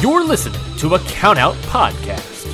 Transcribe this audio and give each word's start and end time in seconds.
You're 0.00 0.24
listening 0.24 0.60
to 0.76 0.94
a 0.94 0.98
Countout 1.00 1.54
Podcast. 1.62 2.46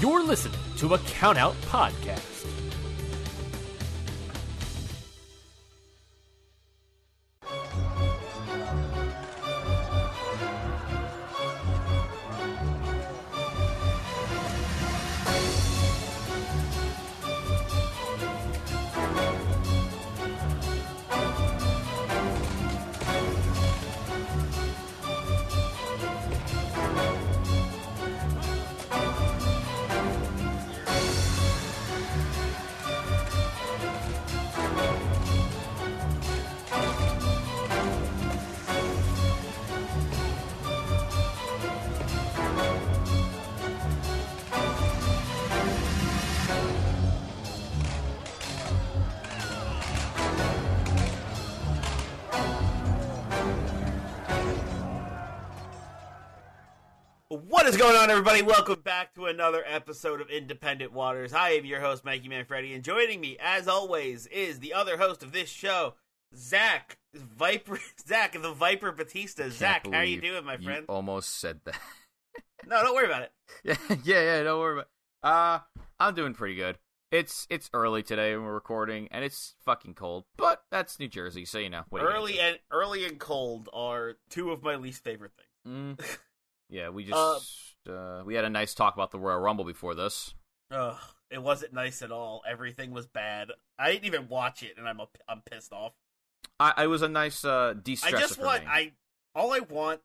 You're 0.00 0.22
listening 0.22 0.60
to 0.76 0.94
a 0.94 0.98
Countout 0.98 1.54
Podcast. 1.66 2.46
Going 57.80 57.96
on, 57.96 58.10
everybody? 58.10 58.42
Welcome 58.42 58.82
back 58.82 59.14
to 59.14 59.24
another 59.24 59.64
episode 59.66 60.20
of 60.20 60.28
Independent 60.28 60.92
Waters. 60.92 61.32
I 61.32 61.52
am 61.52 61.64
your 61.64 61.80
host, 61.80 62.04
Mikey 62.04 62.28
Manfredi, 62.28 62.74
and 62.74 62.84
joining 62.84 63.22
me, 63.22 63.38
as 63.40 63.68
always, 63.68 64.26
is 64.26 64.58
the 64.58 64.74
other 64.74 64.98
host 64.98 65.22
of 65.22 65.32
this 65.32 65.48
show, 65.48 65.94
Zach 66.36 66.98
Viper. 67.14 67.78
Zach, 68.06 68.34
the 68.38 68.52
Viper 68.52 68.92
Batista. 68.92 69.48
Zach, 69.48 69.86
how 69.86 70.00
are 70.00 70.04
you 70.04 70.20
doing, 70.20 70.44
my 70.44 70.58
friend? 70.58 70.84
Almost 70.90 71.40
said 71.40 71.60
that. 71.64 71.80
No, 72.66 72.82
don't 72.82 72.94
worry 72.94 73.06
about 73.06 73.22
it. 73.22 73.32
yeah, 73.64 73.76
yeah, 74.04 74.20
yeah. 74.20 74.42
Don't 74.42 74.60
worry 74.60 74.80
about. 74.80 74.88
Uh, 75.22 75.64
I'm 75.98 76.14
doing 76.14 76.34
pretty 76.34 76.56
good. 76.56 76.76
It's 77.10 77.46
it's 77.48 77.70
early 77.72 78.02
today 78.02 78.36
when 78.36 78.44
we're 78.44 78.52
recording, 78.52 79.08
and 79.10 79.24
it's 79.24 79.54
fucking 79.64 79.94
cold. 79.94 80.24
But 80.36 80.64
that's 80.70 80.98
New 80.98 81.08
Jersey, 81.08 81.46
so 81.46 81.58
you 81.58 81.70
know. 81.70 81.84
are 81.94 81.98
you 81.98 82.06
Early 82.06 82.40
and 82.40 82.58
early 82.70 83.06
and 83.06 83.18
cold 83.18 83.70
are 83.72 84.16
two 84.28 84.50
of 84.50 84.62
my 84.62 84.76
least 84.76 85.02
favorite 85.02 85.32
things. 85.64 85.96
Mm. 85.98 86.18
Yeah, 86.70 86.90
we 86.90 87.04
just 87.04 87.66
uh, 87.88 88.22
we 88.24 88.34
had 88.34 88.44
a 88.44 88.50
nice 88.50 88.74
talk 88.74 88.94
about 88.94 89.10
the 89.10 89.18
Royal 89.18 89.40
Rumble 89.40 89.64
before 89.64 89.94
this. 89.94 90.34
Ugh, 90.70 90.96
it 91.30 91.42
wasn't 91.42 91.72
nice 91.72 92.02
at 92.02 92.12
all. 92.12 92.42
Everything 92.48 92.92
was 92.92 93.06
bad. 93.06 93.50
I 93.78 93.92
didn't 93.92 94.06
even 94.06 94.28
watch 94.28 94.62
it, 94.62 94.74
and 94.78 94.88
I'm 94.88 95.00
a, 95.00 95.08
I'm 95.28 95.42
pissed 95.50 95.72
off. 95.72 95.92
I, 96.58 96.74
I 96.76 96.86
was 96.86 97.02
a 97.02 97.08
nice 97.08 97.44
uh, 97.44 97.74
I 97.76 97.80
de-stressor 97.80 98.18
just 98.18 98.36
for 98.36 98.44
want 98.44 98.62
me. 98.62 98.68
I 98.70 98.92
all 99.34 99.52
I 99.52 99.60
want 99.60 100.00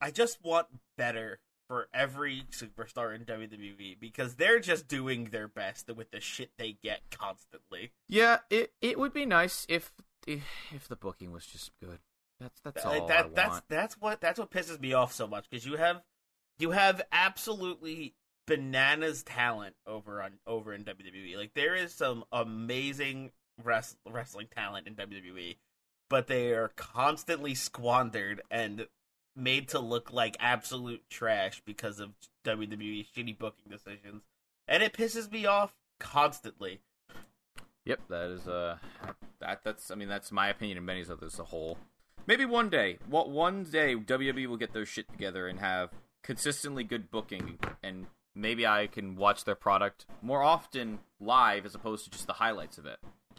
I 0.00 0.10
just 0.10 0.42
want 0.42 0.66
better 0.96 1.40
for 1.68 1.88
every 1.92 2.44
superstar 2.50 3.14
in 3.14 3.24
WWE 3.24 3.98
because 3.98 4.36
they're 4.36 4.60
just 4.60 4.86
doing 4.88 5.24
their 5.24 5.48
best 5.48 5.90
with 5.94 6.10
the 6.10 6.20
shit 6.20 6.50
they 6.58 6.78
get 6.82 7.02
constantly. 7.10 7.92
Yeah, 8.08 8.38
it 8.50 8.72
it 8.80 8.98
would 8.98 9.12
be 9.12 9.26
nice 9.26 9.66
if 9.68 9.92
if, 10.26 10.42
if 10.74 10.88
the 10.88 10.96
booking 10.96 11.32
was 11.32 11.46
just 11.46 11.70
good. 11.82 11.98
That's 12.40 12.60
that's 12.60 12.84
Uh, 12.84 12.88
all 12.90 13.06
that 13.08 13.26
I 13.26 13.28
that's 13.34 13.50
want. 13.50 13.64
that's 13.68 14.00
what 14.00 14.20
that's 14.20 14.38
what 14.38 14.50
pisses 14.50 14.80
me 14.80 14.92
off 14.92 15.12
so 15.12 15.26
much 15.26 15.48
because 15.50 15.64
you 15.66 15.76
have 15.76 16.02
you 16.58 16.70
have 16.72 17.02
absolutely 17.12 18.14
bananas 18.46 19.22
talent 19.22 19.74
over 19.86 20.22
on 20.22 20.32
over 20.46 20.72
in 20.74 20.84
WWE. 20.84 21.36
Like 21.36 21.52
there 21.54 21.74
is 21.74 21.92
some 21.94 22.24
amazing 22.32 23.32
res- 23.64 23.96
wrestling 24.08 24.48
talent 24.54 24.86
in 24.86 24.94
WWE, 24.94 25.56
but 26.10 26.26
they 26.26 26.52
are 26.52 26.70
constantly 26.76 27.54
squandered 27.54 28.42
and 28.50 28.86
made 29.34 29.68
to 29.68 29.78
look 29.78 30.12
like 30.12 30.36
absolute 30.40 31.02
trash 31.10 31.60
because 31.66 32.00
of 32.00 32.10
WWE's 32.44 33.06
shitty 33.14 33.36
booking 33.38 33.70
decisions. 33.70 34.22
And 34.68 34.82
it 34.82 34.92
pisses 34.92 35.30
me 35.30 35.46
off 35.46 35.74
constantly. 36.00 36.80
Yep, 37.84 38.00
that 38.08 38.30
is 38.30 38.46
uh 38.48 38.78
that 39.40 39.60
that's 39.64 39.90
I 39.90 39.94
mean 39.94 40.08
that's 40.08 40.30
my 40.32 40.48
opinion 40.48 40.76
and 40.78 40.86
many 40.86 41.02
others 41.02 41.34
as 41.34 41.38
a 41.38 41.44
whole. 41.44 41.78
Maybe 42.26 42.44
one 42.44 42.68
day, 42.68 42.98
what 43.08 43.30
one 43.30 43.64
day 43.64 43.94
WWE 43.94 44.46
will 44.46 44.56
get 44.56 44.72
their 44.72 44.86
shit 44.86 45.08
together 45.10 45.46
and 45.46 45.60
have 45.60 45.90
consistently 46.22 46.82
good 46.82 47.10
booking 47.10 47.58
and 47.82 48.06
maybe 48.34 48.66
I 48.66 48.88
can 48.88 49.16
watch 49.16 49.44
their 49.44 49.54
product 49.54 50.06
more 50.20 50.42
often 50.42 50.98
live 51.20 51.64
as 51.64 51.74
opposed 51.74 52.04
to 52.04 52.10
just 52.10 52.26
the 52.26 52.34
highlights 52.34 52.78
of 52.78 52.86
it. 52.86 52.98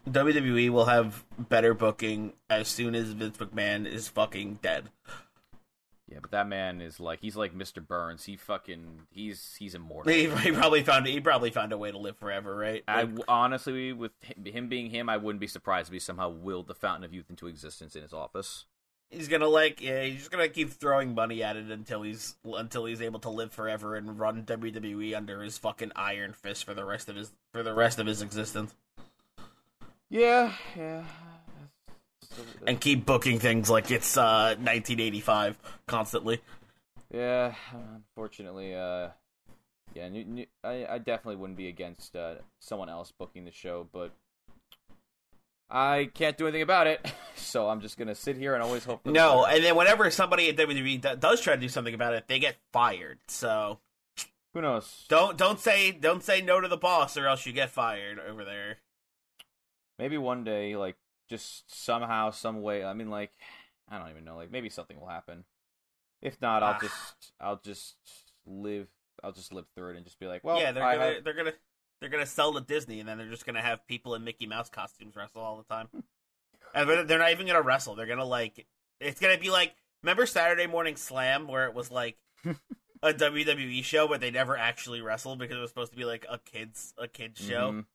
WWE 0.09 0.70
will 0.70 0.86
have 0.86 1.25
better 1.38 1.74
booking 1.74 2.34
as 2.50 2.70
soon 2.70 2.96
as 2.96 3.09
Vince 3.09 3.38
McMahon 3.38 3.86
is 3.86 4.08
fucking 4.08 4.59
dead. 4.62 4.90
Yeah, 6.09 6.19
but 6.22 6.31
that 6.31 6.48
man 6.48 6.80
is 6.80 7.02
like 7.02 7.19
he's 7.19 7.36
like 7.36 7.54
Mr. 7.54 7.86
Burns. 7.86 8.24
He 8.24 8.38
fucking 8.38 9.02
he's 9.12 9.58
he's 9.59 9.75
immortal. 9.75 10.14
He, 10.14 10.30
he 10.30 10.52
probably 10.54 10.81
found 10.81 11.06
he 11.06 11.19
probably 11.19 11.50
found 11.50 11.74
a 11.74 11.78
way 11.78 11.92
to 11.92 11.98
live 11.98 12.16
forever, 12.16 12.56
right? 12.56 12.81
I 12.88 13.09
honestly, 13.28 13.92
with 13.92 14.14
him- 14.22 14.46
him 14.46 14.69
being 14.69 14.90
him, 14.90 15.09
I 15.09 15.18
wouldn't 15.18 15.42
be 15.42 15.48
surprised 15.48 15.90
if 15.90 15.94
he 15.94 16.00
somehow 16.00 16.30
willed 16.30 16.68
the 16.68 16.75
Fountain 16.75 17.04
of 17.04 17.14
Youth 17.14 17.30
into 17.30 17.48
existence 17.48 17.94
in 17.98 18.04
his 18.04 18.14
office. 18.14 18.64
He's 19.09 19.28
gonna 19.28 19.47
like 19.47 19.81
yeah, 19.81 20.03
he's 20.03 20.19
just 20.19 20.31
gonna 20.31 20.50
keep 20.50 20.72
throwing 20.72 21.16
money 21.16 21.44
at 21.44 21.56
it 21.56 21.69
until 21.72 22.01
he's 22.01 22.35
until 22.45 22.85
he's 22.85 23.01
able 23.01 23.19
to 23.19 23.29
live 23.29 23.51
forever 23.51 23.95
and 23.95 24.19
run 24.19 24.44
WWE 24.44 25.16
under 25.16 25.41
his 25.41 25.57
fucking 25.57 25.91
iron 25.95 26.34
fist 26.34 26.66
for 26.66 26.73
the 26.73 26.85
rest 26.85 27.09
of 27.09 27.16
his 27.16 27.31
for 27.51 27.63
the 27.63 27.73
rest 27.73 28.00
of 28.00 28.07
his 28.07 28.22
existence 28.22 28.75
Yeah, 30.09 30.53
yeah. 30.75 31.03
and 32.66 32.79
keep 32.79 33.06
booking 33.06 33.40
things 33.40 33.69
like 33.69 33.91
it's 33.91 34.18
uh 34.18 34.56
1985 34.59 35.57
constantly. 35.88 36.41
Yeah, 37.13 37.56
unfortunately, 37.74 38.75
uh, 38.75 39.09
yeah, 39.94 40.09
I, 40.63 40.85
I 40.89 40.97
definitely 40.97 41.38
wouldn't 41.38 41.57
be 41.57 41.69
against 41.69 42.18
uh, 42.18 42.35
someone 42.59 42.89
else 42.89 43.13
booking 43.18 43.45
the 43.45 43.51
show, 43.51 43.88
but 43.94 44.12
I 45.69 46.09
can't 46.13 46.38
do 46.38 46.45
anything 46.47 46.61
about 46.61 46.88
it, 46.88 47.05
so 47.35 47.67
I'm 47.69 47.81
just 47.81 47.97
gonna 47.97 48.16
sit 48.16 48.38
here 48.38 48.53
and 48.53 48.63
always 48.63 48.85
hope. 48.85 49.05
No, 49.05 49.45
and 49.45 49.63
then 49.63 49.75
whenever 49.75 50.09
somebody 50.11 50.47
at 50.50 50.55
WWE 50.57 51.19
does 51.19 51.41
try 51.41 51.55
to 51.55 51.61
do 51.61 51.69
something 51.69 51.94
about 51.94 52.13
it, 52.13 52.28
they 52.28 52.39
get 52.39 52.55
fired. 52.72 53.19
So 53.28 53.79
who 54.53 54.61
knows? 54.61 55.06
don't 55.09 55.38
don't 55.38 55.59
say 55.59 55.91
don't 55.91 56.23
say 56.23 56.41
no 56.41 56.61
to 56.61 56.67
the 56.67 56.77
boss 56.77 57.17
or 57.17 57.27
else 57.27 57.45
you 57.45 57.51
get 57.53 57.69
fired 57.69 58.17
over 58.19 58.45
there. 58.45 58.77
Maybe 60.00 60.17
one 60.17 60.44
day, 60.44 60.75
like, 60.75 60.95
just 61.27 61.63
somehow, 61.83 62.29
some 62.29 62.61
way. 62.61 62.83
I 62.85 62.94
mean, 62.94 63.09
like, 63.09 63.31
I 63.89 63.97
don't 63.97 64.09
even 64.11 64.23
know. 64.25 64.35
Like, 64.38 64.51
maybe 64.51 64.69
something 64.69 65.00
will 65.00 65.07
happen. 65.07 65.44
If 66.22 66.39
not, 66.39 66.61
I'll 66.63 66.75
Ah. 66.75 66.79
just, 66.79 67.31
I'll 67.41 67.59
just 67.63 67.95
live. 68.45 68.88
I'll 69.23 69.31
just 69.31 69.51
live 69.51 69.66
through 69.75 69.91
it 69.91 69.95
and 69.97 70.06
just 70.06 70.19
be 70.19 70.27
like, 70.27 70.44
well, 70.44 70.59
yeah, 70.59 70.72
they're 70.72 70.83
I 70.83 70.95
gonna 70.95 71.13
have- 71.16 71.23
they're 71.23 71.33
gonna 71.33 71.53
they're 72.00 72.09
gonna 72.09 72.25
sell 72.25 72.53
to 72.53 72.62
Disney, 72.62 73.00
and 73.00 73.08
then 73.08 73.18
they're 73.18 73.30
just 73.30 73.46
gonna 73.46 73.62
have 73.62 73.88
people 73.88 74.16
in 74.16 74.24
Mickey 74.24 74.46
Mouse 74.46 74.69
costumes 74.69 75.16
wrestle 75.16 75.41
all 75.41 75.58
the 75.58 75.74
time. 75.74 75.88
and 76.74 76.90
they're, 77.09 77.18
not 77.19 77.31
even 77.31 77.47
gonna 77.47 77.62
wrestle. 77.62 77.96
They're 77.96 78.06
gonna 78.06 78.25
like 78.25 78.66
it's 79.00 79.19
gonna 79.19 79.38
be 79.38 79.50
like 79.50 79.74
remember 80.03 80.25
Saturday 80.25 80.68
Morning 80.68 80.96
Slam 80.96 81.47
where 81.47 81.66
it 81.66 81.74
was 81.74 81.91
like 81.91 82.18
a 83.03 83.13
WWE 83.13 83.84
show, 83.84 84.07
but 84.07 84.22
they 84.22 84.31
never 84.31 84.57
actually 84.57 85.02
wrestled 85.02 85.40
because 85.40 85.57
it 85.57 85.62
was 85.62 85.69
supposed 85.69 85.91
to 85.91 85.97
be 85.97 86.06
like 86.06 86.25
a 86.30 86.40
kids 86.40 86.94
a 86.97 87.07
kids 87.07 87.41
show. 87.44 87.72
Mhm. 87.72 87.86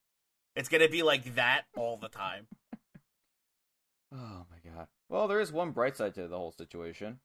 It's 0.55 0.69
gonna 0.69 0.89
be 0.89 1.03
like 1.03 1.35
that 1.35 1.63
all 1.75 1.97
the 1.97 2.09
time. 2.09 2.47
Oh 4.15 4.45
my 4.51 4.71
god. 4.71 4.87
Well, 5.09 5.27
there 5.27 5.39
is 5.39 5.51
one 5.51 5.71
bright 5.71 5.97
side 5.97 6.13
to 6.15 6.27
the 6.27 6.37
whole 6.37 6.51
situation. 6.51 7.19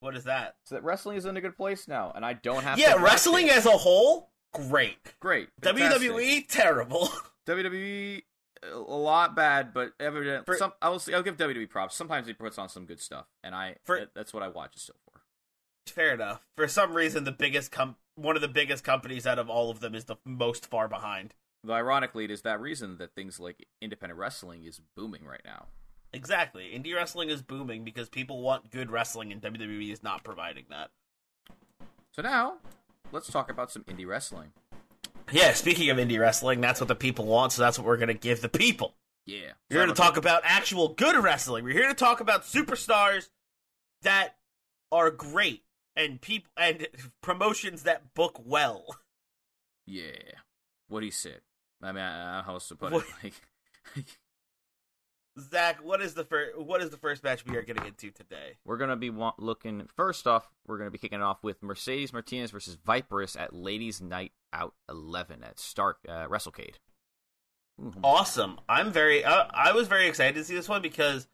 What 0.00 0.16
is 0.16 0.24
that? 0.24 0.56
So 0.64 0.74
that 0.74 0.84
wrestling 0.84 1.16
is 1.16 1.26
in 1.26 1.36
a 1.36 1.40
good 1.40 1.56
place 1.56 1.86
now, 1.88 2.12
and 2.14 2.24
I 2.24 2.34
don't 2.34 2.62
have. 2.62 2.78
Yeah, 2.78 2.94
wrestling 2.94 3.48
it. 3.48 3.56
as 3.56 3.66
a 3.66 3.70
whole, 3.72 4.30
great. 4.52 4.98
great. 5.20 5.48
fantastic. 5.62 6.10
WWE, 6.10 6.48
terrible. 6.48 7.08
WWE, 7.46 8.22
a 8.72 8.76
lot 8.76 9.36
bad, 9.36 9.72
but 9.72 9.92
evident. 10.00 10.46
For- 10.46 10.56
some, 10.56 10.72
I'll 10.82 11.00
I'll 11.14 11.22
give 11.22 11.36
WWE 11.36 11.68
props. 11.68 11.94
Sometimes 11.94 12.26
he 12.26 12.32
puts 12.32 12.58
on 12.58 12.68
some 12.68 12.84
good 12.86 13.00
stuff, 13.00 13.26
and 13.44 13.54
I 13.54 13.76
For- 13.84 14.06
that's 14.14 14.32
what 14.34 14.42
I 14.42 14.48
watch 14.48 14.74
it 14.76 14.80
still 14.80 14.96
for. 15.04 15.20
Fair 15.86 16.14
enough. 16.14 16.42
For 16.56 16.66
some 16.66 16.94
reason, 16.94 17.24
the 17.24 17.32
biggest 17.32 17.70
com- 17.70 17.96
one 18.16 18.34
of 18.34 18.42
the 18.42 18.48
biggest 18.48 18.82
companies 18.82 19.26
out 19.26 19.38
of 19.38 19.48
all 19.48 19.70
of 19.70 19.80
them 19.80 19.94
is 19.94 20.06
the 20.06 20.16
most 20.24 20.66
far 20.66 20.88
behind. 20.88 21.34
Though 21.62 21.74
ironically, 21.74 22.24
it 22.24 22.30
is 22.30 22.42
that 22.42 22.60
reason 22.60 22.98
that 22.98 23.14
things 23.14 23.38
like 23.38 23.66
independent 23.80 24.18
wrestling 24.18 24.64
is 24.64 24.80
booming 24.96 25.24
right 25.24 25.42
now. 25.44 25.66
Exactly. 26.12 26.70
Indie 26.74 26.94
wrestling 26.94 27.28
is 27.28 27.42
booming 27.42 27.84
because 27.84 28.08
people 28.08 28.40
want 28.40 28.70
good 28.70 28.90
wrestling, 28.90 29.32
and 29.32 29.40
WWE 29.42 29.92
is 29.92 30.02
not 30.02 30.24
providing 30.24 30.64
that. 30.70 30.90
So 32.12 32.22
now, 32.22 32.54
let's 33.12 33.30
talk 33.30 33.50
about 33.50 33.70
some 33.70 33.82
indie 33.84 34.06
wrestling. 34.06 34.52
Yeah, 35.32 35.52
speaking 35.54 35.90
of 35.90 35.96
indie 35.98 36.20
wrestling, 36.20 36.60
that's 36.60 36.80
what 36.80 36.88
the 36.88 36.94
people 36.94 37.26
want, 37.26 37.52
so 37.52 37.62
that's 37.62 37.78
what 37.78 37.86
we're 37.86 37.96
going 37.96 38.08
to 38.08 38.14
give 38.14 38.40
the 38.42 38.48
people. 38.48 38.94
Yeah. 39.24 39.52
We're 39.70 39.78
here 39.78 39.86
to 39.86 39.92
talk 39.92 40.16
about 40.16 40.42
actual 40.44 40.88
good 40.88 41.16
wrestling. 41.22 41.64
We're 41.64 41.72
here 41.72 41.88
to 41.88 41.94
talk 41.94 42.20
about 42.20 42.44
superstars 42.44 43.28
that 44.02 44.36
are 44.92 45.10
great 45.10 45.64
and 45.96 46.20
people 46.20 46.50
and 46.56 46.86
promotions 47.22 47.82
that 47.82 48.14
book 48.14 48.40
well. 48.44 48.84
Yeah. 49.86 50.12
What 50.88 51.02
he 51.02 51.10
said. 51.10 51.40
I 51.82 51.90
mean, 51.92 52.02
I, 52.04 52.08
I 52.08 52.24
don't 52.26 52.36
know 52.36 52.42
how 52.46 52.52
else 52.54 52.68
to 52.68 52.76
put 52.76 52.92
What- 52.92 53.04
it. 53.24 53.32
Like, 53.96 54.06
Zach, 55.38 55.84
what 55.84 56.00
is 56.00 56.14
the 56.14 56.24
first 56.24 56.58
what 56.58 56.82
is 56.82 56.90
the 56.90 56.96
first 56.96 57.22
match 57.22 57.44
we 57.44 57.56
are 57.56 57.62
getting 57.62 57.84
into 57.86 58.10
today? 58.10 58.56
we're 58.64 58.78
gonna 58.78 58.96
be 58.96 59.10
looking. 59.38 59.86
First 59.94 60.26
off, 60.26 60.48
we're 60.66 60.78
gonna 60.78 60.90
be 60.90 60.98
kicking 60.98 61.20
it 61.20 61.22
off 61.22 61.42
with 61.42 61.62
Mercedes 61.62 62.12
Martinez 62.12 62.50
versus 62.50 62.76
Viperous 62.84 63.36
at 63.36 63.54
Ladies 63.54 64.00
Night 64.00 64.32
Out 64.52 64.74
11 64.88 65.42
at 65.44 65.58
Stark 65.58 65.98
uh, 66.08 66.26
WrestleCade. 66.26 66.76
Ooh, 67.80 67.92
Awesome. 68.02 68.58
I'm 68.68 68.92
very 68.92 69.24
uh, 69.24 69.46
I 69.50 69.72
was 69.72 69.88
very 69.88 70.08
excited 70.08 70.34
to 70.36 70.44
see 70.44 70.54
this 70.54 70.68
one 70.68 70.82
because 70.82 71.28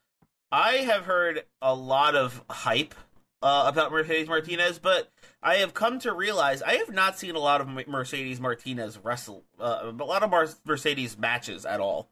I 0.51 0.73
have 0.77 1.05
heard 1.05 1.45
a 1.61 1.73
lot 1.73 2.15
of 2.15 2.43
hype 2.49 2.93
uh, 3.41 3.65
about 3.67 3.91
Mercedes 3.91 4.27
Martinez, 4.27 4.79
but 4.79 5.11
I 5.41 5.55
have 5.55 5.73
come 5.73 5.99
to 5.99 6.13
realize 6.13 6.61
I 6.61 6.75
have 6.75 6.93
not 6.93 7.19
seen 7.19 7.35
a 7.35 7.39
lot 7.39 7.59
of 7.59 7.87
Mercedes 7.87 8.39
Martinez 8.39 8.97
wrestle, 8.97 9.43
uh, 9.59 9.91
a 9.97 10.03
lot 10.03 10.23
of 10.23 10.55
Mercedes 10.65 11.17
matches 11.17 11.65
at 11.65 11.79
all. 11.79 12.09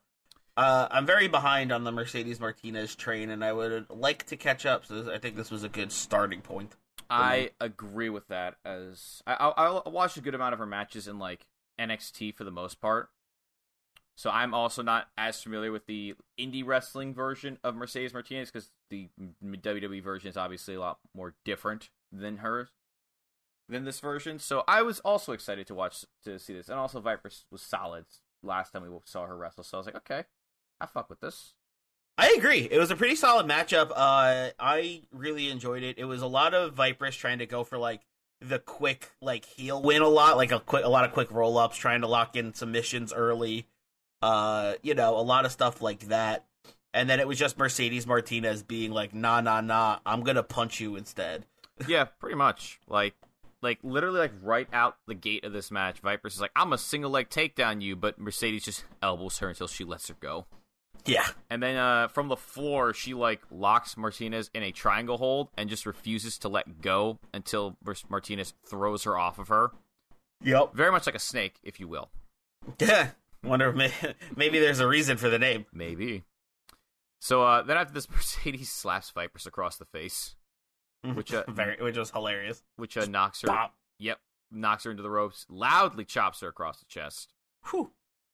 Uh, 0.58 0.88
I'm 0.92 1.06
very 1.06 1.28
behind 1.28 1.72
on 1.72 1.84
the 1.84 1.92
Mercedes 1.92 2.40
Martinez 2.40 2.96
train, 2.96 3.30
and 3.30 3.44
I 3.44 3.54
would 3.54 3.90
like 3.90 4.26
to 4.28 4.38
catch 4.38 4.66
up. 4.66 4.86
So 4.86 5.12
I 5.12 5.18
think 5.18 5.36
this 5.36 5.50
was 5.50 5.64
a 5.64 5.70
good 5.70 5.92
starting 5.92 6.42
point. 6.42 6.76
I 7.10 7.52
agree 7.60 8.10
with 8.10 8.28
that. 8.30 8.56
As 8.66 9.22
I, 9.26 9.34
I, 9.34 9.50
I 9.50 9.90
watched 9.90 10.18
a 10.18 10.22
good 10.22 10.36
amount 10.36 10.54
of 10.54 10.60
her 10.60 10.66
matches 10.66 11.08
in 11.08 11.20
like 11.20 11.46
NXT 11.80 12.36
for 12.36 12.44
the 12.44 12.52
most 12.52 12.82
part, 12.82 13.10
so 14.16 14.30
I'm 14.30 14.54
also 14.54 14.82
not 14.82 15.08
as 15.18 15.42
familiar 15.42 15.72
with 15.72 15.88
the 15.88 16.16
indie 16.40 16.66
wrestling 16.66 17.14
version 17.14 17.58
of 17.64 17.76
Mercedes 17.76 18.14
Martinez 18.14 18.52
because 18.52 18.72
the 18.90 19.10
WWE 19.44 20.04
version 20.04 20.30
is 20.30 20.38
obviously 20.38 20.76
a 20.76 20.80
lot 20.80 21.00
more 21.16 21.34
different 21.44 21.90
than 22.12 22.38
hers 22.38 22.70
than 23.68 23.86
this 23.86 24.00
version. 24.00 24.38
So 24.38 24.64
I 24.68 24.82
was 24.82 25.00
also 25.00 25.32
excited 25.32 25.66
to 25.68 25.74
watch 25.74 26.06
to 26.26 26.38
see 26.40 26.54
this, 26.54 26.70
and 26.70 26.78
also 26.78 27.00
Viper 27.00 27.32
was 27.50 27.62
solid 27.62 28.06
last 28.44 28.72
time 28.72 28.84
we 28.84 28.96
saw 29.06 29.26
her 29.26 29.38
wrestle. 29.38 29.64
So 29.64 29.78
I 29.78 29.80
was 29.80 29.86
like, 29.88 29.96
okay, 29.96 30.24
I 30.82 30.88
fuck 30.88 31.10
with 31.10 31.22
this. 31.22 31.54
I 32.18 32.36
agree. 32.38 32.68
It 32.70 32.78
was 32.78 32.92
a 32.92 32.96
pretty 32.96 33.16
solid 33.16 33.48
matchup. 33.48 33.92
Uh, 33.92 34.50
I 34.60 35.04
really 35.12 35.50
enjoyed 35.50 35.84
it. 35.84 35.98
It 35.98 36.06
was 36.06 36.22
a 36.22 36.28
lot 36.28 36.54
of 36.54 36.74
Vipers 36.74 37.16
trying 37.16 37.40
to 37.40 37.46
go 37.46 37.64
for 37.64 37.78
like 37.78 38.02
the 38.42 38.60
quick 38.60 39.12
like 39.22 39.46
heel 39.46 39.82
win 39.82 40.02
a 40.02 40.08
lot, 40.08 40.38
like 40.38 40.52
a 40.52 40.60
quick 40.60 40.84
a 40.84 40.90
lot 40.90 41.06
of 41.06 41.14
quick 41.14 41.32
roll 41.32 41.58
ups, 41.58 41.78
trying 41.78 42.02
to 42.02 42.08
lock 42.08 42.36
in 42.36 42.54
submissions 42.54 43.14
early. 43.14 43.68
Uh, 44.22 44.74
you 44.82 44.94
know, 44.94 45.18
a 45.18 45.22
lot 45.22 45.46
of 45.46 45.52
stuff 45.52 45.82
like 45.82 46.08
that. 46.08 46.46
And 46.94 47.10
then 47.10 47.20
it 47.20 47.28
was 47.28 47.40
just 47.40 47.58
Mercedes 47.58 48.06
Martinez 48.06 48.64
being 48.64 48.92
like, 48.92 49.14
"Nah, 49.14 49.40
nah, 49.42 49.62
nah, 49.62 50.00
I'm 50.06 50.24
gonna 50.24 50.44
punch 50.44 50.80
you 50.80 50.98
instead." 50.98 51.46
yeah, 51.88 52.04
pretty 52.04 52.36
much. 52.36 52.80
Like, 52.88 53.16
like 53.62 53.80
literally, 53.82 54.20
like 54.20 54.34
right 54.44 54.68
out 54.74 54.98
the 55.08 55.16
gate 55.16 55.46
of 55.46 55.54
this 55.54 55.72
match, 55.72 56.00
Vipers 56.02 56.36
is 56.36 56.42
like, 56.42 56.52
"I'm 56.56 56.74
a 56.74 56.78
single 56.78 57.12
leg 57.12 57.30
takedown 57.30 57.82
you," 57.82 57.96
but 57.96 58.20
Mercedes 58.20 58.66
just 58.66 58.84
elbows 59.02 59.38
her 59.38 59.50
until 59.50 59.68
she 59.68 59.86
lets 59.86 60.10
her 60.10 60.16
go. 60.20 60.46
Yeah, 61.06 61.28
And 61.50 61.62
then 61.64 61.78
uh, 61.78 62.08
from 62.10 62.28
the 62.28 62.36
floor, 62.36 62.94
she 62.94 63.14
like 63.14 63.42
locks 63.50 63.98
Martinez 63.98 64.50
in 64.54 64.62
a 64.64 64.72
triangle 64.72 65.18
hold 65.18 65.50
and 65.58 65.70
just 65.70 65.86
refuses 65.86 66.38
to 66.40 66.50
let 66.50 66.82
go 66.82 67.18
until 67.34 67.78
Martinez 68.10 68.54
throws 68.68 69.04
her 69.06 69.18
off 69.18 69.40
of 69.40 69.48
her. 69.48 69.72
yep, 70.44 70.74
Very 70.74 70.92
much 70.92 71.06
like 71.08 71.16
a 71.16 71.20
snake, 71.20 71.56
if 71.64 71.80
you 71.80 71.88
will. 71.88 72.10
yeah. 72.80 73.10
Wonder 73.44 73.74
if 73.76 74.16
maybe 74.36 74.60
there's 74.60 74.80
a 74.80 74.88
reason 74.88 75.18
for 75.18 75.30
the 75.30 75.40
name. 75.40 75.66
Maybe. 75.74 76.24
So 77.20 77.44
uh, 77.44 77.64
then 77.64 77.78
after 77.78 77.94
this, 77.94 78.10
Mercedes 78.12 78.70
slaps 78.72 79.10
Vipers 79.10 79.48
across 79.48 79.78
the 79.78 79.86
face, 79.86 80.36
which 81.04 81.34
uh, 81.34 81.44
Very, 81.48 81.78
which 81.82 81.98
was 81.98 82.12
hilarious. 82.12 82.62
which 82.76 82.98
uh, 82.98 83.06
knocks 83.06 83.42
her. 83.42 83.48
Bop. 83.48 83.74
Yep, 83.98 84.20
knocks 84.52 84.84
her 84.84 84.92
into 84.92 85.02
the 85.04 85.10
ropes. 85.10 85.48
Loudly 85.50 86.06
chops 86.06 86.42
her 86.42 86.48
across 86.50 86.80
the 86.80 86.86
chest. 86.86 87.34
Whew. 87.72 87.92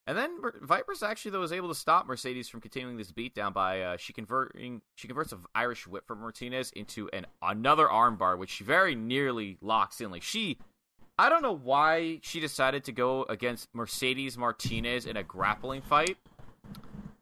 And 0.07 0.17
then 0.17 0.37
Vipers 0.61 1.03
actually 1.03 1.31
though 1.31 1.41
was 1.41 1.51
able 1.51 1.67
to 1.67 1.75
stop 1.75 2.07
Mercedes 2.07 2.47
from 2.47 2.61
continuing 2.61 2.95
this 2.95 3.11
beatdown 3.11 3.53
by 3.53 3.81
uh, 3.81 3.97
she 3.97 4.13
converting 4.13 4.81
she 4.95 5.05
converts 5.07 5.33
an 5.33 5.39
Irish 5.53 5.85
whip 5.85 6.07
from 6.07 6.21
Martinez 6.21 6.71
into 6.71 7.09
an 7.11 7.27
another 7.41 7.85
armbar, 7.87 8.37
which 8.37 8.49
she 8.49 8.63
very 8.63 8.95
nearly 8.95 9.57
locks 9.61 9.99
in. 9.99 10.09
Like 10.09 10.23
she, 10.23 10.57
I 11.19 11.27
don't 11.27 11.41
know 11.41 11.55
why 11.55 12.19
she 12.23 12.39
decided 12.39 12.85
to 12.85 12.93
go 12.93 13.23
against 13.27 13.67
Mercedes 13.73 14.37
Martinez 14.37 15.05
in 15.05 15.17
a 15.17 15.23
grappling 15.23 15.81
fight, 15.81 16.15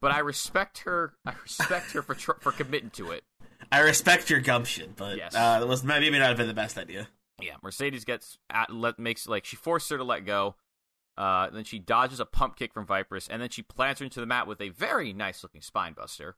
but 0.00 0.12
I 0.12 0.20
respect 0.20 0.78
her. 0.84 1.14
I 1.26 1.32
respect 1.42 1.90
her 1.90 2.02
for 2.02 2.14
tr- 2.14 2.38
for 2.40 2.52
committing 2.52 2.90
to 2.90 3.10
it. 3.10 3.24
I 3.72 3.80
respect 3.80 4.30
your 4.30 4.38
gumption, 4.38 4.92
but 4.96 5.16
Yes. 5.16 5.34
uh, 5.34 5.58
it 5.60 5.66
was 5.66 5.82
maybe 5.82 6.08
not 6.10 6.20
have 6.28 6.36
been 6.36 6.46
the 6.46 6.54
best 6.54 6.78
idea. 6.78 7.08
Yeah, 7.42 7.56
Mercedes 7.64 8.04
gets 8.04 8.38
at 8.48 8.72
let 8.72 8.98
makes 9.00 9.26
like 9.26 9.44
she 9.44 9.56
forced 9.56 9.90
her 9.90 9.98
to 9.98 10.04
let 10.04 10.24
go. 10.24 10.54
Uh, 11.16 11.48
then 11.50 11.64
she 11.64 11.78
dodges 11.78 12.20
a 12.20 12.26
pump 12.26 12.56
kick 12.56 12.72
from 12.74 12.86
Viperous, 12.86 13.28
and 13.28 13.40
then 13.40 13.48
she 13.48 13.62
plants 13.62 14.00
her 14.00 14.04
into 14.04 14.20
the 14.20 14.26
mat 14.26 14.46
with 14.46 14.60
a 14.60 14.68
very 14.68 15.12
nice 15.12 15.42
looking 15.42 15.62
spine 15.62 15.94
buster. 15.94 16.36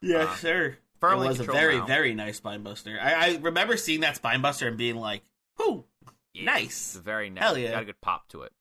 Yeah, 0.00 0.24
Uh, 0.24 0.34
sure. 0.36 0.78
firmly 0.98 1.26
it 1.26 1.30
was 1.30 1.40
a 1.40 1.44
very, 1.44 1.78
now. 1.78 1.86
very 1.86 2.14
nice 2.14 2.38
spine 2.38 2.62
buster. 2.64 2.98
I, 3.00 3.12
I 3.34 3.36
remember 3.36 3.76
seeing 3.76 4.00
that 4.00 4.16
spine 4.16 4.40
buster 4.42 4.66
and 4.66 4.76
being 4.76 4.96
like, 4.96 5.22
"Whoo, 5.58 5.84
Yeah, 6.34 6.44
Nice. 6.44 6.96
Very 6.96 7.30
nice. 7.30 7.42
Hell 7.44 7.58
yeah. 7.58 7.70
Got 7.72 7.82
a 7.82 7.86
good 7.86 8.00
pop 8.00 8.26
to 8.28 8.42
it. 8.42 8.52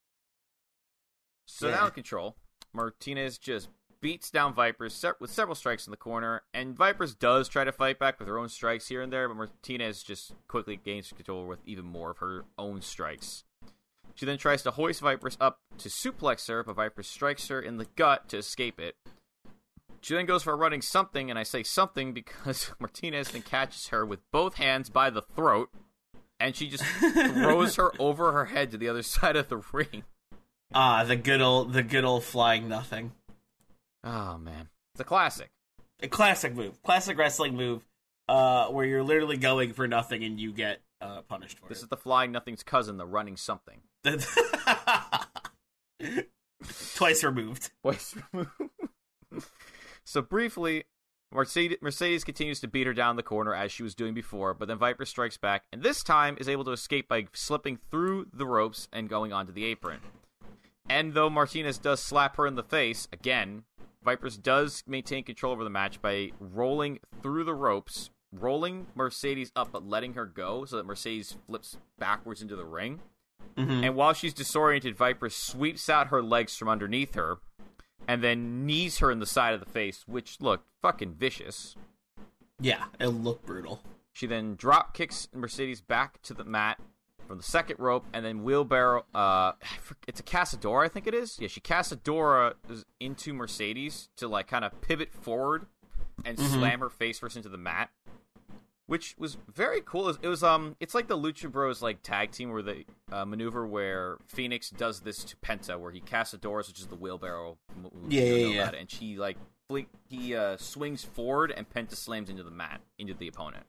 So 1.47 1.67
Yeah. 1.69 1.75
now 1.75 1.85
in 1.87 1.91
control, 1.91 2.35
Martinez 2.73 3.37
just 3.37 3.69
beats 4.01 4.29
down 4.31 4.53
Vipers 4.53 5.03
with 5.19 5.29
several 5.31 5.55
strikes 5.55 5.85
in 5.87 5.91
the 5.91 5.97
corner, 5.97 6.41
and 6.53 6.75
Vipers 6.75 7.13
does 7.15 7.47
try 7.47 7.63
to 7.63 7.71
fight 7.71 7.97
back 7.99 8.19
with 8.19 8.27
her 8.27 8.37
own 8.37 8.49
strikes 8.49 8.87
here 8.87 9.01
and 9.01 9.11
there, 9.13 9.27
but 9.27 9.35
Martinez 9.37 10.03
just 10.03 10.33
quickly 10.47 10.75
gains 10.75 11.11
control 11.11 11.45
with 11.47 11.59
even 11.65 11.85
more 11.85 12.11
of 12.11 12.17
her 12.19 12.45
own 12.57 12.81
strikes. 12.81 13.43
She 14.15 14.25
then 14.25 14.37
tries 14.37 14.63
to 14.63 14.71
hoist 14.71 15.01
Vipers 15.01 15.37
up 15.39 15.59
to 15.79 15.89
suplex 15.89 16.47
her, 16.47 16.63
but 16.63 16.75
Vipers 16.75 17.07
strikes 17.07 17.47
her 17.47 17.61
in 17.61 17.77
the 17.77 17.87
gut 17.95 18.29
to 18.29 18.37
escape 18.37 18.79
it. 18.79 18.95
She 20.01 20.15
then 20.15 20.25
goes 20.25 20.43
for 20.43 20.53
a 20.53 20.55
running 20.55 20.81
something, 20.81 21.29
and 21.29 21.37
I 21.37 21.43
say 21.43 21.63
something 21.63 22.13
because 22.13 22.71
Martinez 22.79 23.31
then 23.31 23.43
catches 23.43 23.87
her 23.87 24.05
with 24.05 24.19
both 24.31 24.55
hands 24.55 24.89
by 24.89 25.09
the 25.09 25.21
throat, 25.21 25.69
and 26.39 26.55
she 26.55 26.69
just 26.69 26.83
throws 26.83 27.75
her 27.75 27.91
over 27.99 28.31
her 28.31 28.45
head 28.45 28.71
to 28.71 28.77
the 28.77 28.89
other 28.89 29.03
side 29.03 29.35
of 29.35 29.47
the 29.49 29.61
ring. 29.71 30.03
ah, 30.73 31.03
the 31.03 31.15
good 31.15 31.41
old, 31.41 31.73
the 31.73 31.83
good 31.83 32.03
old 32.03 32.23
flying 32.23 32.67
nothing." 32.67 33.11
Oh 34.03 34.37
man, 34.39 34.69
it's 34.93 35.01
a 35.01 35.05
classic. 35.05 35.51
A 36.01 36.07
classic 36.07 36.55
move, 36.55 36.81
classic 36.81 37.15
wrestling 37.15 37.55
move, 37.55 37.83
uh, 38.27 38.67
where 38.67 38.85
you're 38.85 39.03
literally 39.03 39.37
going 39.37 39.73
for 39.73 39.87
nothing 39.87 40.23
and 40.23 40.39
you 40.39 40.51
get 40.51 40.81
uh, 41.01 41.21
punished 41.21 41.59
for 41.59 41.67
This 41.67 41.81
is 41.81 41.87
the 41.87 41.97
flying 41.97 42.31
nothing's 42.31 42.63
cousin, 42.63 42.97
the 42.97 43.05
running 43.05 43.37
something. 43.37 43.81
Twice 46.95 47.23
removed. 47.23 47.71
Voice 47.83 48.15
so 50.03 50.21
briefly, 50.21 50.83
Mercedes, 51.31 51.77
Mercedes 51.81 52.23
continues 52.23 52.59
to 52.59 52.67
beat 52.67 52.87
her 52.87 52.93
down 52.93 53.15
the 53.15 53.23
corner 53.23 53.55
as 53.55 53.71
she 53.71 53.83
was 53.83 53.95
doing 53.95 54.13
before, 54.13 54.53
but 54.53 54.67
then 54.67 54.77
Viper 54.77 55.05
strikes 55.05 55.37
back, 55.37 55.63
and 55.71 55.81
this 55.81 56.03
time 56.03 56.37
is 56.39 56.49
able 56.49 56.65
to 56.65 56.71
escape 56.71 57.07
by 57.07 57.27
slipping 57.33 57.77
through 57.89 58.27
the 58.33 58.45
ropes 58.45 58.87
and 58.91 59.09
going 59.09 59.31
onto 59.31 59.53
the 59.53 59.65
apron. 59.65 59.99
And 60.89 61.13
though 61.13 61.29
Martinez 61.29 61.77
does 61.77 62.01
slap 62.01 62.35
her 62.35 62.45
in 62.45 62.55
the 62.55 62.63
face 62.63 63.07
again, 63.13 63.63
Vipers 64.03 64.37
does 64.37 64.83
maintain 64.87 65.23
control 65.23 65.53
over 65.53 65.63
the 65.63 65.69
match 65.69 66.01
by 66.01 66.31
rolling 66.39 66.99
through 67.21 67.43
the 67.43 67.53
ropes, 67.53 68.09
rolling 68.31 68.87
Mercedes 68.95 69.51
up 69.55 69.71
but 69.71 69.87
letting 69.87 70.13
her 70.13 70.25
go 70.25 70.65
so 70.65 70.77
that 70.77 70.85
Mercedes 70.85 71.35
flips 71.47 71.77
backwards 71.99 72.41
into 72.41 72.55
the 72.55 72.65
ring. 72.65 73.01
Mhm. 73.55 73.83
And 73.85 73.95
while 73.95 74.13
she's 74.13 74.33
disoriented, 74.33 74.95
Viper 74.95 75.29
sweeps 75.29 75.89
out 75.89 76.07
her 76.07 76.21
legs 76.21 76.55
from 76.55 76.69
underneath 76.69 77.15
her 77.15 77.39
and 78.07 78.23
then 78.23 78.65
knees 78.65 78.99
her 78.99 79.11
in 79.11 79.19
the 79.19 79.25
side 79.25 79.53
of 79.53 79.59
the 79.59 79.65
face, 79.69 80.07
which 80.07 80.39
looked 80.39 80.65
fucking 80.81 81.13
vicious. 81.15 81.75
Yeah, 82.59 82.85
it 82.99 83.07
looked 83.07 83.45
brutal. 83.45 83.81
She 84.13 84.27
then 84.27 84.55
drop 84.55 84.93
kicks 84.93 85.27
Mercedes 85.33 85.81
back 85.81 86.21
to 86.23 86.33
the 86.33 86.43
mat 86.43 86.79
from 87.27 87.37
the 87.37 87.43
second 87.43 87.77
rope 87.79 88.05
and 88.13 88.23
then 88.25 88.43
wheelbarrow. 88.43 89.05
Uh, 89.13 89.53
it's 90.07 90.19
a 90.19 90.23
Casadora, 90.23 90.85
I 90.85 90.87
think 90.89 91.07
it 91.07 91.13
is. 91.13 91.39
Yeah, 91.39 91.47
she 91.47 91.59
Casadora 91.61 92.55
into 92.99 93.33
Mercedes 93.33 94.09
to 94.17 94.27
like 94.27 94.47
kind 94.47 94.63
of 94.65 94.79
pivot 94.81 95.13
forward 95.13 95.65
and 96.25 96.37
slam 96.39 96.79
her 96.81 96.89
face 96.89 97.19
first 97.19 97.35
into 97.37 97.49
the 97.49 97.57
mat, 97.57 97.89
which 98.91 99.15
was 99.17 99.37
very 99.47 99.79
cool. 99.79 100.09
It 100.09 100.27
was, 100.27 100.43
um, 100.43 100.75
it's 100.81 100.93
like 100.93 101.07
the 101.07 101.17
Lucha 101.17 101.49
Bros 101.49 101.81
like 101.81 102.03
tag 102.03 102.31
team 102.31 102.51
where 102.51 102.61
the 102.61 102.83
uh, 103.09 103.23
maneuver 103.23 103.65
where 103.65 104.17
Fénix 104.35 104.69
does 104.75 104.99
this 104.99 105.23
to 105.23 105.37
Penta, 105.37 105.79
where 105.79 105.91
he 105.91 106.01
Casadoras, 106.01 106.67
which 106.67 106.81
is 106.81 106.87
the 106.87 106.97
wheelbarrow. 106.97 107.57
move, 107.81 108.11
Yeah, 108.11 108.23
yeah, 108.23 108.47
yeah. 108.47 108.67
it, 108.67 108.75
And 108.77 108.91
she 108.91 109.17
like 109.17 109.37
he 110.09 110.35
uh, 110.35 110.57
swings 110.57 111.05
forward 111.05 111.53
and 111.55 111.69
Penta 111.69 111.95
slams 111.95 112.29
into 112.29 112.43
the 112.43 112.51
mat 112.51 112.81
into 112.99 113.13
the 113.13 113.29
opponent. 113.29 113.63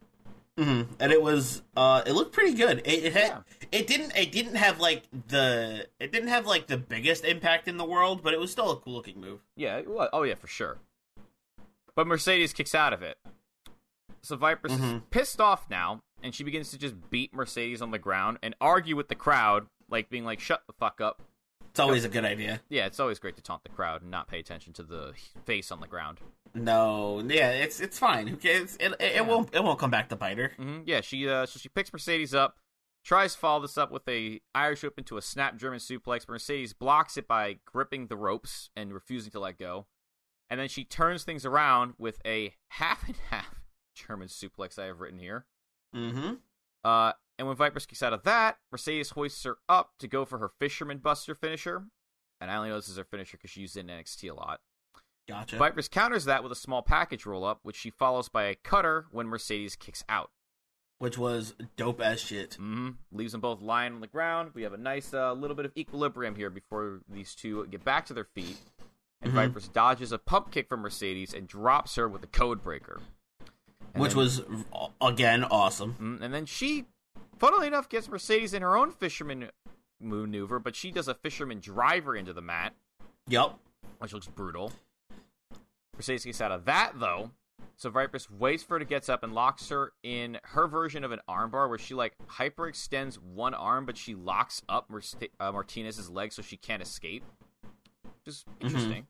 Mm-hmm. 0.58 0.94
And 0.98 1.12
it 1.12 1.22
was 1.22 1.62
uh 1.76 2.02
it 2.04 2.14
looked 2.14 2.32
pretty 2.32 2.54
good. 2.54 2.78
It, 2.84 3.04
it 3.04 3.12
had 3.12 3.28
Yeah. 3.28 3.40
it 3.70 3.86
didn't 3.86 4.16
it 4.16 4.32
didn't 4.32 4.56
have 4.56 4.80
like 4.80 5.04
the 5.28 5.86
it 6.00 6.10
didn't 6.10 6.30
have 6.30 6.48
like 6.48 6.66
the 6.66 6.78
biggest 6.78 7.24
impact 7.24 7.68
in 7.68 7.76
the 7.76 7.84
world, 7.84 8.24
but 8.24 8.34
it 8.34 8.40
was 8.40 8.50
still 8.50 8.72
a 8.72 8.76
cool 8.76 8.94
looking 8.94 9.20
move. 9.20 9.38
Yeah, 9.54 9.76
it 9.76 9.86
oh 9.88 10.24
yeah, 10.24 10.34
for 10.34 10.48
sure. 10.48 10.78
But 11.94 12.08
Mercedes 12.08 12.52
kicks 12.52 12.74
out 12.74 12.92
of 12.92 13.02
it. 13.02 13.18
So 14.22 14.36
Viper's 14.36 14.72
is 14.72 14.78
Mhm. 14.80 15.02
pissed 15.10 15.40
off 15.40 15.68
now, 15.68 16.02
and 16.22 16.34
she 16.34 16.44
begins 16.44 16.70
to 16.70 16.78
just 16.78 17.10
beat 17.10 17.34
Mercedes 17.34 17.82
on 17.82 17.90
the 17.90 17.98
ground 17.98 18.38
and 18.42 18.54
argue 18.60 18.94
with 18.96 19.08
the 19.08 19.14
crowd, 19.16 19.66
like 19.88 20.08
being 20.10 20.24
like, 20.24 20.38
"Shut 20.40 20.62
the 20.66 20.72
fuck 20.72 21.00
up." 21.00 21.22
It's 21.70 21.80
always 21.80 22.04
a 22.04 22.08
good 22.08 22.24
idea. 22.24 22.60
Yeah, 22.68 22.86
it's 22.86 23.00
always 23.00 23.18
great 23.18 23.34
to 23.36 23.42
taunt 23.42 23.62
the 23.62 23.70
crowd 23.70 24.02
and 24.02 24.10
not 24.10 24.28
pay 24.28 24.38
attention 24.38 24.72
to 24.74 24.82
the 24.82 25.14
face 25.44 25.72
on 25.72 25.80
the 25.80 25.86
ground. 25.88 26.20
No, 26.54 27.20
yeah, 27.26 27.50
it's 27.50 27.80
it's 27.80 27.98
fine. 27.98 28.26
Who 28.26 28.36
cares? 28.36 28.76
It, 28.76 28.92
it, 29.00 29.16
it 29.16 29.26
won't 29.26 29.54
it 29.54 29.64
won't 29.64 29.78
come 29.78 29.90
back 29.90 30.08
to 30.10 30.16
bite 30.16 30.38
her. 30.38 30.52
hmm 30.56 30.82
Yeah, 30.84 31.00
she 31.00 31.28
uh, 31.28 31.46
so 31.46 31.58
she 31.58 31.68
picks 31.70 31.90
Mercedes 31.92 32.34
up, 32.34 32.58
tries 33.02 33.32
to 33.32 33.38
follow 33.40 33.60
this 33.62 33.78
up 33.78 33.90
with 33.90 34.06
a 34.06 34.40
Irish 34.54 34.82
whip 34.82 34.98
into 34.98 35.16
a 35.16 35.22
snap 35.22 35.56
German 35.56 35.78
suplex. 35.80 36.28
Mercedes 36.28 36.74
blocks 36.74 37.16
it 37.16 37.26
by 37.26 37.58
gripping 37.64 38.08
the 38.08 38.16
ropes 38.16 38.68
and 38.76 38.92
refusing 38.92 39.32
to 39.32 39.40
let 39.40 39.58
go, 39.58 39.86
and 40.50 40.60
then 40.60 40.68
she 40.68 40.84
turns 40.84 41.24
things 41.24 41.46
around 41.46 41.94
with 41.96 42.20
a 42.26 42.54
half 42.68 43.02
and 43.08 43.16
half 43.30 43.51
German 43.94 44.28
suplex. 44.28 44.78
I 44.78 44.86
have 44.86 45.00
written 45.00 45.18
here. 45.18 45.46
Mm-hmm. 45.94 46.34
Uh, 46.84 47.12
and 47.38 47.46
when 47.48 47.56
Vipers 47.56 47.86
kicks 47.86 48.02
out 48.02 48.12
of 48.12 48.22
that, 48.24 48.58
Mercedes 48.70 49.10
hoists 49.10 49.42
her 49.44 49.56
up 49.68 49.92
to 49.98 50.08
go 50.08 50.24
for 50.24 50.38
her 50.38 50.50
Fisherman 50.58 50.98
Buster 50.98 51.34
finisher. 51.34 51.84
And 52.40 52.50
I 52.50 52.56
only 52.56 52.70
know 52.70 52.76
this 52.76 52.88
is 52.88 52.96
her 52.96 53.04
finisher 53.04 53.36
because 53.36 53.50
she 53.50 53.60
used 53.60 53.76
it 53.76 53.80
in 53.80 53.86
NXT 53.86 54.30
a 54.30 54.34
lot. 54.34 54.60
Gotcha. 55.28 55.56
Vipers 55.56 55.88
counters 55.88 56.24
that 56.24 56.42
with 56.42 56.50
a 56.52 56.56
small 56.56 56.82
package 56.82 57.24
roll 57.24 57.44
up, 57.44 57.60
which 57.62 57.76
she 57.76 57.90
follows 57.90 58.28
by 58.28 58.44
a 58.44 58.56
cutter 58.56 59.06
when 59.12 59.28
Mercedes 59.28 59.76
kicks 59.76 60.04
out. 60.08 60.30
Which 60.98 61.16
was 61.18 61.54
dope 61.76 62.00
as 62.00 62.20
shit. 62.20 62.54
hmm 62.54 62.90
Leaves 63.12 63.32
them 63.32 63.40
both 63.40 63.60
lying 63.60 63.92
on 63.94 64.00
the 64.00 64.06
ground. 64.08 64.50
We 64.54 64.62
have 64.62 64.72
a 64.72 64.76
nice 64.78 65.12
uh, 65.14 65.32
little 65.32 65.56
bit 65.56 65.64
of 65.66 65.72
equilibrium 65.76 66.34
here 66.36 66.50
before 66.50 67.00
these 67.08 67.34
two 67.34 67.66
get 67.68 67.84
back 67.84 68.06
to 68.06 68.14
their 68.14 68.24
feet. 68.34 68.56
And 69.20 69.32
Mhm. 69.32 69.36
Vipers 69.36 69.68
dodges 69.68 70.10
a 70.12 70.18
pump 70.18 70.50
kick 70.50 70.68
from 70.68 70.80
Mercedes 70.80 71.32
and 71.34 71.46
drops 71.46 71.94
her 71.94 72.08
with 72.08 72.24
a 72.24 72.28
code 72.28 72.62
breaker. 72.62 73.00
And 73.94 74.00
which 74.02 74.12
then- 74.12 74.18
was 74.18 74.42
again 75.00 75.44
awesome. 75.44 75.96
Mm, 76.00 76.22
and 76.24 76.32
then 76.34 76.46
she, 76.46 76.86
funnily 77.38 77.66
enough, 77.66 77.88
gets 77.88 78.08
Mercedes 78.08 78.54
in 78.54 78.62
her 78.62 78.76
own 78.76 78.90
fisherman 78.92 79.50
maneuver, 80.00 80.58
but 80.58 80.74
she 80.74 80.90
does 80.90 81.08
a 81.08 81.14
fisherman 81.14 81.60
driver 81.60 82.16
into 82.16 82.32
the 82.32 82.40
mat, 82.40 82.74
Yep, 83.28 83.54
which 83.98 84.12
looks 84.12 84.26
brutal. 84.26 84.72
Mercedes 85.96 86.24
gets 86.24 86.40
out 86.40 86.50
of 86.52 86.64
that 86.64 86.94
though, 86.98 87.30
so 87.76 87.90
Viper's 87.90 88.30
waits 88.30 88.62
for 88.62 88.74
her 88.74 88.78
to 88.80 88.84
gets 88.84 89.08
up 89.08 89.22
and 89.22 89.34
locks 89.34 89.68
her 89.68 89.92
in 90.02 90.38
her 90.44 90.66
version 90.66 91.04
of 91.04 91.12
an 91.12 91.20
armbar, 91.28 91.68
where 91.68 91.78
she 91.78 91.94
like 91.94 92.14
hyperextends 92.26 93.18
one 93.18 93.54
arm, 93.54 93.84
but 93.86 93.96
she 93.96 94.14
locks 94.14 94.62
up 94.68 94.88
Merce- 94.90 95.14
uh, 95.38 95.52
Martinez's 95.52 96.08
leg 96.10 96.32
so 96.32 96.42
she 96.42 96.56
can't 96.56 96.82
escape. 96.82 97.24
Just 98.24 98.46
interesting. 98.60 99.06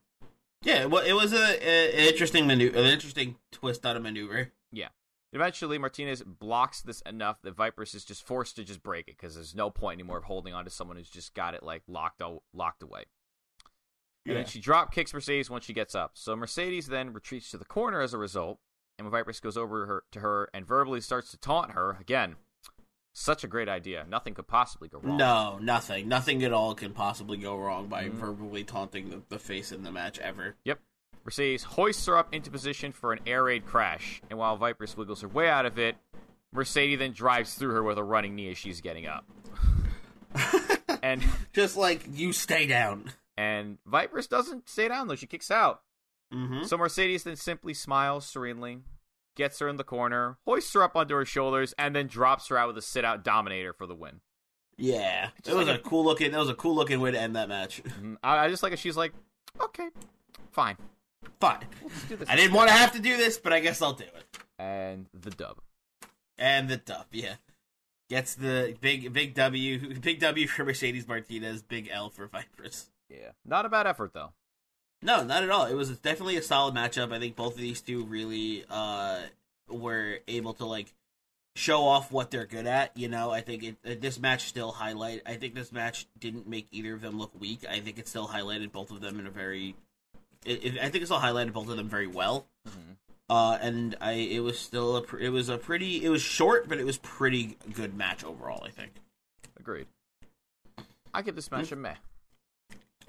Yeah, 0.63 0.85
well, 0.87 1.05
it 1.05 1.13
was 1.13 1.33
a, 1.33 1.37
a 1.37 1.93
an 1.93 2.09
interesting 2.09 2.47
maneuver, 2.47 2.79
an 2.79 2.87
interesting 2.87 3.37
twist 3.51 3.85
on 3.87 3.97
a 3.97 4.01
maneuver. 4.01 4.51
Eventually, 5.33 5.79
Martinez 5.79 6.23
blocks 6.23 6.83
this 6.83 7.01
enough 7.03 7.41
that 7.43 7.57
Vipers 7.57 7.95
is 7.95 8.05
just 8.05 8.27
forced 8.27 8.57
to 8.57 8.65
just 8.65 8.83
break 8.83 9.09
it 9.09 9.17
because 9.17 9.35
there's 9.35 9.55
no 9.55 9.71
point 9.71 9.99
anymore 9.99 10.19
of 10.19 10.25
holding 10.25 10.53
on 10.53 10.65
to 10.65 10.71
someone 10.71 10.97
who's 10.99 11.09
just 11.09 11.35
got 11.35 11.55
it 11.55 11.63
like 11.63 11.83
locked 11.89 12.21
o- 12.21 12.43
locked 12.53 12.83
away. 12.83 13.05
And 14.27 14.37
then 14.37 14.45
she 14.47 14.61
drop 14.61 14.93
kicks 14.95 15.13
Mercedes 15.13 15.51
once 15.51 15.65
she 15.65 15.73
gets 15.73 15.95
up. 15.95 16.13
So 16.15 16.37
Mercedes 16.37 16.87
then 16.87 17.13
retreats 17.13 17.51
to 17.51 17.59
the 17.59 17.65
corner 17.65 18.01
as 18.01 18.15
a 18.15 18.19
result, 18.19 18.59
and 18.99 19.07
when 19.07 19.11
Vipers 19.13 19.41
goes 19.41 19.57
over 19.57 19.87
her 19.87 20.05
to 20.13 20.21
her 20.21 20.49
and 20.55 20.67
verbally 20.67 21.01
starts 21.01 21.31
to 21.33 21.39
taunt 21.39 21.73
her 21.73 21.97
again. 21.99 22.37
Such 23.15 23.43
a 23.45 23.49
great 23.49 23.69
idea. 23.69 24.07
Nothing 24.09 24.33
could 24.35 24.47
possibly 24.47 24.89
go 24.89 24.99
wrong. 24.99 25.17
No, 25.19 25.59
nothing. 25.61 26.09
Nothing 26.09 26.43
at 26.45 26.53
all 26.53 26.75
can 26.75 26.93
possibly 26.93 27.37
go 27.37 27.57
wrong 27.59 27.87
by 27.89 28.05
Mhm. 28.05 28.13
verbally 28.13 28.65
taunting 28.65 29.11
the, 29.11 29.23
the 29.29 29.39
face 29.39 29.71
in 29.73 29.83
the 29.83 29.93
match 29.93 30.19
ever. 30.21 30.57
Yep. 30.65 30.81
Mercedes 31.25 31.63
hoists 31.63 32.05
her 32.07 32.17
up 32.17 32.35
into 32.35 32.51
position 32.51 32.93
for 32.93 33.13
an 33.13 33.21
air 33.27 33.45
raid 33.45 33.65
crash, 33.67 34.21
and 34.31 34.39
while 34.39 34.57
Vipers 34.57 34.97
wiggles 34.97 35.21
her 35.23 35.29
way 35.29 35.49
out 35.49 35.67
of 35.67 35.79
it, 35.79 35.97
Mercedes 36.53 36.99
then 36.99 37.13
drives 37.13 37.55
through 37.55 37.73
her 37.75 37.83
with 37.83 37.99
a 37.99 38.05
running 38.05 38.35
knee 38.35 38.51
as 38.51 38.59
she's 38.59 38.81
getting 38.81 39.07
up. 39.07 39.25
and 41.03 41.23
Just 41.53 41.77
like 41.77 42.05
you 42.13 42.33
stay 42.33 42.67
down. 42.67 43.13
and 43.37 43.79
Vipers 43.87 44.27
doesn't 44.27 44.69
stay 44.69 44.89
down 44.89 45.09
though; 45.09 45.15
she 45.15 45.27
kicks 45.27 45.51
out. 45.51 45.83
Mm-hmm. 46.33 46.65
So 46.65 46.77
Mercedes 46.79 47.25
then 47.25 47.37
simply 47.37 47.75
smiles 47.75 48.25
serenely, 48.27 48.79
gets 49.37 49.59
her 49.59 49.69
in 49.69 49.77
the 49.77 49.85
corner, 49.85 50.39
hoists 50.47 50.73
her 50.75 50.83
up 50.83 50.97
onto 50.97 51.15
her 51.15 51.25
shoulders, 51.27 51.75
and 51.79 51.95
then 51.95 52.07
drops 52.07 52.49
her 52.49 52.57
out 52.57 52.69
with 52.69 52.79
a 52.79 52.83
sit-out 52.83 53.23
dominator 53.23 53.73
for 53.75 53.87
the 53.87 53.95
win. 53.95 54.21
Yeah, 54.79 55.29
it 55.47 55.53
was 55.55 55.67
like 55.67 55.79
a 55.79 55.83
cool 55.83 56.05
looking. 56.05 56.33
That 56.33 56.39
was 56.39 56.49
a 56.49 56.55
cool 56.55 56.75
looking 56.75 57.01
way 57.01 57.11
to 57.11 57.21
end 57.21 57.37
that 57.37 57.49
match. 57.49 57.83
Mhm. 57.85 58.17
I, 58.23 58.47
I 58.47 58.49
just 58.49 58.63
like 58.63 58.73
it. 58.73 58.79
She's 58.79 58.97
like, 58.97 59.13
"Okay, 59.61 59.89
fine, 60.51 60.77
Fine. 61.41 61.67
let's 61.83 62.05
do 62.09 62.17
this." 62.17 62.29
I 62.29 62.37
didn't 62.37 62.55
want 62.55 62.69
to 62.69 62.75
have 62.75 62.93
to 62.93 63.01
do 63.01 63.17
this, 63.17 63.39
but 63.39 63.53
I 63.53 63.61
guess 63.61 63.83
I'll 63.83 63.93
do 63.93 64.05
it. 64.05 64.39
And 64.59 65.07
the 65.13 65.31
dub. 65.31 65.59
And 66.39 66.69
the 66.69 66.77
dub, 66.77 67.07
yeah, 67.13 67.35
gets 68.09 68.35
the 68.35 68.77
big 68.81 69.13
big 69.13 69.35
W, 69.35 69.95
big 70.01 70.21
W 70.21 70.47
for 70.47 70.65
Mercedes 70.65 71.07
Martinez, 71.07 71.63
big 71.63 71.89
L 71.91 72.11
for 72.11 72.27
Vipers. 72.27 72.91
Yeah, 73.09 73.31
not 73.45 73.67
a 73.67 73.69
bad 73.69 73.87
effort 73.87 74.13
though. 74.13 74.33
No, 75.03 75.25
not 75.25 75.43
at 75.43 75.51
all. 75.51 75.67
It 75.67 75.75
was 75.75 75.91
definitely 75.99 76.37
a 76.37 76.43
solid 76.43 76.75
matchup. 76.75 77.13
I 77.13 77.19
think 77.19 77.37
both 77.37 77.55
of 77.55 77.61
these 77.61 77.81
two 77.81 78.05
really 78.05 78.65
uh 78.71 79.21
were 79.69 80.19
able 80.29 80.55
to 80.55 80.65
like 80.65 80.93
show 81.55 81.85
off 81.85 82.11
what 82.11 82.31
they're 82.31 82.47
good 82.47 82.67
at. 82.67 82.97
You 82.97 83.09
know, 83.09 83.31
I 83.31 83.41
think 83.41 83.65
it, 83.65 83.77
uh, 83.85 83.95
this 84.01 84.19
match 84.19 84.49
still 84.49 84.73
highlight. 84.73 85.23
I 85.27 85.35
think 85.35 85.55
this 85.55 85.73
match 85.73 86.07
didn't 86.19 86.49
make 86.49 86.67
either 86.71 86.95
of 86.95 87.01
them 87.01 87.19
look 87.19 87.39
weak. 87.39 87.65
I 87.69 87.81
think 87.81 87.99
it 87.99 88.09
still 88.09 88.29
highlighted 88.29 88.73
both 88.73 88.91
of 88.91 89.01
them 89.01 89.19
in 89.19 89.27
a 89.27 89.31
very. 89.31 89.75
It, 90.45 90.65
it, 90.65 90.79
I 90.79 90.89
think 90.89 91.03
it's 91.03 91.11
all 91.11 91.21
highlighted 91.21 91.53
both 91.53 91.69
of 91.69 91.77
them 91.77 91.89
very 91.89 92.07
well. 92.07 92.47
Mhm. 92.69 92.97
Uh, 93.31 93.59
and 93.63 93.97
I 94.01 94.13
it 94.13 94.41
was 94.41 94.59
still 94.59 94.97
a 94.97 95.03
pr- 95.03 95.19
it 95.19 95.31
was 95.31 95.49
a 95.49 95.57
pretty 95.57 96.05
it 96.05 96.09
was 96.11 96.21
short, 96.23 96.69
but 96.69 96.79
it 96.79 96.85
was 96.85 96.99
pretty 96.99 97.57
good 97.73 97.95
match 97.97 98.25
overall. 98.25 98.65
I 98.65 98.71
think. 98.71 98.93
Agreed. 99.59 99.87
I 101.15 101.23
give 101.23 101.37
this 101.37 101.51
match 101.51 101.73
a 101.73 101.77
meh. 101.77 101.95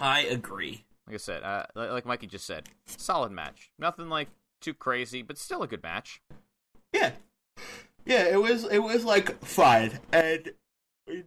I 0.00 0.20
agree. 0.22 0.84
Like 1.06 1.14
I 1.14 1.18
said, 1.18 1.42
uh, 1.42 1.66
like 1.74 2.06
Mikey 2.06 2.26
just 2.26 2.46
said, 2.46 2.68
solid 2.86 3.32
match. 3.32 3.70
Nothing 3.78 4.08
like 4.08 4.28
too 4.60 4.72
crazy, 4.74 5.20
but 5.22 5.36
still 5.36 5.62
a 5.62 5.66
good 5.68 5.82
match. 5.82 6.22
Yeah, 6.92 7.12
yeah. 8.06 8.24
It 8.24 8.40
was 8.40 8.64
it 8.64 8.78
was 8.78 9.04
like 9.04 9.44
fine, 9.44 9.98
and 10.12 10.52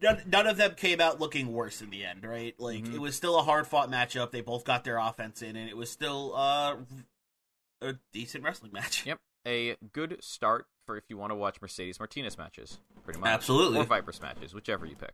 none, 0.01 0.23
none 0.25 0.47
of 0.47 0.57
them 0.57 0.75
came 0.75 0.99
out 1.01 1.19
looking 1.19 1.53
worse 1.53 1.81
in 1.81 1.89
the 1.89 2.03
end, 2.05 2.23
right? 2.23 2.53
Like 2.59 2.83
Mhm. 2.83 2.95
it 2.95 2.99
was 3.01 3.15
still 3.15 3.37
a 3.37 3.43
hard 3.43 3.67
fought 3.67 3.89
matchup. 3.89 4.31
They 4.31 4.41
both 4.41 4.63
got 4.63 4.83
their 4.83 4.97
offense 4.97 5.41
in, 5.41 5.55
and 5.55 5.69
it 5.69 5.77
was 5.77 5.89
still 5.91 6.33
uh, 6.35 6.77
a 7.81 7.95
decent 8.13 8.43
wrestling 8.43 8.71
match. 8.73 9.05
Yep, 9.05 9.19
a 9.47 9.75
good 9.93 10.23
start 10.23 10.67
for 10.85 10.97
if 10.97 11.03
you 11.09 11.17
want 11.17 11.31
to 11.31 11.35
watch 11.35 11.61
Mercedes 11.61 11.99
Martinez 11.99 12.37
matches, 12.37 12.79
pretty 13.03 13.19
much. 13.19 13.29
Absolutely. 13.29 13.79
Or 13.79 13.83
Vipers 13.83 14.21
matches, 14.21 14.53
whichever 14.53 14.85
you 14.85 14.95
pick. 14.95 15.13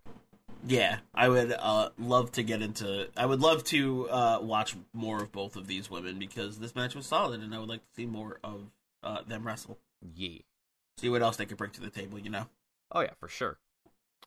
Yeah, 0.65 0.99
I 1.13 1.27
would 1.27 1.51
uh, 1.51 1.89
love 1.97 2.31
to 2.33 2.43
get 2.43 2.61
into. 2.61 3.09
I 3.17 3.25
would 3.25 3.41
love 3.41 3.65
to 3.65 4.09
uh, 4.09 4.39
watch 4.41 4.75
more 4.93 5.21
of 5.21 5.31
both 5.33 5.57
of 5.57 5.67
these 5.67 5.89
women 5.89 6.19
because 6.19 6.59
this 6.59 6.73
match 6.73 6.95
was 6.95 7.05
solid, 7.05 7.41
and 7.41 7.53
I 7.53 7.59
would 7.59 7.67
like 7.67 7.81
to 7.81 7.93
see 7.95 8.05
more 8.05 8.39
of 8.45 8.71
uh, 9.03 9.23
them 9.23 9.45
wrestle. 9.45 9.77
Yeah. 10.15 10.37
See 10.99 11.09
what 11.09 11.21
else 11.21 11.35
they 11.35 11.45
could 11.45 11.57
bring 11.57 11.71
to 11.71 11.81
the 11.81 11.89
table. 11.89 12.17
You 12.17 12.29
know. 12.29 12.45
Oh 12.93 13.01
yeah, 13.01 13.11
for 13.19 13.27
sure. 13.27 13.57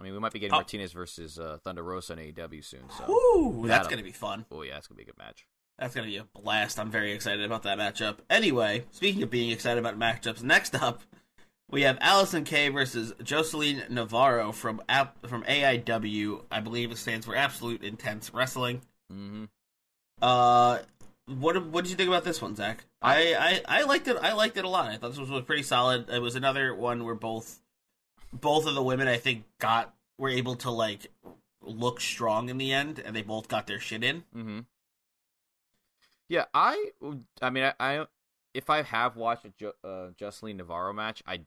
I 0.01 0.05
mean, 0.05 0.13
we 0.13 0.19
might 0.19 0.33
be 0.33 0.39
getting 0.39 0.53
Oh. 0.55 0.59
Martinez 0.59 0.93
versus 0.93 1.39
uh, 1.39 1.59
Thunder 1.65 1.83
Rosa 1.83 2.13
on 2.13 2.19
AEW 2.19 2.63
soon. 2.65 2.83
So, 2.99 3.05
Woo, 3.09 3.67
that's 3.67 3.89
gonna 3.89 4.03
be 4.03 4.13
fun. 4.13 4.45
oh 4.51 4.63
yeah, 4.63 4.77
it's 4.77 4.87
gonna 4.87 4.97
be 4.97 5.03
a 5.05 5.07
good 5.07 5.19
match. 5.19 5.47
That's 5.79 5.95
gonna 5.95 6.07
be 6.07 6.17
a 6.17 6.25
blast. 6.35 6.79
I'm 6.79 6.91
very 6.91 7.13
excited 7.13 7.45
about 7.45 7.63
that 7.65 7.79
matchup. 7.79 8.19
Anyway, 8.31 8.85
speaking 8.91 9.23
of 9.23 9.31
being 9.31 9.51
excited 9.51 9.79
about 9.79 9.99
matchups, 9.99 10.43
next 10.43 10.75
up 10.75 11.03
we 11.71 11.83
have 11.83 11.99
Allison 12.01 12.45
Kay 12.45 12.69
versus 12.69 13.13
Jocelyn 13.23 13.83
Navarro 13.89 14.53
from 14.53 14.81
App 14.89 15.27
from 15.27 15.43
AIW. 15.45 16.45
I 16.51 16.61
believe 16.61 16.91
it 16.93 16.99
stands 16.99 17.27
for 17.27 17.35
Absolute 17.35 17.83
Intense 17.83 18.33
Wrestling. 18.33 18.83
Mm-hmm. 19.13 19.45
Uh, 20.23 20.79
what 21.27 21.67
what 21.67 21.85
did 21.85 21.91
you 21.91 21.97
think 21.97 22.09
about 22.09 22.25
this 22.25 22.41
one, 22.41 22.55
Zach? 22.55 22.85
I, 23.03 23.63
I 23.69 23.81
I 23.81 23.83
liked 23.85 24.09
it. 24.09 24.17
I 24.21 24.33
liked 24.35 24.57
it 24.57 24.65
a 24.65 24.69
lot. 24.69 24.89
I 24.91 24.97
thought 24.97 25.11
this 25.11 25.19
was, 25.19 25.31
was 25.31 25.43
pretty 25.45 25.63
solid. 25.65 26.09
It 26.09 26.21
was 26.23 26.37
another 26.37 26.75
one 26.75 27.05
where 27.05 27.15
both 27.15 27.61
both 28.41 28.67
of 28.67 28.75
the 28.75 28.83
women 28.83 29.09
I 29.09 29.17
think 29.17 29.45
got 29.59 29.95
were 30.19 30.29
able 30.29 30.57
to 30.57 30.71
like 30.71 31.09
look 31.63 32.01
strong 32.01 32.49
in 32.49 32.59
the 32.59 32.73
end, 32.73 32.99
and 32.99 33.15
they 33.15 33.23
both 33.23 33.49
got 33.49 33.67
their 33.67 33.81
shit 33.81 34.05
in. 34.05 34.25
Mm-hmm. 34.35 34.61
Yeah, 36.29 36.47
I, 36.53 36.91
I 37.41 37.51
mean, 37.51 37.65
I, 37.65 37.75
I 37.79 38.07
if 38.55 38.71
I 38.71 38.83
have 38.83 39.17
watched 39.17 39.45
a 39.45 39.53
jo- 39.59 39.73
uh, 39.85 40.09
Jocelyn 40.17 40.57
Navarro 40.57 40.93
match, 40.93 41.23
I, 41.27 41.41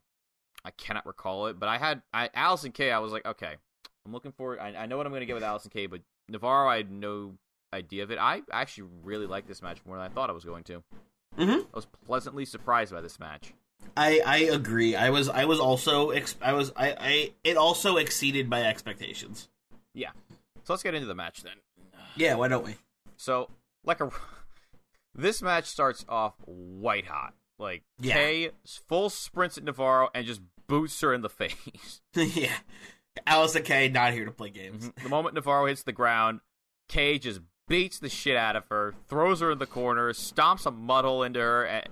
I 0.64 0.72
cannot 0.72 1.06
recall 1.06 1.48
it, 1.48 1.60
but 1.60 1.68
I 1.68 1.78
had 1.78 2.02
I 2.14 2.30
Allison 2.34 2.72
Kay. 2.72 2.92
I 2.92 3.00
was 3.00 3.12
like, 3.12 3.26
okay, 3.26 3.56
I'm 4.06 4.14
looking 4.14 4.32
forward. 4.32 4.60
I, 4.60 4.76
I 4.76 4.86
know 4.86 4.98
what 4.98 5.06
I'm 5.06 5.12
going 5.12 5.22
to 5.22 5.26
get 5.26 5.36
with 5.36 5.44
Allison 5.44 5.72
Kay. 5.72 5.88
But 5.88 6.02
Navarro, 6.30 6.70
I 6.70 6.78
had 6.78 6.92
no 6.92 7.34
idea 7.74 8.04
of 8.04 8.12
it. 8.12 8.20
I 8.20 8.42
actually 8.52 8.90
really 9.04 9.26
liked 9.26 9.48
this 9.48 9.62
match 9.62 9.80
more 9.86 9.98
than 9.98 10.06
I 10.06 10.10
thought 10.10 10.30
I 10.30 10.34
was 10.34 10.46
going 10.46 10.64
to. 10.66 10.84
Mm-hmm. 11.38 11.60
I 11.60 11.76
was 11.76 11.88
pleasantly 12.06 12.46
surprised 12.46 12.94
by 12.94 13.02
this 13.02 13.20
match. 13.20 13.54
I 13.98 14.22
I 14.26 14.38
agree. 14.40 14.96
I 14.96 15.10
was 15.10 15.30
I 15.30 15.46
was 15.46 15.60
also 15.60 16.12
ex- 16.12 16.36
I 16.42 16.54
was 16.54 16.72
I 16.76 16.96
I 17.00 17.34
it 17.44 17.58
also 17.58 17.98
exceeded 17.98 18.50
my 18.50 18.64
expectations. 18.64 19.50
Yeah. 19.94 20.12
So 20.64 20.74
let's 20.74 20.84
get 20.84 20.94
into 20.94 21.08
the 21.08 21.16
match 21.16 21.44
then. 21.44 21.56
Yeah, 22.16 22.36
why 22.36 22.48
don't 22.48 22.66
we? 22.66 22.76
So, 23.18 23.50
like 23.84 24.00
a 24.02 24.10
this 25.16 25.42
match 25.42 25.66
starts 25.66 26.06
off 26.08 26.36
white 26.46 27.06
hot. 27.08 27.34
Like 27.58 27.84
Yeah. 28.00 28.14
Kay 28.14 28.50
full 28.88 29.10
sprints 29.10 29.58
at 29.58 29.64
Navarro 29.64 30.10
and 30.14 30.26
just 30.26 30.42
boots 30.68 31.00
her 31.02 31.14
in 31.14 31.22
the 31.22 31.30
face. 31.30 32.02
yeah, 32.14 32.56
Allison 33.28 33.64
Kay 33.64 33.90
not 33.90 34.14
here 34.14 34.26
to 34.26 34.32
play 34.32 34.50
games. 34.50 34.88
Mm-hmm. 34.90 35.04
the 35.04 35.10
moment 35.10 35.36
Navarro 35.36 35.66
hits 35.66 35.84
the 35.84 35.92
ground, 35.92 36.40
Kay 36.88 37.20
just 37.20 37.42
beats 37.70 38.00
the 38.00 38.10
shit 38.10 38.36
out 38.36 38.58
of 38.58 38.66
her, 38.70 38.94
throws 39.08 39.40
her 39.40 39.52
in 39.52 39.60
the 39.60 39.66
corner, 39.66 40.12
stomps 40.12 40.66
a 40.66 40.72
muddle 40.72 41.24
into 41.24 41.40
her, 41.40 41.64
and, 41.66 41.88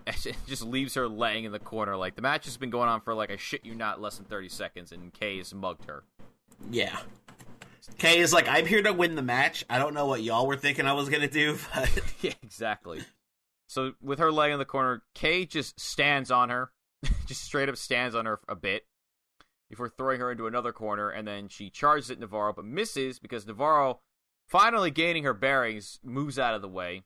just 0.46 0.64
leaves 0.64 0.96
her 0.96 1.08
laying 1.08 1.46
in 1.46 1.54
the 1.54 1.60
corner. 1.60 1.96
Like 1.96 2.16
the 2.16 2.22
match 2.22 2.44
has 2.46 2.58
been 2.58 2.70
going 2.70 2.90
on 2.90 3.00
for 3.00 3.14
like 3.14 3.30
a 3.30 3.38
shit 3.38 3.64
you 3.64 3.76
not 3.76 4.02
less 4.02 4.18
than 4.18 4.26
thirty 4.26 4.50
seconds, 4.50 4.92
and 4.92 5.14
Kay's 5.14 5.54
mugged 5.54 5.86
her. 5.86 6.04
Yeah. 6.70 6.98
Kay 7.98 8.20
is 8.20 8.34
like, 8.34 8.50
I'm 8.50 8.66
here 8.66 8.82
to 8.82 8.92
win 8.92 9.16
the 9.16 9.22
match. 9.22 9.64
I 9.70 9.80
don't 9.80 9.94
know 9.94 10.08
what 10.08 10.22
y'all 10.22 10.46
were 10.46 10.58
thinking 10.58 10.86
I 10.86 10.94
was 10.94 11.08
gonna 11.08 11.30
do, 11.30 11.58
but 11.74 11.90
yeah, 12.22 12.34
exactly. 12.44 13.02
So 13.68 13.94
with 14.02 14.20
her 14.20 14.32
laying 14.32 14.54
in 14.54 14.60
the 14.60 14.66
corner, 14.66 15.04
Kay 15.14 15.46
just 15.46 15.80
stands 15.80 16.32
on 16.32 16.50
her, 16.50 16.72
just 17.26 17.44
straight 17.44 17.70
up 17.70 17.78
stands 17.78 18.16
on 18.16 18.26
her 18.26 18.40
a 18.50 18.56
bit 18.56 18.86
before 19.70 19.90
throwing 19.90 20.20
her 20.22 20.32
into 20.32 20.48
another 20.48 20.72
corner, 20.72 21.10
and 21.10 21.28
then 21.28 21.50
she 21.50 21.70
charges 21.70 22.10
at 22.10 22.20
Navarro 22.20 22.54
but 22.54 22.66
misses 22.66 23.20
because 23.20 23.46
Navarro, 23.46 24.00
finally 24.48 24.92
gaining 24.92 25.24
her 25.24 25.34
bearings, 25.34 26.00
moves 26.04 26.40
out 26.40 26.54
of 26.56 26.62
the 26.62 26.68
way. 26.68 27.04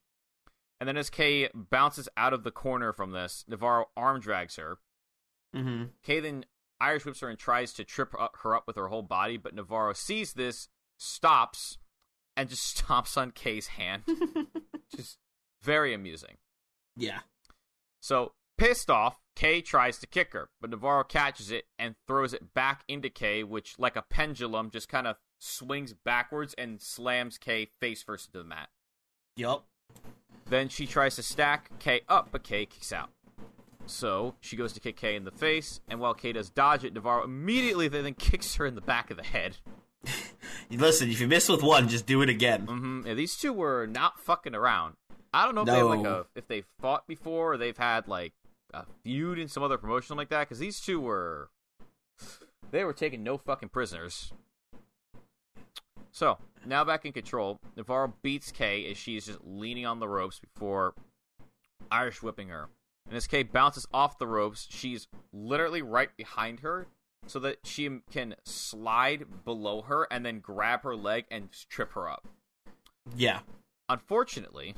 And 0.80 0.88
then 0.88 0.98
as 0.98 1.10
Kay 1.10 1.50
bounces 1.54 2.10
out 2.18 2.34
of 2.34 2.44
the 2.44 2.52
corner 2.52 2.92
from 2.94 3.12
this, 3.12 3.46
Navarro 3.48 3.86
arm 3.96 4.20
drags 4.20 4.56
her. 4.56 4.78
mm-hmm. 5.56 5.86
Kay 6.04 6.20
then 6.20 6.46
Irish 6.80 7.06
whips 7.06 7.20
her 7.20 7.30
and 7.30 7.38
tries 7.38 7.74
to 7.74 7.84
trip 7.84 8.14
her 8.42 8.56
up 8.56 8.64
with 8.66 8.76
her 8.76 8.88
whole 8.88 9.04
body, 9.04 9.38
but 9.38 9.54
Navarro 9.54 9.94
sees 9.94 10.34
this, 10.34 10.70
stops, 10.98 11.78
and 12.36 12.50
just 12.50 12.76
stomps 12.88 13.18
on 13.18 13.32
Kay's 13.32 13.68
hand. 13.68 14.04
just 14.96 15.20
very 15.62 15.94
amusing. 15.94 16.38
yeah, 16.98 17.20
So, 18.00 18.34
pissed 18.58 18.90
off, 18.90 19.20
Kay 19.36 19.62
tries 19.62 20.00
to 20.00 20.08
kick 20.08 20.34
her, 20.34 20.50
but 20.60 20.72
Navarro 20.72 21.04
catches 21.04 21.52
it 21.52 21.66
and 21.78 21.96
throws 22.08 22.34
it 22.34 22.56
back 22.56 22.84
into 22.88 23.10
Kay, 23.12 23.44
which, 23.44 23.78
like 23.78 23.96
a 23.96 24.02
pendulum, 24.02 24.72
just 24.72 24.90
kind 24.90 25.06
of 25.06 25.18
swings 25.42 25.94
backwards 25.94 26.54
and 26.58 26.80
slams 26.80 27.38
Kay 27.38 27.66
face 27.80 28.04
first 28.04 28.28
into 28.28 28.38
the 28.38 28.44
mat. 28.44 28.70
yup, 29.36 29.66
Then 30.46 30.70
she 30.70 30.86
tries 30.86 31.16
to 31.16 31.24
stack 31.24 31.72
Kay 31.80 32.02
up, 32.08 32.30
but 32.32 32.44
Kay 32.44 32.66
kicks 32.68 32.94
out. 32.94 33.10
So 33.88 34.36
she 34.40 34.56
goes 34.56 34.72
to 34.74 34.80
kick 34.80 34.96
Kay 34.98 35.16
in 35.16 35.24
the 35.26 35.32
face, 35.32 35.82
and 35.90 36.00
while 36.00 36.14
Kay 36.14 36.34
does 36.34 36.50
dodge 36.50 36.84
it, 36.84 36.94
Navarro 36.94 37.24
immediately 37.24 37.88
then 37.88 38.14
kicks 38.14 38.56
her 38.56 38.66
in 38.66 38.76
the 38.76 38.82
back 38.82 39.10
of 39.10 39.18
the 39.18 39.24
head. 39.24 39.58
Listen, 40.70 41.10
if 41.10 41.20
you 41.20 41.28
miss 41.28 41.50
with 41.50 41.64
one, 41.64 41.88
just 41.90 42.06
do 42.06 42.22
it 42.22 42.30
again. 42.30 42.62
hmm 42.62 43.02
Yeah, 43.06 43.16
these 43.16 43.36
two 43.36 43.52
were 43.52 43.88
not 43.88 44.20
fucking 44.20 44.56
around. 44.56 44.96
I 45.34 45.46
don't 45.46 45.56
know 45.56 45.62
if 45.62 45.68
they 45.68 45.82
like 45.82 46.06
a 46.06 46.26
if 46.36 46.48
they 46.48 46.64
fought 46.80 47.08
before 47.08 47.54
or 47.54 47.58
they've 47.58 47.78
had 47.78 48.08
like 48.08 48.34
a 48.74 48.86
feud 49.04 49.40
in 49.40 49.48
some 49.48 49.64
other 49.64 49.78
promotion 49.78 50.18
like 50.18 50.30
that 50.30 50.42
because 50.42 50.60
these 50.60 50.80
two 50.80 51.00
were 51.00 51.50
they 52.72 52.84
were 52.84 52.94
taking 52.94 53.24
no 53.24 53.38
fucking 53.38 53.70
prisoners. 53.70 54.32
So 56.12 56.38
now 56.66 56.84
back 56.84 57.06
in 57.06 57.14
control, 57.14 57.60
Navarro 57.76 58.14
beats 58.22 58.52
Kay 58.52 58.90
as 58.90 58.98
she's 58.98 59.26
just 59.26 59.40
leaning 59.44 59.86
on 59.86 60.00
the 60.00 60.08
ropes 60.08 60.40
before 60.40 60.94
Irish 61.90 62.22
whipping 62.22 62.50
her. 62.50 62.70
And 63.08 63.18
as 63.18 63.28
Kay 63.28 63.44
bounces 63.44 63.88
off 63.94 64.20
the 64.20 64.28
ropes, 64.28 64.68
she's 64.70 65.08
literally 65.34 65.82
right 65.82 66.16
behind 66.16 66.60
her 66.62 66.88
so 67.28 67.40
that 67.40 67.60
she 67.64 67.90
can 68.12 68.36
slide 68.44 69.26
below 69.46 69.82
her 69.84 70.08
and 70.12 70.26
then 70.26 70.40
grab 70.40 70.84
her 70.84 70.96
leg 70.96 71.26
and 71.32 71.50
trip 71.70 71.94
her 71.94 72.10
up. 72.10 72.28
Yeah, 73.16 73.40
Unfortunately, 73.92 74.74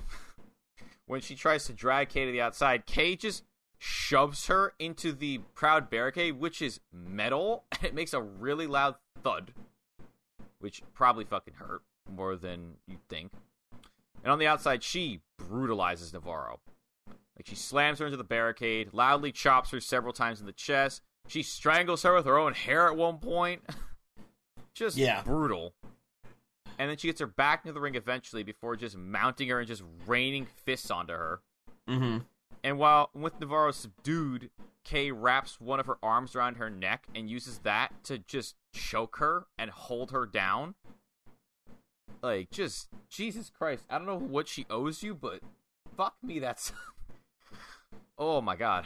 when 1.06 1.22
she 1.22 1.36
tries 1.36 1.66
to 1.66 1.74
drag 1.74 2.10
Kay 2.10 2.26
to 2.26 2.32
the 2.32 2.42
outside, 2.42 2.88
Kay 2.88 3.16
just 3.16 3.44
shoves 3.78 4.48
her 4.48 4.74
into 4.80 5.12
the 5.12 5.42
crowd 5.54 5.88
barricade, 5.88 6.40
which 6.40 6.64
is 6.64 6.80
metal, 6.92 7.66
and 7.72 7.84
it 7.84 7.94
makes 7.94 8.14
a 8.14 8.22
really 8.24 8.66
loud 8.66 8.96
thud, 9.22 9.54
which 10.64 10.82
probably 10.94 11.26
fucking 11.26 11.56
hurt 11.56 11.82
more 12.10 12.38
than 12.38 12.76
you'd 12.88 13.06
think. 13.10 13.34
And 14.24 14.32
on 14.32 14.40
the 14.40 14.48
outside, 14.48 14.82
she 14.82 15.20
brutalizes 15.38 16.14
Navarro. 16.14 16.62
Like 17.08 17.46
she 17.46 17.56
slams 17.56 18.00
her 18.00 18.06
into 18.06 18.16
the 18.18 18.24
barricade, 18.24 18.90
loudly 18.94 19.34
chops 19.34 19.72
her 19.72 19.82
several 19.82 20.14
times 20.14 20.40
in 20.40 20.46
the 20.46 20.54
chest. 20.54 21.02
She 21.28 21.44
strangles 21.44 22.04
her 22.04 22.14
with 22.16 22.26
her 22.26 22.38
own 22.38 22.54
hair 22.54 22.88
at 22.88 22.96
one 22.96 23.18
point. 23.18 23.62
just 24.74 24.96
Yeah. 24.96 25.22
brutal. 25.24 25.74
And 26.80 26.90
then 26.90 26.96
she 26.98 27.08
gets 27.10 27.20
her 27.20 27.28
back 27.28 27.66
into 27.66 27.74
the 27.74 27.82
ring 27.82 27.96
eventually 27.96 28.44
before 28.44 28.76
just 28.78 28.98
mounting 28.98 29.50
her 29.50 29.60
and 29.60 29.68
just 29.68 29.84
raining 30.08 30.46
fists 30.64 30.90
onto 30.90 31.14
her. 31.14 31.42
mm-hmm. 31.90 32.20
And 32.64 32.80
while 32.80 33.10
with 33.14 33.38
Navarro 33.42 33.72
subdued, 33.72 34.50
Kay 34.84 35.12
wraps 35.12 35.60
one 35.62 35.80
of 35.80 35.86
her 35.86 35.98
arms 36.04 36.36
around 36.36 36.56
her 36.56 36.70
neck 36.70 37.08
and 37.16 37.30
uses 37.30 37.60
that 37.60 37.92
to 38.04 38.18
just 38.18 38.56
choke 38.74 39.18
her 39.18 39.46
and 39.58 39.72
hold 39.72 40.12
her 40.12 40.26
down. 40.26 40.76
Like, 42.22 42.52
just 42.52 42.90
Jesus 43.10 43.50
Christ! 43.50 43.86
I 43.90 43.98
don't 43.98 44.08
know 44.08 44.18
what 44.18 44.48
she 44.48 44.66
owes 44.70 45.04
you, 45.04 45.14
but 45.14 45.42
fuck 45.96 46.16
me, 46.24 46.40
that's 46.40 46.72
oh 48.18 48.42
my 48.42 48.56
god. 48.56 48.86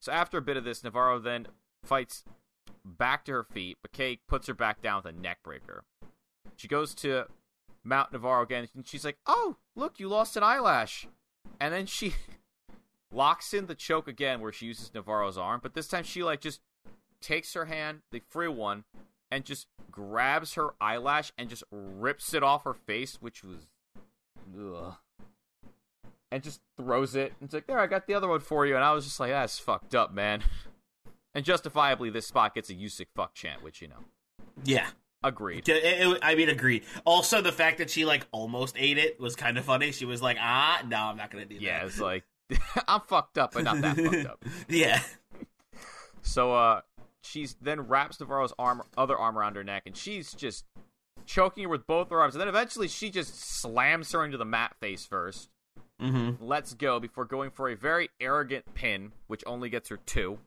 So 0.00 0.12
after 0.12 0.38
a 0.38 0.42
bit 0.42 0.56
of 0.56 0.64
this, 0.64 0.82
Navarro 0.82 1.18
then 1.18 1.46
fights 1.84 2.24
back 2.84 3.24
to 3.26 3.32
her 3.32 3.44
feet, 3.44 3.78
but 3.82 3.92
Kay 3.92 4.20
puts 4.26 4.46
her 4.46 4.54
back 4.54 4.80
down 4.80 5.02
with 5.02 5.14
a 5.14 5.18
neck 5.18 5.38
breaker. 5.42 5.84
She 6.56 6.68
goes 6.68 6.94
to 6.96 7.26
mount 7.84 8.12
Navarro 8.12 8.42
again, 8.42 8.68
and 8.74 8.86
she's 8.86 9.04
like, 9.04 9.18
"Oh, 9.26 9.56
look, 9.76 10.00
you 10.00 10.08
lost 10.08 10.36
an 10.36 10.42
eyelash," 10.42 11.06
and 11.60 11.72
then 11.72 11.86
she 11.86 12.14
locks 13.12 13.52
in 13.54 13.66
the 13.66 13.74
choke 13.74 14.08
again 14.08 14.40
where 14.40 14.52
she 14.52 14.66
uses 14.66 14.92
Navarro's 14.94 15.36
arm, 15.38 15.60
but 15.62 15.74
this 15.74 15.88
time 15.88 16.04
she 16.04 16.22
like 16.22 16.40
just 16.40 16.60
takes 17.20 17.54
her 17.54 17.66
hand, 17.66 18.00
the 18.12 18.20
free 18.30 18.48
one, 18.48 18.84
and 19.30 19.44
just 19.44 19.66
grabs 19.90 20.54
her 20.54 20.70
eyelash 20.80 21.32
and 21.36 21.48
just 21.48 21.64
rips 21.70 22.32
it 22.34 22.42
off 22.42 22.64
her 22.64 22.74
face, 22.74 23.18
which 23.20 23.42
was 23.44 23.66
ugh. 24.58 24.94
And 26.32 26.42
just 26.44 26.60
throws 26.76 27.16
it. 27.16 27.32
And 27.40 27.46
it's 27.46 27.54
like, 27.54 27.66
there, 27.66 27.80
I 27.80 27.88
got 27.88 28.06
the 28.06 28.14
other 28.14 28.28
one 28.28 28.38
for 28.40 28.64
you. 28.64 28.76
And 28.76 28.84
I 28.84 28.92
was 28.92 29.04
just 29.04 29.18
like, 29.18 29.30
that's 29.30 29.58
fucked 29.58 29.94
up, 29.94 30.12
man. 30.14 30.42
And 31.32 31.44
justifiably, 31.44 32.10
this 32.10 32.26
spot 32.26 32.56
gets 32.56 32.70
a 32.70 32.88
sick 32.88 33.06
fuck 33.14 33.34
chant, 33.34 33.62
which, 33.62 33.80
you 33.80 33.86
know, 33.86 34.02
yeah. 34.64 34.88
agreed. 35.22 35.68
It- 35.68 35.84
it- 35.84 36.18
I 36.22 36.34
mean, 36.34 36.48
agreed. 36.48 36.82
Also, 37.04 37.40
the 37.40 37.52
fact 37.52 37.78
that 37.78 37.88
she 37.88 38.04
like 38.04 38.26
almost 38.32 38.74
ate 38.76 38.98
it 38.98 39.20
was 39.20 39.36
kind 39.36 39.56
of 39.56 39.64
funny. 39.64 39.92
She 39.92 40.04
was 40.04 40.20
like, 40.20 40.38
"Ah, 40.40 40.82
no, 40.88 40.96
I'm 40.96 41.16
not 41.16 41.30
gonna 41.30 41.44
do 41.44 41.54
Yeah, 41.54 41.60
that." 41.60 41.80
Yeah, 41.82 41.86
it's 41.86 42.00
like, 42.00 42.24
I'm 42.88 43.00
fucked 43.02 43.38
up, 43.38 43.52
but 43.54 43.64
not 43.64 43.80
that 43.80 43.96
fucked 43.96 44.26
up. 44.26 44.44
yeah, 44.68 45.00
So 46.22 46.52
uh 46.54 46.80
she's 47.22 47.54
then 47.60 47.82
wraps 47.82 48.18
Navarro's 48.18 48.52
arm 48.58 48.82
other 48.96 49.16
arm 49.16 49.36
around 49.38 49.56
her 49.56 49.64
neck 49.64 49.82
and 49.86 49.96
she's 49.96 50.32
just 50.32 50.64
choking 51.26 51.64
her 51.64 51.68
with 51.68 51.86
both 51.86 52.10
her 52.10 52.20
arms 52.20 52.34
and 52.34 52.40
then 52.40 52.48
eventually 52.48 52.88
she 52.88 53.10
just 53.10 53.38
slams 53.40 54.10
her 54.12 54.24
into 54.24 54.36
the 54.38 54.44
mat 54.44 54.74
face 54.80 55.04
first. 55.06 55.50
mm-hmm. 56.00 56.42
Let's 56.44 56.74
go 56.74 56.98
before 56.98 57.24
going 57.24 57.50
for 57.50 57.68
a 57.68 57.76
very 57.76 58.08
arrogant 58.20 58.74
pin, 58.74 59.12
which 59.26 59.42
only 59.46 59.68
gets 59.68 59.88
her 59.90 59.98
two. 59.98 60.38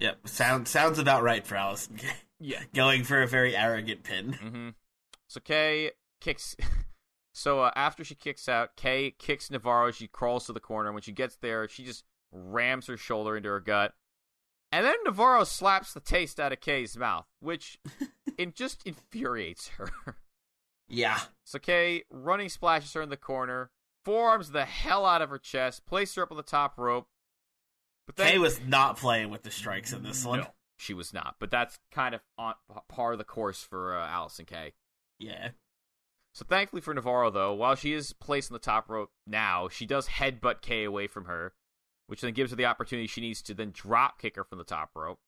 Yep. 0.00 0.28
Sounds 0.28 0.68
sounds 0.70 0.98
about 0.98 1.22
right 1.22 1.46
for 1.46 1.56
Allison. 1.56 1.98
Yeah. 2.44 2.58
Going 2.74 3.04
for 3.04 3.22
a 3.22 3.28
very 3.28 3.54
arrogant 3.56 4.02
pin. 4.02 4.32
Mm-hmm. 4.32 4.68
So 5.28 5.38
Kay 5.38 5.92
kicks 6.20 6.56
So 7.32 7.60
uh, 7.60 7.70
after 7.74 8.04
she 8.04 8.14
kicks 8.14 8.48
out, 8.48 8.76
Kay 8.76 9.14
kicks 9.18 9.50
Navarro. 9.50 9.90
She 9.90 10.06
crawls 10.06 10.46
to 10.46 10.52
the 10.52 10.60
corner. 10.60 10.92
When 10.92 11.02
she 11.02 11.12
gets 11.12 11.36
there, 11.36 11.66
she 11.68 11.84
just 11.84 12.04
rams 12.30 12.86
her 12.86 12.96
shoulder 12.96 13.36
into 13.36 13.48
her 13.48 13.60
gut. 13.60 13.94
And 14.70 14.86
then 14.86 14.94
Navarro 15.04 15.44
slaps 15.44 15.92
the 15.92 16.00
taste 16.00 16.40
out 16.40 16.52
of 16.52 16.60
Kay's 16.60 16.96
mouth, 16.96 17.26
which 17.40 17.78
it 18.38 18.54
just 18.54 18.86
infuriates 18.86 19.68
her. 19.68 19.88
Yeah. 20.88 21.20
So 21.44 21.58
Kay 21.58 22.04
running 22.10 22.48
splashes 22.48 22.92
her 22.92 23.02
in 23.02 23.08
the 23.08 23.16
corner, 23.16 23.70
forearms 24.04 24.50
the 24.50 24.64
hell 24.64 25.06
out 25.06 25.22
of 25.22 25.30
her 25.30 25.38
chest, 25.38 25.86
places 25.86 26.16
her 26.16 26.22
up 26.22 26.30
on 26.30 26.36
the 26.36 26.42
top 26.42 26.78
rope. 26.78 27.06
But 28.06 28.16
then 28.16 28.32
Kay 28.32 28.38
was 28.38 28.60
not 28.66 28.98
playing 28.98 29.30
with 29.30 29.42
the 29.42 29.50
strikes 29.50 29.92
in 29.92 30.02
this 30.02 30.24
one. 30.24 30.40
no, 30.40 30.46
she 30.76 30.92
was 30.92 31.14
not. 31.14 31.36
But 31.38 31.50
that's 31.50 31.78
kind 31.92 32.14
of 32.14 32.20
on 32.36 32.54
par 32.88 33.12
of 33.12 33.18
the 33.18 33.24
course 33.24 33.62
for 33.62 33.96
uh, 33.96 34.06
Allison 34.06 34.44
Kay. 34.44 34.72
Yeah. 35.18 35.50
So 36.34 36.46
thankfully 36.48 36.80
for 36.80 36.94
Navarro, 36.94 37.30
though, 37.30 37.52
while 37.52 37.74
she 37.74 37.92
is 37.92 38.14
placed 38.14 38.50
on 38.50 38.54
the 38.54 38.58
top 38.58 38.88
rope 38.88 39.10
now, 39.26 39.68
she 39.68 39.84
does 39.84 40.08
headbutt 40.08 40.62
Kay 40.62 40.84
away 40.84 41.06
from 41.06 41.26
her, 41.26 41.52
which 42.06 42.22
then 42.22 42.32
gives 42.32 42.50
her 42.50 42.56
the 42.56 42.64
opportunity 42.64 43.06
she 43.06 43.20
needs 43.20 43.42
to 43.42 43.54
then 43.54 43.70
drop 43.70 44.18
kick 44.20 44.36
her 44.36 44.44
from 44.44 44.58
the 44.58 44.64
top 44.64 44.90
rope, 44.94 45.18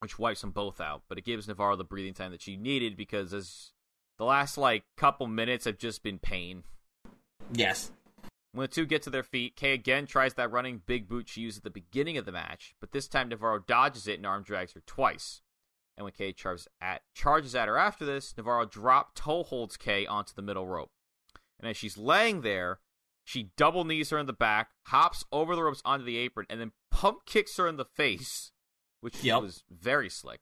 which 0.00 0.18
wipes 0.18 0.40
them 0.40 0.50
both 0.50 0.80
out. 0.80 1.02
But 1.08 1.18
it 1.18 1.24
gives 1.24 1.46
Navarro 1.46 1.76
the 1.76 1.84
breathing 1.84 2.14
time 2.14 2.32
that 2.32 2.42
she 2.42 2.56
needed 2.56 2.96
because 2.96 3.32
as 3.32 3.70
the 4.18 4.24
last 4.24 4.58
like 4.58 4.84
couple 4.96 5.28
minutes 5.28 5.64
have 5.64 5.78
just 5.78 6.02
been 6.02 6.18
pain. 6.18 6.64
Yes. 7.52 7.92
When 8.52 8.62
the 8.62 8.68
two 8.68 8.86
get 8.86 9.02
to 9.02 9.10
their 9.10 9.22
feet, 9.22 9.54
Kay 9.54 9.74
again 9.74 10.06
tries 10.06 10.34
that 10.34 10.50
running 10.50 10.82
big 10.86 11.08
boot 11.08 11.28
she 11.28 11.42
used 11.42 11.58
at 11.58 11.64
the 11.64 11.70
beginning 11.70 12.16
of 12.16 12.24
the 12.24 12.32
match, 12.32 12.74
but 12.80 12.90
this 12.90 13.06
time 13.06 13.28
Navarro 13.28 13.60
dodges 13.60 14.08
it 14.08 14.16
and 14.16 14.26
arm 14.26 14.42
drags 14.42 14.72
her 14.72 14.82
twice. 14.86 15.42
And 15.96 16.04
when 16.04 16.12
Kay 16.12 16.32
charges 16.32 16.68
at, 16.80 17.02
charges 17.14 17.54
at 17.54 17.68
her 17.68 17.78
after 17.78 18.04
this, 18.04 18.34
Navarro 18.36 18.66
drop 18.66 19.14
toe 19.14 19.42
holds 19.44 19.76
Kay 19.76 20.06
onto 20.06 20.34
the 20.34 20.42
middle 20.42 20.66
rope. 20.66 20.90
And 21.58 21.68
as 21.70 21.76
she's 21.76 21.96
laying 21.96 22.42
there, 22.42 22.80
she 23.24 23.50
double 23.56 23.84
knees 23.84 24.10
her 24.10 24.18
in 24.18 24.26
the 24.26 24.32
back, 24.34 24.70
hops 24.88 25.24
over 25.32 25.56
the 25.56 25.62
ropes 25.62 25.82
onto 25.84 26.04
the 26.04 26.18
apron, 26.18 26.46
and 26.50 26.60
then 26.60 26.72
pump 26.90 27.24
kicks 27.24 27.56
her 27.56 27.66
in 27.66 27.76
the 27.76 27.84
face, 27.84 28.52
which 29.00 29.24
Yep. 29.24 29.40
was 29.42 29.64
very 29.70 30.10
slick. 30.10 30.40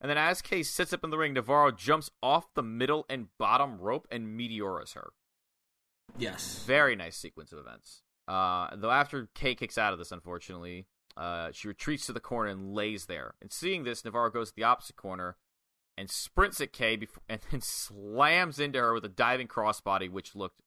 And 0.00 0.08
then 0.08 0.18
as 0.18 0.42
Kay 0.42 0.62
sits 0.62 0.92
up 0.92 1.04
in 1.04 1.10
the 1.10 1.18
ring, 1.18 1.32
Navarro 1.32 1.70
jumps 1.72 2.10
off 2.22 2.54
the 2.54 2.62
middle 2.62 3.04
and 3.08 3.28
bottom 3.38 3.78
rope 3.78 4.06
and 4.10 4.38
meteoras 4.38 4.94
her. 4.94 5.12
Yes. 6.16 6.62
Very 6.64 6.96
nice 6.96 7.16
sequence 7.16 7.52
of 7.52 7.58
events. 7.58 8.02
Uh, 8.28 8.74
though 8.76 8.90
after 8.90 9.28
Kay 9.34 9.54
kicks 9.54 9.76
out 9.78 9.92
of 9.92 9.98
this, 9.98 10.12
unfortunately, 10.12 10.86
uh, 11.16 11.50
she 11.52 11.68
retreats 11.68 12.06
to 12.06 12.12
the 12.12 12.20
corner 12.20 12.50
and 12.50 12.74
lays 12.74 13.06
there. 13.06 13.34
And 13.40 13.52
seeing 13.52 13.84
this, 13.84 14.04
Navarro 14.04 14.30
goes 14.30 14.50
to 14.50 14.56
the 14.56 14.64
opposite 14.64 14.96
corner 14.96 15.36
and 15.96 16.10
sprints 16.10 16.60
at 16.60 16.72
Kay 16.72 16.96
before, 16.96 17.22
and 17.28 17.40
then 17.50 17.60
slams 17.60 18.58
into 18.58 18.78
her 18.78 18.94
with 18.94 19.04
a 19.04 19.10
diving 19.10 19.48
crossbody, 19.48 20.10
which 20.10 20.34
looked 20.34 20.60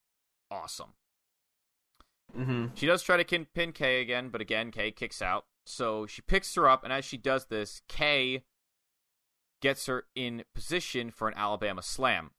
awesome. 0.51 0.93
Mm-hmm. 2.37 2.67
She 2.75 2.85
does 2.85 3.03
try 3.03 3.17
to 3.17 3.23
kin- 3.23 3.47
pin 3.53 3.71
Kay 3.71 4.01
again, 4.01 4.29
but 4.29 4.41
again, 4.41 4.71
Kay 4.71 4.91
kicks 4.91 5.21
out. 5.21 5.45
So 5.65 6.05
she 6.05 6.21
picks 6.21 6.53
her 6.55 6.69
up, 6.69 6.83
and 6.83 6.93
as 6.93 7.05
she 7.05 7.17
does 7.17 7.45
this, 7.45 7.81
Kay 7.87 8.43
gets 9.61 9.87
her 9.87 10.05
in 10.15 10.43
position 10.53 11.09
for 11.09 11.27
an 11.27 11.33
Alabama 11.35 11.81
slam. 11.81 12.31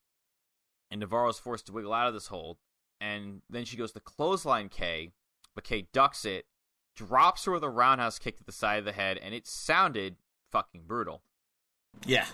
And 0.90 1.00
Navarro 1.00 1.30
is 1.30 1.38
forced 1.38 1.66
to 1.66 1.72
wiggle 1.72 1.92
out 1.92 2.06
of 2.06 2.14
this 2.14 2.28
hold. 2.28 2.58
And 3.00 3.42
then 3.50 3.64
she 3.64 3.76
goes 3.76 3.92
to 3.92 4.00
clothesline 4.00 4.68
Kay, 4.68 5.10
but 5.54 5.64
Kay 5.64 5.88
ducks 5.92 6.24
it, 6.24 6.46
drops 6.96 7.44
her 7.44 7.52
with 7.52 7.62
a 7.62 7.68
roundhouse 7.68 8.18
kick 8.18 8.36
to 8.38 8.44
the 8.44 8.52
side 8.52 8.78
of 8.78 8.84
the 8.84 8.92
head, 8.92 9.18
and 9.18 9.34
it 9.34 9.46
sounded 9.46 10.16
fucking 10.50 10.82
brutal. 10.86 11.22
Yeah. 12.04 12.26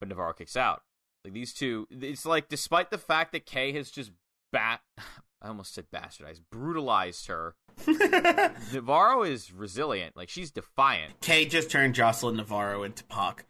But 0.00 0.08
Navarro 0.08 0.32
kicks 0.32 0.56
out. 0.56 0.82
Like 1.24 1.32
these 1.34 1.52
two, 1.52 1.86
it's 1.90 2.26
like 2.26 2.48
despite 2.48 2.90
the 2.90 2.98
fact 2.98 3.32
that 3.32 3.46
Kay 3.46 3.72
has 3.72 3.90
just 3.90 4.12
bat, 4.52 4.80
I 5.42 5.48
almost 5.48 5.72
said 5.74 5.86
bastardized, 5.94 6.40
brutalized 6.50 7.28
her. 7.28 7.54
Navarro 8.72 9.22
is 9.22 9.52
resilient. 9.52 10.16
Like 10.16 10.28
she's 10.28 10.50
defiant. 10.50 11.20
Kay 11.20 11.46
just 11.46 11.70
turned 11.70 11.94
Jocelyn 11.94 12.36
Navarro 12.36 12.82
into 12.82 13.04
Pac. 13.04 13.44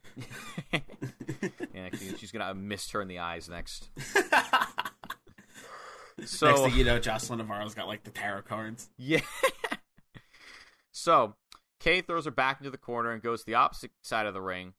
and 0.73 1.99
she's 2.19 2.31
gonna 2.31 2.55
mist 2.55 2.93
her 2.93 3.01
in 3.01 3.09
the 3.09 3.19
eyes 3.19 3.49
next. 3.49 3.89
So 6.25 6.49
Next 6.49 6.61
thing 6.63 6.75
you 6.75 6.85
know, 6.85 6.99
Jocelyn 6.99 7.39
Navarro's 7.39 7.75
got 7.75 7.87
like 7.87 8.03
the 8.03 8.11
tarot 8.11 8.43
cards. 8.43 8.91
yeah. 8.97 9.21
So 10.93 11.37
Kay 11.81 12.01
throws 12.01 12.25
her 12.25 12.31
back 12.31 12.61
into 12.61 12.71
the 12.71 12.79
corner 12.79 13.11
and 13.11 13.23
goes 13.23 13.41
to 13.41 13.47
the 13.47 13.55
opposite 13.55 13.91
side 14.03 14.27
of 14.27 14.35
the 14.35 14.41
ring, 14.41 14.75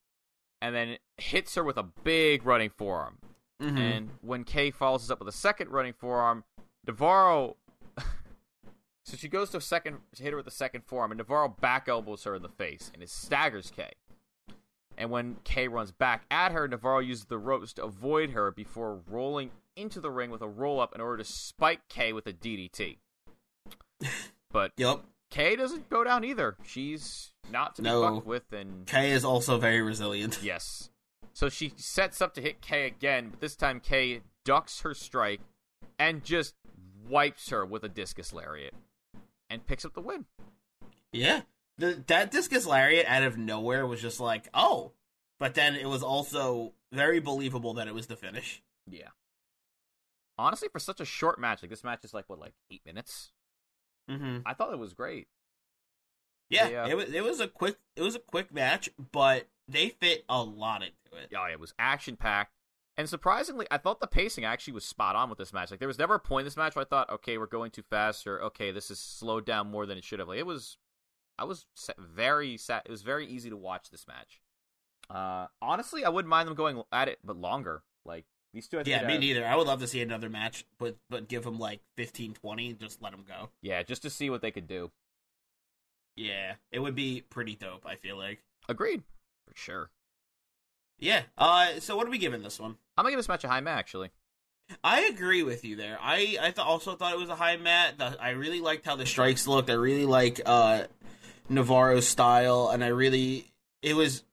and 0.61 0.75
then 0.75 0.97
hits 1.17 1.55
her 1.55 1.63
with 1.63 1.77
a 1.77 1.83
big 1.83 2.45
running 2.45 2.69
forearm. 2.69 3.19
Mm-hmm. 3.61 3.77
And 3.77 4.09
when 4.21 4.43
Kay 4.43 4.71
follows 4.71 5.09
up 5.11 5.19
with 5.19 5.27
a 5.27 5.37
second 5.37 5.69
running 5.69 5.93
forearm, 5.93 6.43
Navarro. 6.85 7.57
so 9.05 9.17
she 9.17 9.27
goes 9.27 9.49
to 9.51 9.57
a 9.57 9.61
second 9.61 9.97
to 10.15 10.23
hit 10.23 10.31
her 10.31 10.37
with 10.37 10.47
a 10.47 10.51
second 10.51 10.85
forearm, 10.85 11.11
and 11.11 11.17
Navarro 11.17 11.49
back 11.49 11.87
elbows 11.87 12.23
her 12.23 12.35
in 12.35 12.41
the 12.41 12.49
face, 12.49 12.91
and 12.93 13.03
it 13.03 13.09
staggers 13.09 13.71
Kay. 13.75 13.91
And 14.97 15.09
when 15.09 15.37
Kay 15.45 15.69
runs 15.69 15.91
back 15.91 16.25
at 16.29 16.51
her, 16.51 16.67
Navarro 16.67 16.99
uses 16.99 17.25
the 17.25 17.37
ropes 17.37 17.71
to 17.73 17.85
avoid 17.85 18.31
her 18.31 18.51
before 18.51 18.99
rolling 19.09 19.51
into 19.77 20.01
the 20.01 20.11
ring 20.11 20.29
with 20.29 20.41
a 20.41 20.47
roll 20.47 20.81
up 20.81 20.93
in 20.93 20.99
order 20.99 21.17
to 21.17 21.23
spike 21.23 21.87
Kay 21.87 22.11
with 22.11 22.27
a 22.27 22.33
DDT. 22.33 22.97
But 24.51 24.71
Yep. 24.77 25.01
Kay 25.29 25.55
doesn't 25.55 25.89
go 25.89 26.03
down 26.03 26.23
either. 26.23 26.55
She's 26.63 27.31
not 27.51 27.75
to 27.75 27.81
be 27.81 27.89
No. 27.89 28.01
fucked 28.15 28.25
with, 28.27 28.51
and 28.53 28.85
Kay 28.87 29.11
is 29.11 29.23
also 29.25 29.57
very 29.57 29.81
resilient. 29.81 30.39
Yes. 30.43 30.89
So 31.33 31.47
she 31.47 31.71
sets 31.77 32.21
up 32.21 32.33
to 32.33 32.41
hit 32.41 32.59
Kay 32.61 32.85
again, 32.87 33.29
but 33.29 33.39
this 33.39 33.55
time 33.55 33.79
Kay 33.79 34.21
ducks 34.43 34.81
her 34.81 34.93
strike 34.93 35.39
and 35.97 36.23
just 36.23 36.55
wipes 37.07 37.49
her 37.49 37.65
with 37.65 37.83
a 37.83 37.89
discus 37.89 38.33
lariat 38.33 38.73
and 39.49 39.65
picks 39.65 39.85
up 39.85 39.93
the 39.93 40.01
win. 40.01 40.25
Yeah. 41.13 41.41
The, 41.77 42.03
that 42.07 42.31
discus 42.31 42.65
lariat 42.65 43.05
out 43.07 43.23
of 43.23 43.37
nowhere 43.37 43.85
was 43.87 44.01
just 44.01 44.19
like, 44.19 44.49
oh. 44.53 44.91
But 45.39 45.53
then 45.53 45.75
it 45.75 45.87
was 45.87 46.03
also 46.03 46.73
very 46.91 47.19
believable 47.21 47.75
that 47.75 47.87
it 47.87 47.93
was 47.93 48.07
the 48.07 48.17
finish. 48.17 48.61
Yeah. 48.89 49.09
Honestly, 50.37 50.67
for 50.69 50.79
such 50.79 50.99
a 50.99 51.05
short 51.05 51.39
match, 51.39 51.61
like 51.61 51.69
this 51.69 51.83
match 51.83 52.03
is 52.03 52.13
like 52.13 52.25
what, 52.27 52.39
like 52.39 52.53
eight 52.71 52.85
minutes? 52.85 53.31
Mm-hmm. 54.09 54.39
I 54.45 54.53
thought 54.53 54.73
it 54.73 54.79
was 54.79 54.93
great. 54.93 55.27
Yeah, 56.49 56.67
Yeah. 56.67 56.87
it 56.87 56.97
was 56.97 57.13
it 57.13 57.23
was 57.23 57.39
a 57.39 57.47
quick 57.47 57.77
it 57.95 58.01
was 58.01 58.15
a 58.15 58.19
quick 58.19 58.51
match, 58.53 58.89
but 59.11 59.47
they 59.67 59.89
fit 59.89 60.25
a 60.27 60.41
lot 60.41 60.81
into 60.81 61.21
it. 61.21 61.29
Yeah, 61.31 61.47
it 61.49 61.59
was 61.59 61.73
action 61.77 62.15
packed. 62.17 62.53
And 62.97 63.07
surprisingly, 63.07 63.65
I 63.71 63.77
thought 63.77 64.01
the 64.01 64.07
pacing 64.07 64.43
actually 64.43 64.73
was 64.73 64.83
spot 64.83 65.15
on 65.15 65.29
with 65.29 65.37
this 65.37 65.53
match. 65.53 65.71
Like 65.71 65.79
there 65.79 65.87
was 65.87 65.99
never 65.99 66.15
a 66.15 66.19
point 66.19 66.41
in 66.41 66.45
this 66.47 66.57
match 66.57 66.75
where 66.75 66.81
I 66.83 66.87
thought, 66.87 67.09
okay, 67.09 67.37
we're 67.37 67.45
going 67.45 67.71
too 67.71 67.83
fast, 67.83 68.27
or 68.27 68.41
okay, 68.43 68.71
this 68.71 68.91
is 68.91 68.99
slowed 68.99 69.45
down 69.45 69.71
more 69.71 69.85
than 69.85 69.97
it 69.97 70.03
should 70.03 70.19
have. 70.19 70.27
Like 70.27 70.39
it 70.39 70.45
was, 70.45 70.77
I 71.37 71.45
was 71.45 71.65
very 71.97 72.57
sad. 72.57 72.81
It 72.85 72.91
was 72.91 73.03
very 73.03 73.25
easy 73.25 73.49
to 73.51 73.55
watch 73.55 73.89
this 73.89 74.05
match. 74.07 74.41
Uh, 75.09 75.47
honestly, 75.61 76.03
I 76.03 76.09
wouldn't 76.09 76.29
mind 76.29 76.47
them 76.49 76.55
going 76.55 76.81
at 76.91 77.07
it, 77.07 77.19
but 77.23 77.37
longer. 77.37 77.83
Like 78.05 78.25
these 78.53 78.67
two, 78.67 78.79
I 78.79 78.83
think 78.83 78.95
Yeah, 79.01 79.05
me 79.07 79.13
have- 79.13 79.21
neither. 79.21 79.45
I 79.47 79.55
would 79.55 79.67
love 79.67 79.79
to 79.81 79.87
see 79.87 80.01
another 80.01 80.29
match, 80.29 80.65
but 80.77 80.97
but 81.09 81.27
give 81.27 81.43
them 81.43 81.59
like 81.59 81.81
15, 81.97 82.33
20, 82.33 82.69
and 82.71 82.79
just 82.79 83.01
let 83.01 83.11
them 83.11 83.23
go. 83.27 83.49
Yeah, 83.61 83.83
just 83.83 84.01
to 84.03 84.09
see 84.09 84.29
what 84.29 84.41
they 84.41 84.51
could 84.51 84.67
do. 84.67 84.91
Yeah, 86.15 86.55
it 86.71 86.79
would 86.79 86.95
be 86.95 87.21
pretty 87.29 87.55
dope. 87.55 87.85
I 87.85 87.95
feel 87.95 88.17
like. 88.17 88.39
Agreed, 88.67 89.03
for 89.47 89.55
sure. 89.55 89.89
Yeah. 90.97 91.23
Uh. 91.37 91.79
So 91.79 91.95
what 91.95 92.07
are 92.07 92.09
we 92.09 92.17
giving 92.17 92.43
this 92.43 92.59
one? 92.59 92.77
I'm 92.97 93.03
gonna 93.03 93.11
give 93.11 93.19
this 93.19 93.29
match 93.29 93.43
a 93.43 93.47
high 93.47 93.61
mat. 93.61 93.77
Actually, 93.77 94.09
I 94.83 95.01
agree 95.03 95.43
with 95.43 95.63
you 95.63 95.75
there. 95.77 95.97
I 96.01 96.37
I 96.41 96.51
th- 96.51 96.57
also 96.59 96.95
thought 96.95 97.13
it 97.13 97.19
was 97.19 97.29
a 97.29 97.35
high 97.35 97.55
mat. 97.57 97.97
The, 97.97 98.17
I 98.21 98.31
really 98.31 98.59
liked 98.59 98.85
how 98.85 98.95
the 98.97 99.05
strikes 99.05 99.47
looked. 99.47 99.69
I 99.69 99.73
really 99.73 100.05
like 100.05 100.41
uh 100.45 100.83
Navarro's 101.47 102.07
style, 102.07 102.69
and 102.69 102.83
I 102.83 102.87
really 102.87 103.45
it 103.81 103.93
was 103.95 104.23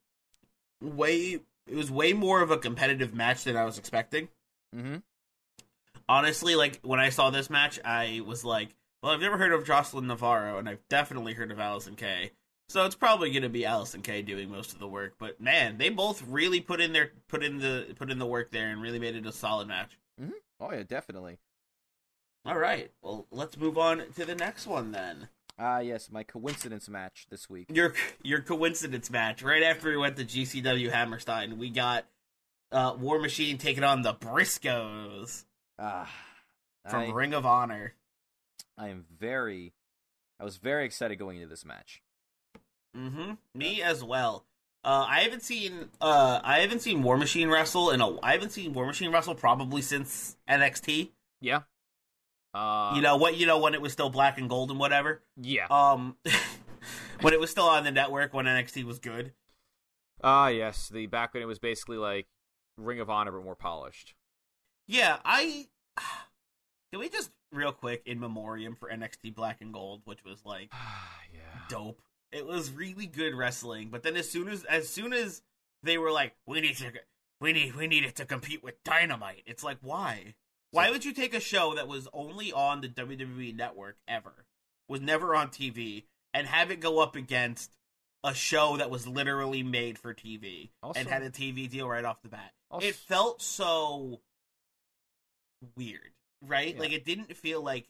way 0.82 1.38
it 1.66 1.76
was 1.76 1.90
way 1.90 2.12
more 2.12 2.42
of 2.42 2.50
a 2.50 2.58
competitive 2.58 3.14
match 3.14 3.44
than 3.44 3.56
I 3.56 3.64
was 3.64 3.78
expecting. 3.78 4.28
mm-hmm. 4.74 4.96
Honestly, 6.08 6.54
like 6.54 6.78
when 6.82 7.00
I 7.00 7.08
saw 7.08 7.30
this 7.30 7.50
match, 7.50 7.80
I 7.84 8.22
was 8.24 8.44
like, 8.44 8.76
"Well, 9.02 9.12
I've 9.12 9.20
never 9.20 9.38
heard 9.38 9.52
of 9.52 9.66
Jocelyn 9.66 10.06
Navarro, 10.06 10.58
and 10.58 10.68
I've 10.68 10.86
definitely 10.88 11.32
heard 11.32 11.50
of 11.50 11.58
Allison 11.58 11.96
Kay." 11.96 12.30
So 12.68 12.84
it's 12.84 12.94
probably 12.94 13.30
going 13.30 13.42
to 13.42 13.48
be 13.48 13.64
Allison 13.64 14.02
Kay 14.02 14.22
doing 14.22 14.50
most 14.50 14.72
of 14.72 14.78
the 14.78 14.88
work. 14.88 15.14
But 15.18 15.40
man, 15.40 15.78
they 15.78 15.88
both 15.88 16.22
really 16.22 16.60
put 16.60 16.80
in 16.80 16.92
their 16.92 17.10
put 17.28 17.42
in 17.42 17.58
the 17.58 17.94
put 17.96 18.10
in 18.10 18.18
the 18.18 18.26
work 18.26 18.52
there, 18.52 18.68
and 18.70 18.80
really 18.80 18.98
made 19.00 19.16
it 19.16 19.26
a 19.26 19.32
solid 19.32 19.66
match. 19.66 19.98
Oh 20.60 20.72
yeah, 20.72 20.84
definitely. 20.84 21.38
All 22.44 22.58
right. 22.58 22.90
Well, 23.02 23.26
let's 23.30 23.56
move 23.58 23.76
on 23.76 24.02
to 24.14 24.24
the 24.24 24.34
next 24.34 24.66
one 24.66 24.92
then. 24.92 25.28
Ah, 25.58 25.78
yes, 25.78 26.10
my 26.10 26.22
coincidence 26.22 26.88
match 26.88 27.26
this 27.30 27.48
week. 27.48 27.66
Your 27.72 27.94
your 28.22 28.40
coincidence 28.40 29.10
match. 29.10 29.42
Right 29.42 29.62
after 29.62 29.90
we 29.90 29.96
went 29.96 30.16
to 30.16 30.24
GCW 30.24 30.90
Hammerstein, 30.90 31.56
we 31.56 31.70
got 31.70 32.04
uh, 32.72 32.94
War 32.98 33.18
Machine 33.18 33.56
taking 33.58 33.84
on 33.84 34.02
the 34.02 34.12
Briscoes 34.12 35.44
Ah, 35.78 36.10
from 36.88 37.10
I, 37.10 37.10
Ring 37.10 37.32
of 37.32 37.46
Honor. 37.46 37.94
I 38.76 38.88
am 38.88 39.04
very, 39.18 39.72
I 40.38 40.44
was 40.44 40.58
very 40.58 40.84
excited 40.84 41.18
going 41.18 41.36
into 41.36 41.48
this 41.48 41.64
match. 41.64 42.02
Mm-hmm. 42.96 43.32
Me 43.54 43.82
as 43.82 44.04
well. 44.04 44.44
Uh, 44.84 45.04
I 45.08 45.20
haven't 45.20 45.42
seen 45.42 45.88
uh, 46.00 46.40
I 46.44 46.60
haven't 46.60 46.80
seen 46.80 47.02
War 47.02 47.16
Machine 47.16 47.48
wrestle 47.48 47.90
in 47.90 48.00
a 48.00 48.20
I 48.20 48.32
haven't 48.32 48.50
seen 48.50 48.72
War 48.72 48.86
Machine 48.86 49.10
wrestle 49.10 49.34
probably 49.34 49.82
since 49.82 50.36
NXT. 50.48 51.10
Yeah. 51.40 51.62
Uh, 52.56 52.92
you 52.94 53.02
know 53.02 53.16
what? 53.16 53.36
You 53.36 53.46
know 53.46 53.58
when 53.58 53.74
it 53.74 53.82
was 53.82 53.92
still 53.92 54.08
black 54.08 54.38
and 54.38 54.48
gold 54.48 54.70
and 54.70 54.80
whatever. 54.80 55.22
Yeah. 55.36 55.66
Um, 55.70 56.16
when 57.20 57.34
it 57.34 57.40
was 57.40 57.50
still 57.50 57.68
on 57.68 57.84
the 57.84 57.90
network 57.90 58.32
when 58.32 58.46
NXT 58.46 58.84
was 58.84 58.98
good. 58.98 59.32
Ah, 60.24 60.48
yes. 60.48 60.88
The 60.88 61.06
back 61.06 61.34
when 61.34 61.42
it 61.42 61.46
was 61.46 61.58
basically 61.58 61.98
like 61.98 62.26
Ring 62.78 63.00
of 63.00 63.10
Honor 63.10 63.32
but 63.32 63.44
more 63.44 63.54
polished. 63.56 64.14
Yeah, 64.86 65.18
I. 65.24 65.66
Can 66.92 67.00
we 67.00 67.08
just 67.08 67.30
real 67.52 67.72
quick 67.72 68.02
in 68.06 68.20
memoriam 68.20 68.74
for 68.76 68.88
NXT 68.88 69.34
Black 69.34 69.60
and 69.60 69.72
Gold, 69.72 70.02
which 70.04 70.24
was 70.24 70.44
like 70.44 70.70
Ah, 70.72 71.18
yeah. 71.34 71.40
dope. 71.68 72.00
It 72.32 72.46
was 72.46 72.70
really 72.70 73.06
good 73.06 73.34
wrestling, 73.34 73.88
but 73.90 74.02
then 74.02 74.16
as 74.16 74.28
soon 74.30 74.48
as 74.48 74.64
as 74.64 74.88
soon 74.88 75.12
as 75.12 75.42
they 75.82 75.98
were 75.98 76.10
like, 76.10 76.34
we 76.46 76.60
need 76.60 76.76
to, 76.78 76.92
we 77.40 77.52
need 77.52 77.76
we 77.76 77.86
need 77.86 78.04
it 78.04 78.16
to 78.16 78.24
compete 78.24 78.62
with 78.64 78.82
Dynamite. 78.84 79.42
It's 79.46 79.62
like 79.62 79.78
why? 79.82 80.34
Why 80.70 80.90
would 80.90 81.04
you 81.04 81.12
take 81.12 81.34
a 81.34 81.40
show 81.40 81.74
that 81.74 81.88
was 81.88 82.08
only 82.12 82.52
on 82.52 82.80
the 82.80 82.88
WWE 82.88 83.54
network 83.54 83.96
ever, 84.06 84.44
was 84.88 85.00
never 85.00 85.34
on 85.34 85.48
TV, 85.48 86.04
and 86.34 86.46
have 86.46 86.70
it 86.70 86.80
go 86.80 87.00
up 87.00 87.16
against 87.16 87.72
a 88.24 88.34
show 88.34 88.76
that 88.76 88.90
was 88.90 89.06
literally 89.06 89.62
made 89.62 89.98
for 89.98 90.12
TV 90.12 90.70
Also- 90.82 91.00
and 91.00 91.08
had 91.08 91.22
a 91.22 91.30
TV 91.30 91.68
deal 91.68 91.88
right 91.88 92.04
off 92.04 92.20
the 92.22 92.28
bat? 92.28 92.52
Also- 92.70 92.86
it 92.86 92.94
felt 92.94 93.40
so 93.40 94.20
weird, 95.76 96.12
right? 96.42 96.74
Yeah. 96.74 96.80
Like 96.80 96.92
it 96.92 97.04
didn't 97.04 97.36
feel 97.36 97.62
like 97.62 97.88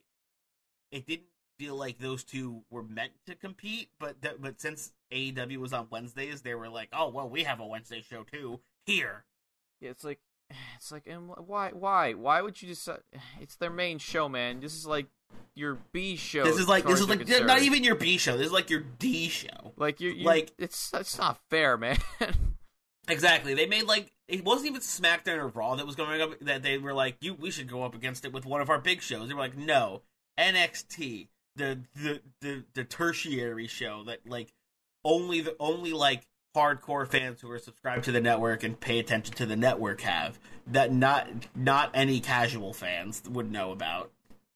it 0.91 1.07
didn't 1.07 1.29
feel 1.59 1.75
like 1.75 1.99
those 1.99 2.23
two 2.23 2.65
were 2.71 2.83
meant 2.83 3.13
to 3.27 3.35
compete. 3.35 3.91
But 3.99 4.21
th- 4.23 4.37
but 4.39 4.61
since 4.61 4.93
AEW 5.11 5.57
was 5.59 5.73
on 5.73 5.89
Wednesdays, 5.91 6.43
they 6.43 6.55
were 6.55 6.69
like, 6.69 6.91
oh 6.93 7.09
well, 7.09 7.29
we 7.29 7.45
have 7.45 7.61
a 7.61 7.67
Wednesday 7.67 8.03
show 8.03 8.23
too 8.25 8.61
here. 8.85 9.25
Yeah, 9.81 9.91
it's 9.91 10.05
like, 10.05 10.21
it's 10.77 10.93
like, 10.93 11.07
and 11.07 11.29
why, 11.29 11.71
why, 11.73 12.13
why 12.15 12.41
would 12.43 12.61
you 12.61 12.69
just? 12.69 12.89
It's 13.41 13.57
their 13.57 13.71
main 13.71 13.99
show, 13.99 14.29
man. 14.29 14.61
This 14.61 14.75
is 14.75 14.87
like 14.87 15.07
your 15.55 15.79
B 15.93 16.17
show. 16.17 16.45
This 16.45 16.59
is 16.59 16.69
like 16.69 16.85
this 16.85 17.01
is 17.01 17.09
like 17.09 17.21
concerned. 17.21 17.47
not 17.47 17.63
even 17.63 17.83
your 17.85 17.95
B 17.97 18.19
show. 18.19 18.37
This 18.37 18.47
is 18.47 18.53
like 18.53 18.71
your 18.71 18.85
D 18.99 19.29
show. 19.29 19.73
like 19.77 20.01
you, 20.01 20.15
like- 20.25 20.53
it's 20.59 20.91
it's 20.95 21.19
not 21.19 21.39
fair, 21.51 21.77
man. 21.77 21.99
Exactly. 23.09 23.55
They 23.55 23.67
made 23.67 23.85
like 23.85 24.13
it 24.29 24.45
wasn't 24.45 24.71
even 24.71 24.81
SmackDown 24.81 25.39
or 25.39 25.49
Raw 25.49 25.77
that 25.77 25.87
was 25.87 25.95
going 25.95 26.21
up. 26.21 26.39
That 26.41 26.63
they 26.63 26.79
were 26.79 26.93
like, 26.93 27.17
"You, 27.21 27.35
we 27.35 27.51
should 27.51 27.69
go 27.69 27.85
up 27.85 27.95
against 27.95 28.25
it 28.25 28.33
with 28.33 28.45
one 28.45 28.61
of 28.61 28.69
our 28.69 28.81
big 28.81 29.01
shows." 29.01 29.29
They 29.29 29.35
were 29.35 29.41
like, 29.41 29.57
"No, 29.57 30.03
NXT, 30.39 31.29
the 31.55 31.81
the 31.95 32.21
the, 32.41 32.65
the 32.75 32.85
tertiary 32.85 33.69
show 33.69 34.03
that 34.05 34.27
like 34.27 34.53
only 35.05 35.41
the 35.41 35.55
only 35.61 35.93
like 35.93 36.27
hardcore 36.57 37.07
fans 37.07 37.41
who 37.41 37.51
are 37.51 37.59
subscribed 37.61 38.05
to 38.07 38.13
the 38.13 38.21
network 38.21 38.65
and 38.65 38.81
pay 38.81 38.99
attention 38.99 39.35
to 39.37 39.47
the 39.47 39.55
network 39.57 40.01
have 40.01 40.39
that 40.67 40.93
not 40.93 41.29
not 41.55 41.91
any 41.95 42.19
casual 42.21 42.73
fans 42.73 43.23
would 43.31 43.53
know 43.53 43.71
about." 43.71 44.11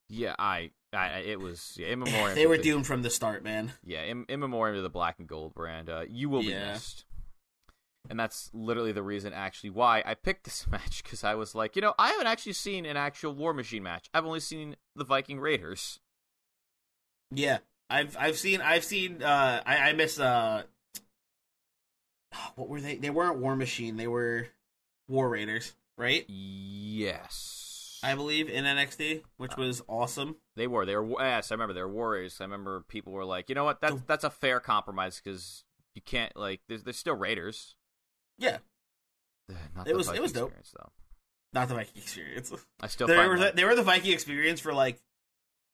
yeah, 0.08 0.34
I, 0.38 0.70
I, 0.92 1.18
it 1.20 1.38
was 1.38 1.74
yeah, 1.78 1.88
in 1.88 1.98
memoriam. 2.04 2.34
They 2.34 2.46
were 2.48 2.56
the- 2.56 2.64
doomed 2.64 2.86
from 2.88 3.02
the 3.02 3.10
start, 3.10 3.44
man. 3.44 3.72
Yeah, 3.84 4.02
in, 4.02 4.24
in 4.28 4.40
memoriam 4.40 4.74
to 4.76 4.82
the 4.82 4.90
black 4.90 5.20
and 5.20 5.28
gold 5.28 5.54
brand. 5.54 5.88
Uh, 5.88 6.04
you 6.08 6.28
will 6.28 6.40
be 6.42 6.48
Yeah. 6.48 6.72
missed. 6.72 7.04
And 8.08 8.18
that's 8.18 8.50
literally 8.52 8.90
the 8.90 9.04
reason, 9.04 9.32
actually, 9.32 9.70
why 9.70 10.02
I 10.04 10.14
picked 10.14 10.42
this 10.44 10.66
match 10.70 11.04
because 11.04 11.22
I 11.22 11.36
was 11.36 11.54
like, 11.54 11.76
you 11.76 11.82
know, 11.82 11.94
I 11.96 12.10
haven't 12.10 12.26
actually 12.26 12.54
seen 12.54 12.84
an 12.86 12.96
actual 12.96 13.34
War 13.34 13.54
Machine 13.54 13.84
match. 13.84 14.08
I've 14.12 14.26
only 14.26 14.40
seen 14.40 14.74
the 14.96 15.04
Viking 15.04 15.38
Raiders. 15.38 16.00
Yeah, 17.32 17.58
I've 17.88 18.16
I've 18.18 18.36
seen 18.38 18.60
I've 18.60 18.82
seen 18.84 19.22
uh 19.22 19.62
I, 19.64 19.90
I 19.90 19.92
miss 19.92 20.18
uh 20.18 20.64
what 22.56 22.68
were 22.68 22.80
they? 22.80 22.96
They 22.96 23.10
weren't 23.10 23.38
War 23.38 23.56
Machine. 23.56 23.96
They 23.96 24.06
were 24.06 24.48
War 25.08 25.28
Raiders, 25.28 25.74
right? 25.96 26.24
Yes, 26.28 28.00
I 28.02 28.14
believe 28.14 28.48
in 28.48 28.64
NXT, 28.64 29.22
which 29.36 29.56
was 29.56 29.82
awesome. 29.88 30.36
they 30.56 30.66
were. 30.66 30.86
They 30.86 30.96
were. 30.96 31.22
Yes, 31.22 31.50
I 31.50 31.54
remember 31.54 31.74
they 31.74 31.82
were 31.82 31.88
Warriors. 31.88 32.40
I 32.40 32.44
remember 32.44 32.82
people 32.88 33.12
were 33.12 33.24
like, 33.24 33.48
you 33.48 33.54
know 33.54 33.64
what? 33.64 33.80
That's 33.80 33.94
The- 33.94 34.02
that's 34.06 34.24
a 34.24 34.30
fair 34.30 34.60
compromise 34.60 35.20
because 35.22 35.64
you 35.94 36.02
can't 36.02 36.34
like. 36.36 36.60
There's 36.68 36.84
there's 36.84 36.96
still 36.98 37.16
Raiders. 37.16 37.74
Yeah, 38.38 38.58
Not 39.76 39.86
It 39.88 39.94
was- 39.96 40.08
it 40.08 40.22
was 40.22 40.32
dope. 40.32 40.48
experience, 40.50 40.72
though. 40.78 40.92
not 41.52 41.68
the 41.68 41.74
Viking 41.74 42.00
experience. 42.00 42.52
I 42.80 42.86
still 42.86 43.06
They 43.06 43.16
find 43.16 43.28
were 43.28 43.38
that- 43.40 43.56
they 43.56 43.64
were 43.64 43.74
the 43.74 43.82
Viking 43.82 44.12
experience 44.12 44.60
for 44.60 44.72
like 44.72 45.00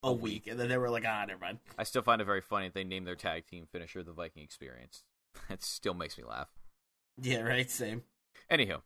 a 0.03 0.13
week, 0.13 0.47
and 0.47 0.59
then 0.59 0.69
they 0.69 0.79
were 0.79 0.89
like, 0.91 1.05
ah, 1.07 1.25
never 1.27 1.39
mind. 1.41 1.59
I 1.79 1.85
still 1.85 2.03
find 2.03 2.21
it 2.21 2.25
very 2.25 2.41
funny 2.41 2.67
that 2.69 2.75
they 2.75 2.85
named 2.85 3.07
their 3.07 3.15
tag 3.17 3.47
team 3.47 3.67
finisher 3.71 4.03
the 4.03 4.13
Viking 4.13 4.43
Experience. 4.43 5.05
It 5.51 5.63
still 5.63 5.95
makes 5.95 6.19
me 6.19 6.25
laugh. 6.25 6.49
Yeah, 7.21 7.41
right. 7.41 7.71
Same. 7.71 8.03
Anywho, 8.51 8.83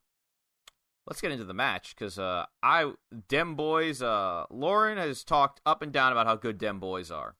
let's 1.06 1.20
get 1.20 1.32
into 1.32 1.44
the 1.44 1.54
match 1.54 1.94
because 1.96 2.18
uh, 2.18 2.46
I 2.62 2.92
Dem 3.28 3.54
Boys. 3.56 4.02
Uh, 4.02 4.44
Lauren 4.50 4.98
has 4.98 5.24
talked 5.24 5.60
up 5.66 5.82
and 5.82 5.92
down 5.92 6.12
about 6.12 6.26
how 6.26 6.36
good 6.36 6.58
Dem 6.58 6.78
Boys 6.80 7.10
are, 7.10 7.36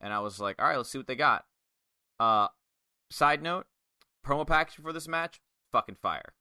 and 0.00 0.12
I 0.12 0.20
was 0.20 0.40
like, 0.40 0.60
all 0.60 0.68
right, 0.68 0.76
let's 0.76 0.90
see 0.90 0.98
what 0.98 1.06
they 1.06 1.16
got. 1.16 1.44
Uh, 2.20 2.48
side 3.10 3.42
note, 3.42 3.66
promo 4.24 4.46
package 4.46 4.76
for 4.82 4.92
this 4.92 5.08
match, 5.08 5.40
fucking 5.72 5.96
fire. 5.96 6.32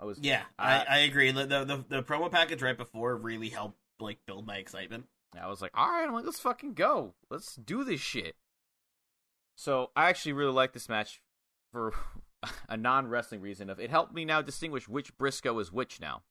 I 0.00 0.04
was 0.04 0.18
Yeah, 0.20 0.42
I- 0.58 0.84
I, 0.88 0.98
agree. 0.98 1.30
The, 1.30 1.46
the 1.46 1.64
the 1.64 1.84
the 1.88 2.02
promo 2.02 2.30
package 2.30 2.62
right 2.62 2.76
before 2.76 3.16
really 3.16 3.48
helped 3.48 3.78
like 3.98 4.18
build 4.26 4.46
my 4.46 4.56
excitement. 4.56 5.06
I 5.38 5.48
was 5.48 5.60
like, 5.60 5.72
all 5.74 5.88
right, 5.88 6.06
I'm 6.06 6.14
like, 6.14 6.24
let's 6.24 6.40
fucking 6.40 6.74
go. 6.74 7.14
Let's 7.30 7.56
do 7.56 7.84
this 7.84 8.00
shit. 8.00 8.36
So 9.56 9.90
I 9.96 10.08
actually 10.08 10.34
really 10.34 10.52
like 10.52 10.72
this 10.72 10.88
match 10.88 11.20
for 11.72 11.92
a 12.68 12.76
non 12.76 13.08
wrestling 13.08 13.40
reason. 13.40 13.68
Of 13.68 13.80
it 13.80 13.90
helped 13.90 14.14
me 14.14 14.24
now 14.24 14.42
distinguish 14.42 14.88
which 14.88 15.16
Briscoe 15.18 15.58
is 15.58 15.72
which 15.72 16.00
now. 16.00 16.22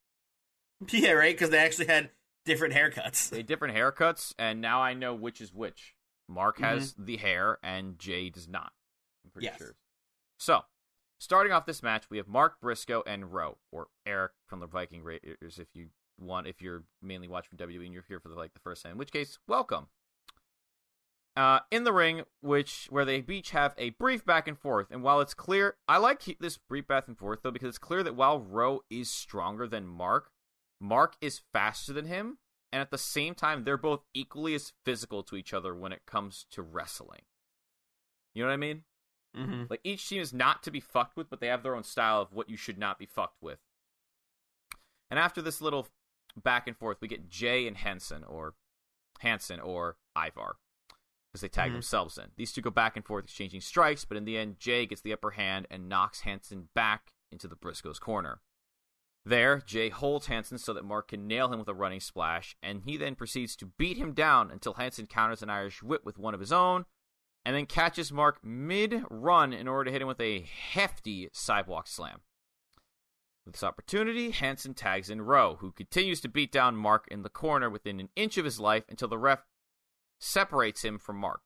Yeah, 0.92 1.12
right. 1.12 1.34
Because 1.34 1.50
they 1.52 1.58
actually 1.58 1.88
had 1.88 2.10
different 2.46 2.74
haircuts. 2.74 3.30
They 3.30 3.38
had 3.38 3.46
different 3.46 3.76
haircuts, 3.76 4.34
and 4.38 4.60
now 4.60 4.82
I 4.82 4.94
know 4.94 5.16
which 5.16 5.42
is 5.42 5.54
which. 5.54 5.96
Mark 6.28 6.60
has 6.60 6.94
mm-hmm. 6.94 7.06
the 7.06 7.18
hair, 7.18 7.60
and 7.64 7.98
Jay 7.98 8.30
does 8.30 8.48
not. 8.48 8.74
I'm 9.24 9.32
pretty 9.32 9.46
Yes. 9.46 9.58
sure. 9.58 9.76
So, 10.38 10.62
starting 11.18 11.54
off 11.54 11.66
this 11.66 11.82
match, 11.82 12.10
we 12.10 12.18
have 12.18 12.28
Mark 12.28 12.60
Briscoe 12.60 13.04
and 13.08 13.32
Rowe, 13.32 13.58
or 13.72 13.88
Eric 14.06 14.34
from 14.48 14.60
the 14.60 14.68
Viking 14.68 15.02
Raiders, 15.02 15.60
if 15.60 15.70
you 15.74 15.90
want, 16.20 16.48
if 16.48 16.62
you're 16.62 16.84
mainly 17.02 17.28
watching 17.28 17.58
WWE 17.58 17.86
and 17.86 17.94
you're 17.94 18.06
here 18.08 18.20
for 18.20 18.30
the, 18.30 18.36
like 18.36 18.54
the 18.54 18.60
first 18.60 18.84
time. 18.84 18.94
In 18.94 18.98
which 18.98 19.12
case, 19.12 19.40
welcome. 19.48 19.88
Uh, 21.36 21.60
in 21.70 21.84
the 21.84 21.92
ring, 21.92 22.24
which 22.42 22.88
where 22.90 23.04
they 23.04 23.24
each 23.28 23.52
have 23.52 23.76
a 23.78 23.90
brief 23.92 24.26
back 24.26 24.48
and 24.48 24.58
forth, 24.58 24.88
and 24.90 25.04
while 25.04 25.20
it's 25.20 25.34
clear, 25.34 25.76
I 25.86 25.98
like 25.98 26.24
this 26.40 26.58
brief 26.58 26.88
back 26.88 27.10
and 27.10 27.18
forth 27.18 27.40
though 27.44 27.52
because 27.52 27.68
it's 27.68 27.78
clear 27.78 28.04
that 28.04 28.16
while 28.16 28.40
Rowe 28.40 28.84
is 28.90 29.12
stronger 29.12 29.68
than 29.68 29.86
Mark, 29.86 30.32
Mark 30.80 31.18
is 31.20 31.42
faster 31.52 31.92
than 31.92 32.06
him, 32.06 32.38
and 32.72 32.82
at 32.82 32.90
the 32.90 32.98
same 32.98 33.36
time, 33.36 33.64
they're 33.64 33.78
both 33.78 34.06
equally 34.14 34.56
as 34.56 34.72
physical 34.86 35.24
to 35.24 35.36
each 35.36 35.54
other 35.54 35.76
when 35.76 35.92
it 35.92 36.06
comes 36.06 36.46
to 36.52 36.62
wrestling. 36.62 37.24
You 38.34 38.44
know 38.44 38.48
what 38.48 38.54
I 38.54 38.58
mean? 38.58 38.84
Mm-hmm. 39.38 39.64
Like 39.70 39.82
each 39.84 40.08
team 40.08 40.22
is 40.22 40.34
not 40.34 40.64
to 40.64 40.72
be 40.72 40.80
fucked 40.80 41.18
with, 41.18 41.30
but 41.30 41.42
they 41.42 41.48
have 41.48 41.64
their 41.64 41.76
own 41.76 41.84
style 41.84 42.22
of 42.22 42.34
what 42.34 42.50
you 42.50 42.56
should 42.56 42.78
not 42.78 42.98
be 42.98 43.06
fucked 43.06 43.42
with. 43.42 43.60
And 45.10 45.20
after 45.20 45.42
this 45.42 45.62
little 45.62 45.88
back 46.42 46.68
and 46.68 46.78
forth, 46.78 46.98
we 47.02 47.08
get 47.08 47.30
Jay 47.30 47.68
and 47.68 47.78
Henson, 47.78 48.24
or 48.24 48.54
Hanson, 49.20 49.60
or 49.60 49.98
Ivar, 50.18 50.58
because 51.36 51.42
they 51.42 51.50
tag 51.50 51.72
Mhm. 51.72 51.76
themselves 51.76 52.18
in. 52.18 52.32
These 52.38 52.54
two 52.54 52.62
go 52.62 52.70
back 52.70 52.96
and 52.96 53.06
forth, 53.06 53.26
exchanging 53.26 53.60
strikes, 53.60 54.06
but 54.06 54.16
in 54.16 54.24
the 54.24 54.38
end, 54.38 54.58
Jay 54.58 54.86
gets 54.86 55.02
the 55.02 55.12
upper 55.12 55.32
hand 55.32 55.68
and 55.70 55.90
knocks 55.90 56.22
Hanson 56.22 56.70
back 56.74 57.12
into 57.30 57.50
the 57.50 57.58
Briscoes' 57.58 58.00
corner. 58.00 58.42
There, 59.26 59.60
Jay 59.60 59.90
holds 59.90 60.28
Hanson 60.28 60.58
so 60.58 60.74
that 60.74 60.86
Mark 60.86 61.10
can 61.10 61.28
nail 61.28 61.52
him 61.52 61.60
with 61.60 61.68
a 61.68 61.74
running 61.74 62.00
splash, 62.00 62.56
and 62.62 62.84
he 62.84 62.96
then 62.96 63.16
proceeds 63.16 63.58
to 63.58 63.66
beat 63.66 63.98
him 63.98 64.14
down 64.14 64.50
until 64.50 64.76
Hanson 64.76 65.08
counters 65.08 65.44
an 65.44 65.50
Irish 65.50 65.84
whip 65.84 66.06
with 66.06 66.18
one 66.18 66.34
of 66.34 66.40
his 66.40 66.54
own, 66.54 66.86
and 67.44 67.54
then 67.54 67.66
catches 67.66 68.14
Mark 68.14 68.42
mid 68.42 69.04
run 69.10 69.52
in 69.52 69.68
order 69.68 69.86
to 69.86 69.92
hit 69.92 70.02
him 70.02 70.08
with 70.08 70.22
a 70.22 70.40
hefty 70.40 71.30
sidewalk 71.34 71.88
slam. 71.88 72.22
With 73.44 73.56
this 73.56 73.64
opportunity, 73.64 74.32
Hanson 74.32 74.74
tags 74.74 75.10
in 75.10 75.22
Rowe, 75.22 75.58
who 75.58 75.74
continues 75.74 76.22
to 76.22 76.30
beat 76.30 76.52
down 76.52 76.78
Mark 76.78 77.08
in 77.10 77.24
the 77.24 77.30
corner 77.30 77.70
within 77.70 78.00
an 78.00 78.10
inch 78.16 78.38
of 78.38 78.46
his 78.46 78.58
life 78.58 78.86
until 78.88 79.10
the 79.10 79.18
ref 79.18 79.44
separates 80.26 80.84
him 80.84 80.98
from 80.98 81.18
Mark. 81.18 81.42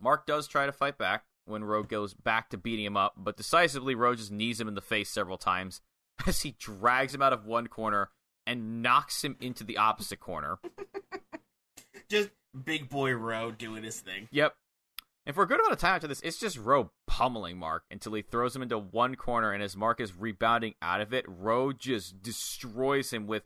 Mark 0.00 0.26
does 0.26 0.46
try 0.46 0.66
to 0.66 0.72
fight 0.72 0.98
back 0.98 1.24
when 1.44 1.64
Rowe 1.64 1.82
goes 1.82 2.12
back 2.14 2.50
to 2.50 2.58
beating 2.58 2.84
him 2.84 2.96
up, 2.96 3.14
but 3.16 3.36
decisively 3.36 3.94
Rowe 3.94 4.14
just 4.14 4.32
knees 4.32 4.60
him 4.60 4.68
in 4.68 4.74
the 4.74 4.80
face 4.80 5.10
several 5.10 5.38
times 5.38 5.80
as 6.26 6.42
he 6.42 6.56
drags 6.58 7.14
him 7.14 7.22
out 7.22 7.32
of 7.32 7.46
one 7.46 7.68
corner 7.68 8.10
and 8.46 8.82
knocks 8.82 9.24
him 9.24 9.36
into 9.40 9.64
the 9.64 9.76
opposite 9.76 10.20
corner. 10.20 10.58
Just 12.08 12.30
big 12.64 12.88
boy 12.88 13.12
Rowe 13.12 13.50
doing 13.50 13.82
his 13.82 13.98
thing. 13.98 14.28
Yep. 14.30 14.54
And 15.26 15.34
for 15.34 15.42
a 15.42 15.48
good 15.48 15.58
amount 15.58 15.72
of 15.72 15.80
time 15.80 15.96
after 15.96 16.06
this, 16.06 16.20
it's 16.20 16.38
just 16.38 16.56
Rowe 16.56 16.92
pummeling 17.08 17.58
Mark 17.58 17.82
until 17.90 18.12
he 18.12 18.22
throws 18.22 18.54
him 18.54 18.62
into 18.62 18.78
one 18.78 19.16
corner, 19.16 19.50
and 19.50 19.60
as 19.60 19.76
Mark 19.76 20.00
is 20.00 20.16
rebounding 20.16 20.74
out 20.80 21.00
of 21.00 21.12
it, 21.12 21.24
Rowe 21.26 21.72
just 21.72 22.22
destroys 22.22 23.12
him 23.12 23.26
with 23.26 23.42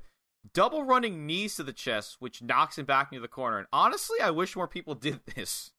double 0.55 0.85
running 0.85 1.26
knees 1.26 1.57
to 1.57 1.62
the 1.62 1.72
chest, 1.72 2.16
which 2.18 2.42
knocks 2.42 2.79
him 2.79 2.85
back 2.87 3.12
into 3.12 3.20
the 3.22 3.29
corner. 3.29 3.59
And 3.59 3.66
honestly, 3.72 4.18
I 4.20 4.31
wish 4.31 4.57
more 4.57 4.68
people 4.68 4.94
did 4.96 5.20
this. 5.35 5.72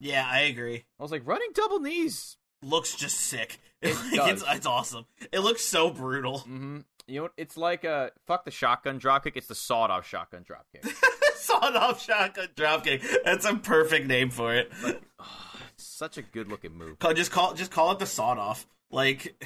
Yeah, 0.00 0.26
I 0.30 0.40
agree. 0.40 0.84
I 0.98 1.02
was 1.02 1.10
like, 1.12 1.26
running 1.26 1.48
double 1.54 1.80
knees. 1.80 2.36
Looks 2.62 2.94
just 2.94 3.18
sick. 3.18 3.58
It 3.82 3.94
Like, 4.18 4.32
it's, 4.32 4.42
it's 4.48 4.66
awesome. 4.66 5.04
It 5.30 5.40
looks 5.40 5.62
so 5.62 5.90
brutal. 5.90 6.38
Mm-hmm. 6.40 6.78
You 7.06 7.22
know, 7.24 7.28
it's 7.36 7.58
like 7.58 7.84
a 7.84 8.10
fuck 8.26 8.44
the 8.46 8.50
shotgun 8.50 8.98
dropkick. 8.98 9.32
It's 9.36 9.46
the 9.48 9.54
sawed 9.54 9.90
off 9.90 10.06
shotgun 10.08 10.44
dropkick. 10.44 10.90
Sawed 11.36 11.76
off 11.76 12.02
shotgun 12.02 12.48
dropkick. 12.56 13.04
That's 13.24 13.44
a 13.44 13.54
perfect 13.54 14.06
name 14.08 14.30
for 14.30 14.54
it. 14.54 14.72
Such 15.76 16.16
a 16.16 16.22
good 16.22 16.48
looking 16.48 16.72
move. 16.76 16.98
Call- 16.98 17.12
Just 17.14 17.30
call 17.30 17.52
just 17.54 17.70
call 17.70 17.92
it 17.92 17.98
the 17.98 18.06
sawed 18.06 18.38
off. 18.38 18.66
Like 18.90 19.44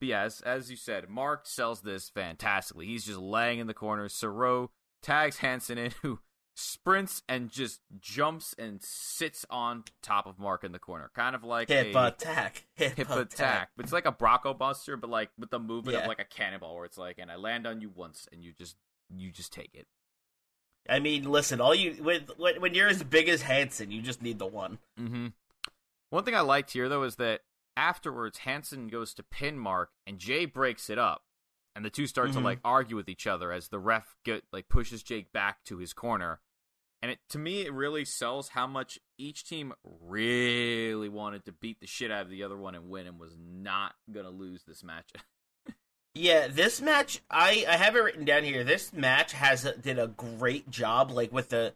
But 0.00 0.08
yeah, 0.08 0.22
as, 0.22 0.40
as 0.40 0.70
you 0.70 0.76
said, 0.76 1.08
Mark 1.08 1.46
sells 1.46 1.82
this 1.82 2.08
fantastically. 2.08 2.86
He's 2.86 3.04
just 3.04 3.18
laying 3.18 3.58
in 3.58 3.66
the 3.66 3.74
corner. 3.74 4.08
So 4.08 4.28
Rowe 4.28 4.70
tags 5.02 5.38
Hanson 5.38 5.78
in, 5.78 5.92
who 6.02 6.18
sprints 6.54 7.22
and 7.28 7.48
just 7.50 7.80
jumps 8.00 8.54
and 8.58 8.82
sits 8.82 9.46
on 9.50 9.84
top 10.02 10.26
of 10.26 10.38
Mark 10.38 10.64
in 10.64 10.72
the 10.72 10.78
corner, 10.78 11.10
kind 11.14 11.34
of 11.36 11.44
like 11.44 11.68
hip 11.68 11.94
a 11.94 12.06
attack. 12.06 12.66
Hip, 12.74 12.96
hip 12.96 13.10
attack. 13.10 13.32
attack. 13.32 13.68
But 13.76 13.84
it's 13.84 13.92
like 13.92 14.06
a 14.06 14.12
Bronco 14.12 14.54
Buster, 14.54 14.96
but 14.96 15.10
like 15.10 15.30
with 15.38 15.50
the 15.50 15.58
movement 15.60 15.96
Yeah. 15.96 16.02
of 16.02 16.08
like 16.08 16.18
a 16.20 16.24
cannonball, 16.24 16.74
where 16.76 16.84
it's 16.86 16.98
like, 16.98 17.18
and 17.18 17.30
I 17.30 17.36
land 17.36 17.66
on 17.66 17.80
you 17.80 17.90
once, 17.94 18.26
and 18.32 18.42
you 18.42 18.52
just 18.52 18.76
you 19.14 19.30
just 19.30 19.52
take 19.52 19.74
it. 19.74 19.86
I 20.88 20.98
mean, 20.98 21.24
listen, 21.30 21.60
all 21.60 21.74
you 21.74 21.92
when 22.02 22.22
when 22.38 22.60
when 22.60 22.74
you're 22.74 22.88
as 22.88 23.02
big 23.02 23.28
as 23.28 23.42
Hanson, 23.42 23.90
you 23.90 24.00
just 24.02 24.22
need 24.22 24.38
the 24.38 24.46
one. 24.46 24.78
Mm-hmm. 24.98 25.26
One 26.10 26.24
thing 26.24 26.34
I 26.34 26.40
liked 26.40 26.70
here 26.72 26.88
though 26.88 27.02
is 27.04 27.16
that 27.16 27.40
afterwards 27.80 28.38
Hanson 28.38 28.88
goes 28.88 29.14
to 29.14 29.22
pin 29.22 29.58
Mark 29.58 29.90
and 30.06 30.18
Jay 30.18 30.44
breaks 30.44 30.90
it 30.90 30.98
up, 30.98 31.24
and 31.74 31.84
the 31.84 31.90
two 31.90 32.06
start 32.06 32.32
to 32.32 32.38
Mhm. 32.38 32.44
like 32.44 32.60
argue 32.62 32.94
with 32.96 33.08
each 33.08 33.26
other 33.26 33.50
as 33.52 33.68
the 33.68 33.78
ref 33.78 34.16
get 34.24 34.44
like 34.52 34.68
pushes 34.68 35.02
Jake 35.02 35.32
back 35.32 35.64
to 35.64 35.78
his 35.78 35.92
corner, 35.94 36.40
And 37.02 37.10
it, 37.12 37.20
to 37.30 37.38
me, 37.38 37.62
it 37.62 37.72
really 37.72 38.04
sells 38.04 38.50
how 38.50 38.66
much 38.66 38.98
each 39.16 39.48
team 39.48 39.72
really 39.82 41.08
wanted 41.08 41.46
to 41.46 41.52
beat 41.52 41.80
the 41.80 41.86
shit 41.86 42.10
out 42.10 42.20
of 42.22 42.28
the 42.28 42.42
other 42.42 42.58
one 42.58 42.74
and 42.74 42.90
win, 42.90 43.06
and 43.06 43.18
was 43.18 43.38
not 43.38 43.94
gonna 44.12 44.28
lose 44.30 44.64
this 44.64 44.84
match. 44.84 45.10
Yeah, 46.12 46.48
this 46.48 46.80
match 46.80 47.22
I 47.30 47.64
I 47.68 47.76
have 47.76 47.94
it 47.96 48.00
written 48.00 48.24
down 48.24 48.42
here. 48.42 48.64
This 48.64 48.92
match 48.92 49.32
has 49.32 49.62
did 49.80 49.96
a 49.98 50.08
great 50.08 50.68
job 50.68 51.10
like 51.12 51.30
with 51.32 51.50
the 51.50 51.74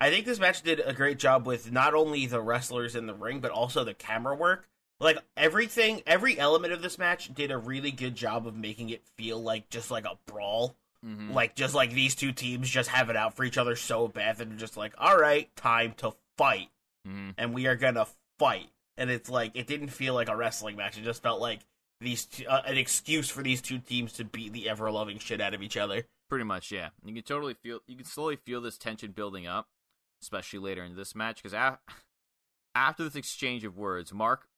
I 0.00 0.10
think 0.10 0.26
this 0.26 0.40
match 0.40 0.60
did 0.62 0.80
a 0.80 0.92
great 0.92 1.18
job 1.20 1.46
with 1.46 1.70
not 1.70 1.94
only 1.94 2.26
the 2.26 2.42
wrestlers 2.42 2.96
in 2.96 3.06
the 3.06 3.14
ring 3.14 3.38
but 3.40 3.52
also 3.52 3.84
the 3.84 3.94
camera 3.94 4.34
work. 4.34 4.68
Like 4.98 5.18
everything 5.36 6.02
every 6.06 6.38
element 6.38 6.72
of 6.72 6.80
this 6.82 6.98
match 6.98 7.32
did 7.34 7.50
a 7.50 7.58
really 7.58 7.90
good 7.90 8.14
job 8.14 8.46
of 8.46 8.56
making 8.56 8.90
it 8.90 9.04
feel 9.16 9.38
like 9.40 9.68
just 9.68 9.90
like 9.90 10.04
a 10.06 10.18
brawl. 10.26 10.74
Mhm. 11.04 11.34
Like 11.34 11.54
just 11.54 11.74
like 11.74 11.92
these 11.92 12.14
two 12.14 12.32
teams 12.32 12.70
just 12.70 12.88
have 12.88 13.10
it 13.10 13.16
out 13.16 13.34
for 13.36 13.44
each 13.44 13.58
other 13.58 13.76
so 13.76 14.08
bad 14.08 14.38
that 14.38 14.48
they're 14.48 14.56
just 14.58 14.76
like, 14.76 14.94
"All 14.98 15.16
right, 15.18 15.54
time 15.56 15.92
to 15.98 16.14
fight." 16.38 16.70
Mhm. 17.06 17.34
and 17.38 17.54
we 17.54 17.66
are 17.68 17.76
gonna 17.76 18.06
fight. 18.38 18.68
And 18.96 19.10
it's 19.10 19.28
like 19.30 19.52
it 19.54 19.66
didn't 19.66 19.88
feel 19.90 20.14
like 20.14 20.28
a 20.28 20.36
wrestling 20.36 20.76
match. 20.76 20.96
It 20.98 21.04
just 21.04 21.22
felt 21.22 21.40
like 21.40 21.60
these 22.00 22.24
two, 22.24 22.46
uh, 22.46 22.62
an 22.66 22.76
excuse 22.78 23.28
for 23.30 23.42
these 23.42 23.62
two 23.62 23.78
teams 23.78 24.12
to 24.14 24.24
beat 24.24 24.52
the 24.52 24.68
ever 24.68 24.90
loving 24.90 25.18
shit 25.18 25.40
out 25.40 25.54
of 25.54 25.62
each 25.62 25.76
other. 25.76 26.06
Pretty 26.28 26.44
much, 26.44 26.72
yeah. 26.72 26.88
You 27.04 27.14
can 27.14 27.22
totally 27.22 27.54
feel, 27.54 27.80
you 27.86 27.96
can 27.96 28.04
slowly 28.06 28.36
feel 28.36 28.60
this 28.60 28.76
tension 28.76 29.12
building 29.12 29.46
up, 29.46 29.68
especially 30.20 30.58
later 30.58 30.82
in 30.82 30.96
this 30.96 31.14
match, 31.14 31.36
because 31.42 31.52
a- 31.52 31.78
after 32.74 33.04
this 33.04 33.14
exchange 33.14 33.64
of 33.64 33.76
words, 33.76 34.12
Mark 34.12 34.48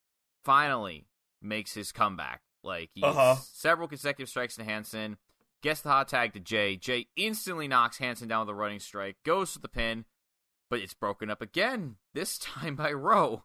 finally 0.49 1.05
makes 1.43 1.75
his 1.75 1.93
comeback. 1.93 2.41
Like 2.65 2.89
he 2.95 3.03
Uh-huh. 3.03 3.37
several 3.37 3.87
consecutive 3.87 4.31
strikes 4.31 4.57
to 4.57 4.65
Hanson, 4.65 5.19
gets 5.63 5.83
the 5.83 5.91
hot 5.91 6.09
tag 6.09 6.33
to 6.33 6.41
Jay. 6.41 6.75
Jay 6.77 7.09
instantly 7.17 7.69
knocks 7.69 7.99
Hanson 7.99 8.29
down 8.29 8.47
with 8.47 8.55
a 8.55 8.55
running 8.55 8.81
strike, 8.81 9.17
goes 9.25 9.53
for 9.53 9.59
the 9.59 9.69
pin, 9.69 10.07
but 10.71 10.81
it's 10.81 10.95
broken 10.95 11.29
up 11.31 11.43
again. 11.43 11.97
This 12.15 12.39
time 12.39 12.77
by 12.77 12.93
Rowe. 12.93 13.45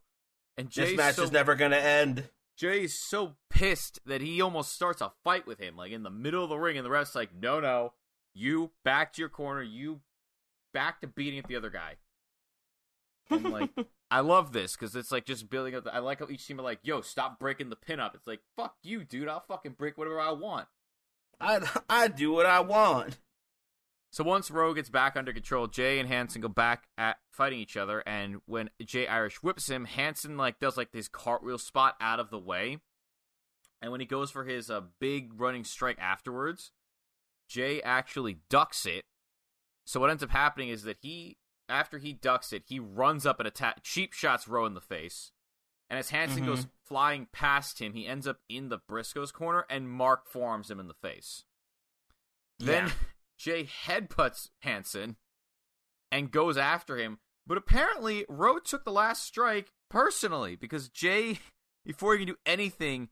And 0.57 0.69
Jay's 0.69 0.89
this 0.91 0.97
match 0.97 1.15
so 1.15 1.23
is 1.23 1.31
never 1.31 1.55
gonna 1.55 1.75
end. 1.75 2.29
Jay's 2.55 2.97
so 2.97 3.35
pissed 3.49 3.99
that 4.05 4.21
he 4.21 4.39
almost 4.41 4.71
starts 4.71 5.01
a 5.01 5.11
fight 5.23 5.45
with 5.45 5.59
him, 5.59 5.75
like 5.75 5.91
in 5.91 6.03
the 6.03 6.09
middle 6.11 6.43
of 6.43 6.49
the 6.49 6.57
ring, 6.57 6.77
and 6.77 6.85
the 6.85 6.91
ref's 6.91 7.15
like, 7.15 7.33
"No, 7.33 7.59
no, 7.59 7.93
you 8.33 8.71
back 8.85 9.11
to 9.13 9.21
your 9.21 9.29
corner, 9.29 9.61
you 9.63 10.01
back 10.73 11.01
to 11.01 11.07
beating 11.07 11.39
up 11.39 11.47
the 11.47 11.55
other 11.57 11.71
guy." 11.71 11.97
And 13.33 13.49
like, 13.51 13.69
I 14.11 14.19
love 14.21 14.53
this 14.53 14.75
because 14.75 14.95
it's 14.95 15.11
like 15.11 15.25
just 15.25 15.49
building 15.49 15.75
up. 15.75 15.83
The, 15.83 15.93
I 15.93 15.99
like 15.99 16.19
how 16.19 16.27
each 16.29 16.45
team 16.47 16.59
are 16.59 16.63
like, 16.63 16.79
"Yo, 16.83 17.01
stop 17.01 17.39
breaking 17.39 17.69
the 17.69 17.75
pin 17.75 17.99
up." 17.99 18.15
It's 18.15 18.27
like, 18.27 18.41
"Fuck 18.55 18.75
you, 18.83 19.03
dude! 19.03 19.27
I'll 19.27 19.43
fucking 19.47 19.73
break 19.73 19.97
whatever 19.97 20.19
I 20.19 20.31
want." 20.31 20.67
I 21.39 21.59
I 21.89 22.07
do 22.07 22.31
what 22.31 22.45
I 22.45 22.59
want. 22.61 23.19
So 24.11 24.23
once 24.23 24.51
Rowe 24.51 24.75
gets 24.75 24.91
back 24.91 25.17
under 25.17 25.33
control, 25.33 25.65
Jay 25.65 25.97
and 25.97 26.07
Hanson 26.07 26.39
go 26.39 26.47
back 26.47 26.83
at 26.99 27.17
fighting 27.31 27.59
each 27.59 27.75
other, 27.75 28.03
and 28.05 28.41
when 28.45 28.69
Jay 28.85 29.07
Irish 29.07 29.41
whips 29.41 29.67
him, 29.69 29.85
Hanson 29.85 30.37
like 30.37 30.59
does 30.59 30.77
like 30.77 30.91
this 30.91 31.07
cartwheel 31.07 31.57
spot 31.57 31.95
out 31.99 32.19
of 32.19 32.29
the 32.29 32.37
way, 32.37 32.77
and 33.81 33.91
when 33.91 33.99
he 33.99 34.05
goes 34.05 34.29
for 34.29 34.45
his 34.45 34.69
uh, 34.69 34.81
big 34.99 35.31
running 35.39 35.63
strike 35.63 35.97
afterwards, 35.99 36.71
Jay 37.49 37.81
actually 37.81 38.37
ducks 38.49 38.85
it. 38.85 39.05
So 39.85 39.99
what 39.99 40.09
ends 40.09 40.23
up 40.23 40.29
happening 40.29 40.69
is 40.69 40.83
that 40.83 40.97
he, 41.01 41.37
after 41.69 41.97
he 41.99 42.13
ducks 42.13 42.51
it, 42.53 42.63
he 42.67 42.79
runs 42.79 43.25
up 43.25 43.39
and 43.39 43.47
attack, 43.47 43.83
cheap 43.83 44.13
shots 44.13 44.47
Rowe 44.47 44.65
in 44.65 44.73
the 44.73 44.81
face, 44.81 45.31
and 45.89 45.97
as 45.99 46.09
Hanson 46.09 46.43
Mhm. 46.43 46.47
goes 46.47 46.67
flying 46.83 47.27
past 47.27 47.79
him, 47.79 47.93
he 47.93 48.07
ends 48.07 48.27
up 48.27 48.41
in 48.49 48.69
the 48.69 48.79
Briscoes 48.79 49.31
corner, 49.33 49.65
and 49.69 49.89
Mark 49.89 50.27
forms 50.27 50.69
him 50.71 50.79
in 50.79 50.87
the 50.87 50.93
face. 50.93 51.45
Then 52.59 52.87
Yeah. 52.87 52.93
Jay 53.37 53.65
headbutts 53.65 54.49
Hanson 54.61 55.17
and 56.11 56.31
goes 56.31 56.57
after 56.57 56.97
him. 56.97 57.19
But 57.45 57.57
apparently, 57.57 58.25
Rowe 58.29 58.59
took 58.59 58.85
the 58.85 58.91
last 58.91 59.23
strike 59.23 59.73
personally 59.89 60.55
because 60.55 60.87
Jay, 60.89 61.39
before 61.85 62.13
he 62.13 62.19
can 62.19 62.33
do 62.33 62.39
anything, 62.45 63.09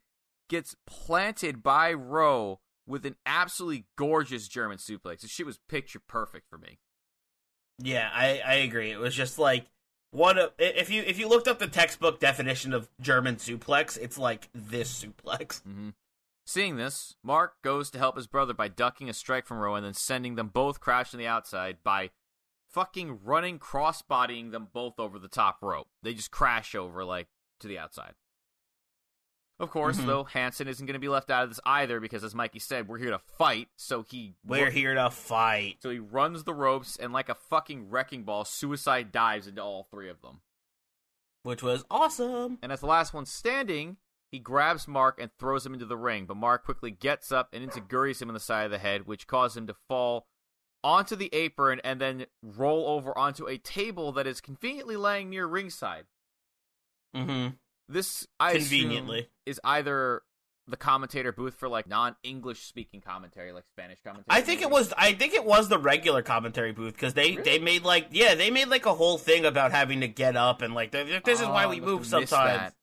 gets 0.47 0.75
planted 0.85 1.61
by 1.63 1.91
Rowe 1.93 2.61
with 2.85 3.05
an 3.05 3.17
absolutely 3.25 3.87
gorgeous 3.97 4.47
German 4.47 4.77
suplex. 4.77 5.21
This 5.21 5.31
shit 5.31 5.45
was 5.45 5.57
picture 5.57 5.99
perfect 5.99 6.47
for 6.49 6.57
me. 6.57 6.79
Yeah, 7.83 8.09
I 8.13 8.41
I 8.45 8.53
agree. 8.55 8.91
It 8.91 8.99
was 8.99 9.15
just 9.15 9.39
like 9.39 9.65
one 10.11 10.37
of 10.37 10.51
if 10.57 10.89
you 10.89 11.03
if 11.03 11.19
you 11.19 11.27
looked 11.27 11.47
up 11.47 11.59
the 11.59 11.67
textbook 11.67 12.19
definition 12.19 12.73
of 12.73 12.89
German 12.99 13.37
suplex, 13.37 13.97
it's 13.97 14.17
like 14.17 14.49
this 14.53 15.03
suplex. 15.03 15.61
hmm 15.63 15.89
Seeing 16.43 16.75
this, 16.75 17.15
Mark 17.23 17.61
goes 17.61 17.91
to 17.91 17.99
help 17.99 18.17
his 18.17 18.27
brother 18.27 18.53
by 18.53 18.67
ducking 18.67 19.09
a 19.09 19.13
strike 19.13 19.45
from 19.45 19.59
Rowan, 19.59 19.83
and 19.83 19.85
then 19.85 19.93
sending 19.93 20.35
them 20.35 20.47
both 20.47 20.79
crashing 20.79 21.19
the 21.19 21.27
outside 21.27 21.77
by 21.83 22.09
fucking 22.67 23.19
running 23.23 23.59
cross-bodying 23.59 24.51
them 24.51 24.67
both 24.73 24.99
over 24.99 25.19
the 25.19 25.27
top 25.27 25.59
rope. 25.61 25.87
They 26.01 26.13
just 26.13 26.31
crash 26.31 26.73
over 26.73 27.05
like 27.05 27.27
to 27.59 27.67
the 27.67 27.77
outside. 27.77 28.13
Of 29.61 29.69
course, 29.69 29.97
Mhm. 29.99 30.07
though, 30.07 30.23
Hanson 30.23 30.67
isn't 30.67 30.85
going 30.87 30.95
to 30.95 30.99
be 30.99 31.07
left 31.07 31.29
out 31.29 31.43
of 31.43 31.49
this 31.49 31.59
either 31.65 31.99
because, 31.99 32.23
as 32.23 32.33
Mikey 32.33 32.57
said, 32.57 32.87
we're 32.87 32.97
here 32.97 33.11
to 33.11 33.19
fight. 33.19 33.69
So 33.75 34.01
he 34.01 34.33
We're 34.43 34.71
here 34.71 34.95
to 34.95 35.11
fight. 35.11 35.83
So 35.83 35.91
he 35.91 35.99
runs 35.99 36.43
the 36.45 36.53
ropes 36.53 36.97
and, 36.97 37.13
like 37.13 37.29
a 37.29 37.35
fucking 37.35 37.91
wrecking 37.91 38.23
ball, 38.23 38.43
suicide 38.43 39.11
dives 39.11 39.45
into 39.45 39.61
all 39.61 39.83
three 39.83 40.09
of 40.09 40.21
them. 40.21 40.41
Which 41.43 41.61
was 41.61 41.85
awesome. 41.91 42.57
And 42.63 42.71
as 42.71 42.79
the 42.79 42.87
last 42.87 43.13
one 43.13 43.27
standing, 43.27 43.97
he 44.31 44.39
grabs 44.39 44.87
Mark 44.87 45.19
and 45.21 45.31
throws 45.37 45.63
him 45.63 45.73
into 45.75 45.85
the 45.85 45.97
ring. 45.97 46.25
But 46.25 46.37
Mark 46.37 46.65
quickly 46.65 46.89
gets 46.89 47.31
up 47.31 47.49
and 47.53 47.63
enzuigiris 47.63 48.19
him 48.19 48.29
in 48.29 48.33
the 48.33 48.39
side 48.39 48.65
of 48.65 48.71
the 48.71 48.79
head, 48.79 49.05
which 49.05 49.27
causes 49.27 49.57
him 49.57 49.67
to 49.67 49.75
fall 49.87 50.25
onto 50.83 51.15
the 51.15 51.29
apron 51.35 51.79
and 51.83 52.01
then 52.01 52.25
roll 52.41 52.87
over 52.89 53.15
onto 53.15 53.47
a 53.47 53.59
table 53.59 54.11
that 54.13 54.25
is 54.25 54.41
conveniently 54.41 54.95
laying 54.97 55.29
near 55.29 55.45
ringside. 55.45 56.07
Mm-hmm. 57.15 57.55
This, 57.91 58.27
I 58.39 58.53
Conveniently. 58.53 59.27
is 59.45 59.59
either 59.63 60.21
the 60.67 60.77
commentator 60.77 61.31
booth 61.31 61.55
for 61.55 61.67
like 61.67 61.87
non-English 61.87 62.61
speaking 62.65 63.01
commentary, 63.01 63.51
like 63.51 63.65
Spanish 63.67 63.99
commentary. 64.03 64.25
I 64.29 64.41
think 64.41 64.61
it 64.61 64.69
was. 64.69 64.93
I 64.97 65.13
think 65.13 65.33
it 65.33 65.43
was 65.43 65.67
the 65.69 65.77
regular 65.79 66.21
commentary 66.21 66.71
booth 66.71 66.93
because 66.93 67.13
they 67.13 67.31
Really? 67.31 67.41
they 67.43 67.59
made 67.59 67.83
like 67.83 68.07
yeah 68.11 68.35
they 68.35 68.51
made 68.51 68.67
like 68.69 68.85
a 68.85 68.93
whole 68.93 69.17
thing 69.17 69.43
about 69.45 69.71
having 69.71 70.01
to 70.01 70.07
get 70.07 70.35
up 70.37 70.61
and 70.61 70.73
like 70.73 70.91
this 70.91 71.09
is 71.27 71.41
Oh, 71.41 71.51
why 71.51 71.67
we 71.67 71.79
move 71.81 72.05
sometimes. 72.05 72.29
that. 72.31 72.73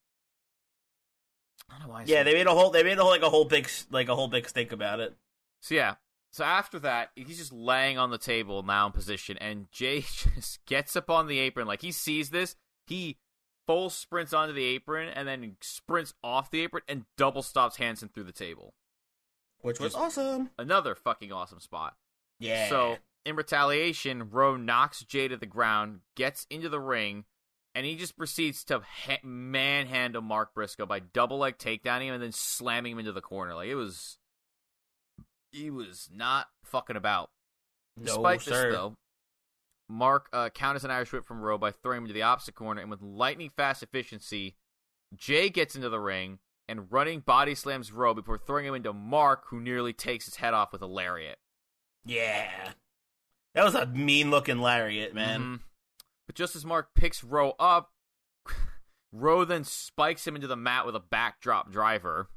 I 1.70 1.78
don't 1.78 1.86
know 1.88 1.92
why 1.94 2.04
Yeah, 2.06 2.22
they 2.22 2.34
made 2.34 2.46
a 2.46 2.50
whole 2.54 2.70
they 2.70 2.82
made 2.82 2.98
a 2.98 3.02
whole 3.02 3.10
like 3.10 3.22
a 3.22 3.30
whole 3.30 3.44
big 3.44 3.68
like 3.90 4.08
a 4.08 4.14
whole 4.16 4.28
big 4.28 4.48
stink 4.48 4.72
about 4.72 5.00
it. 5.00 5.16
So 5.60 5.74
yeah. 5.74 5.94
So 6.30 6.44
after 6.44 6.78
that, 6.80 7.10
he's 7.16 7.38
just 7.38 7.52
laying 7.52 7.96
on 7.96 8.10
the 8.10 8.18
table 8.18 8.62
now 8.62 8.86
in 8.86 8.92
position, 8.92 9.38
and 9.38 9.70
Jay 9.72 10.00
just 10.34 10.64
gets 10.66 10.94
up 10.94 11.08
on 11.10 11.26
the 11.26 11.38
apron. 11.38 11.66
Like 11.66 11.80
he 11.82 11.92
sees 11.92 12.30
this, 12.30 12.54
he 12.86 13.16
full 13.68 13.90
sprints 13.90 14.32
onto 14.32 14.52
the 14.54 14.64
apron 14.64 15.08
and 15.10 15.28
then 15.28 15.56
sprints 15.60 16.14
off 16.24 16.50
the 16.50 16.62
apron 16.62 16.82
and 16.88 17.04
double 17.16 17.42
stops 17.42 17.76
Hanson 17.76 18.08
through 18.08 18.24
the 18.24 18.32
table. 18.32 18.72
Which 19.60 19.78
was 19.78 19.92
Just- 19.92 20.02
awesome. 20.18 20.50
Another 20.58 20.94
fucking 20.94 21.30
awesome 21.30 21.60
spot. 21.60 21.94
Yeah. 22.40 22.68
So 22.70 22.96
in 23.26 23.36
retaliation, 23.36 24.30
Rowe 24.30 24.56
knocks 24.56 25.04
Jay 25.04 25.28
to 25.28 25.36
the 25.36 25.46
ground, 25.46 26.00
gets 26.16 26.46
into 26.48 26.68
the 26.70 26.80
ring, 26.80 27.24
and 27.74 27.84
he 27.84 27.94
just 27.96 28.16
proceeds 28.16 28.64
to 28.64 28.80
ha- 28.80 29.18
manhandle 29.22 30.22
Mark 30.22 30.54
Briscoe 30.54 30.86
by 30.86 31.00
double 31.00 31.38
leg 31.38 31.58
takedowning 31.58 32.06
him 32.06 32.14
and 32.14 32.22
then 32.22 32.32
slamming 32.32 32.92
him 32.92 32.98
into 33.00 33.12
the 33.12 33.20
corner. 33.20 33.54
Like 33.54 33.68
it 33.68 33.74
was, 33.74 34.18
he 35.52 35.70
was 35.70 36.08
not 36.12 36.46
fucking 36.64 36.96
about. 36.96 37.30
no, 37.96 38.04
Despite 38.06 38.40
this, 38.40 38.48
though, 38.74 38.94
Mark 39.88 40.28
uh, 40.32 40.50
counters 40.50 40.84
an 40.84 40.90
Irish 40.90 41.12
whip 41.12 41.24
from 41.24 41.40
Rowe 41.40 41.58
by 41.58 41.70
throwing 41.70 42.02
him 42.02 42.06
to 42.08 42.12
the 42.12 42.22
opposite 42.22 42.54
corner, 42.54 42.80
and 42.80 42.90
with 42.90 43.00
lightning 43.02 43.48
fast 43.50 43.82
efficiency, 43.82 44.56
Jay 45.14 45.48
gets 45.48 45.74
into 45.74 45.88
the 45.88 46.00
ring 46.00 46.38
and 46.68 46.92
running 46.92 47.20
body 47.20 47.54
slams 47.54 47.90
Rowe 47.92 48.12
before 48.14 48.36
throwing 48.38 48.66
him 48.66 48.74
into 48.74 48.92
Mark, 48.92 49.44
who 49.48 49.60
nearly 49.60 49.92
takes 49.94 50.26
his 50.26 50.36
head 50.36 50.52
off 50.54 50.72
with 50.72 50.82
a 50.82 50.86
lariat. 50.86 51.38
Yeah. 52.04 52.72
That 53.54 53.64
was 53.64 53.74
a 53.74 53.86
mean 53.86 54.30
looking 54.30 54.58
lariat, 54.60 55.14
man. 55.14 55.40
Mhm. 55.40 55.60
But 56.26 56.36
just 56.36 56.54
as 56.54 56.64
Mark 56.66 56.94
picks 56.94 57.24
Rowe 57.24 57.54
up, 57.58 57.92
Rowe 59.12 59.44
then 59.46 59.64
spikes 59.64 60.26
him 60.26 60.34
into 60.34 60.46
the 60.46 60.56
mat 60.56 60.84
with 60.84 60.94
a 60.94 61.00
backdrop 61.00 61.70
driver, 61.72 62.28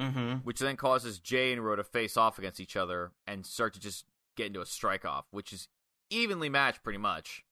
Mm-hmm. 0.00 0.36
which 0.44 0.58
then 0.60 0.76
causes 0.76 1.18
Jay 1.20 1.52
and 1.52 1.62
Rowe 1.64 1.76
to 1.76 1.84
face 1.84 2.16
off 2.16 2.38
against 2.38 2.58
each 2.58 2.74
other 2.74 3.12
and 3.26 3.44
start 3.44 3.74
to 3.74 3.80
just 3.80 4.06
get 4.34 4.46
into 4.46 4.62
a 4.62 4.66
strike 4.66 5.04
off, 5.04 5.26
which 5.30 5.52
is 5.52 5.68
evenly 6.10 6.48
matched 6.48 6.82
pretty 6.82 6.98
much. 6.98 7.44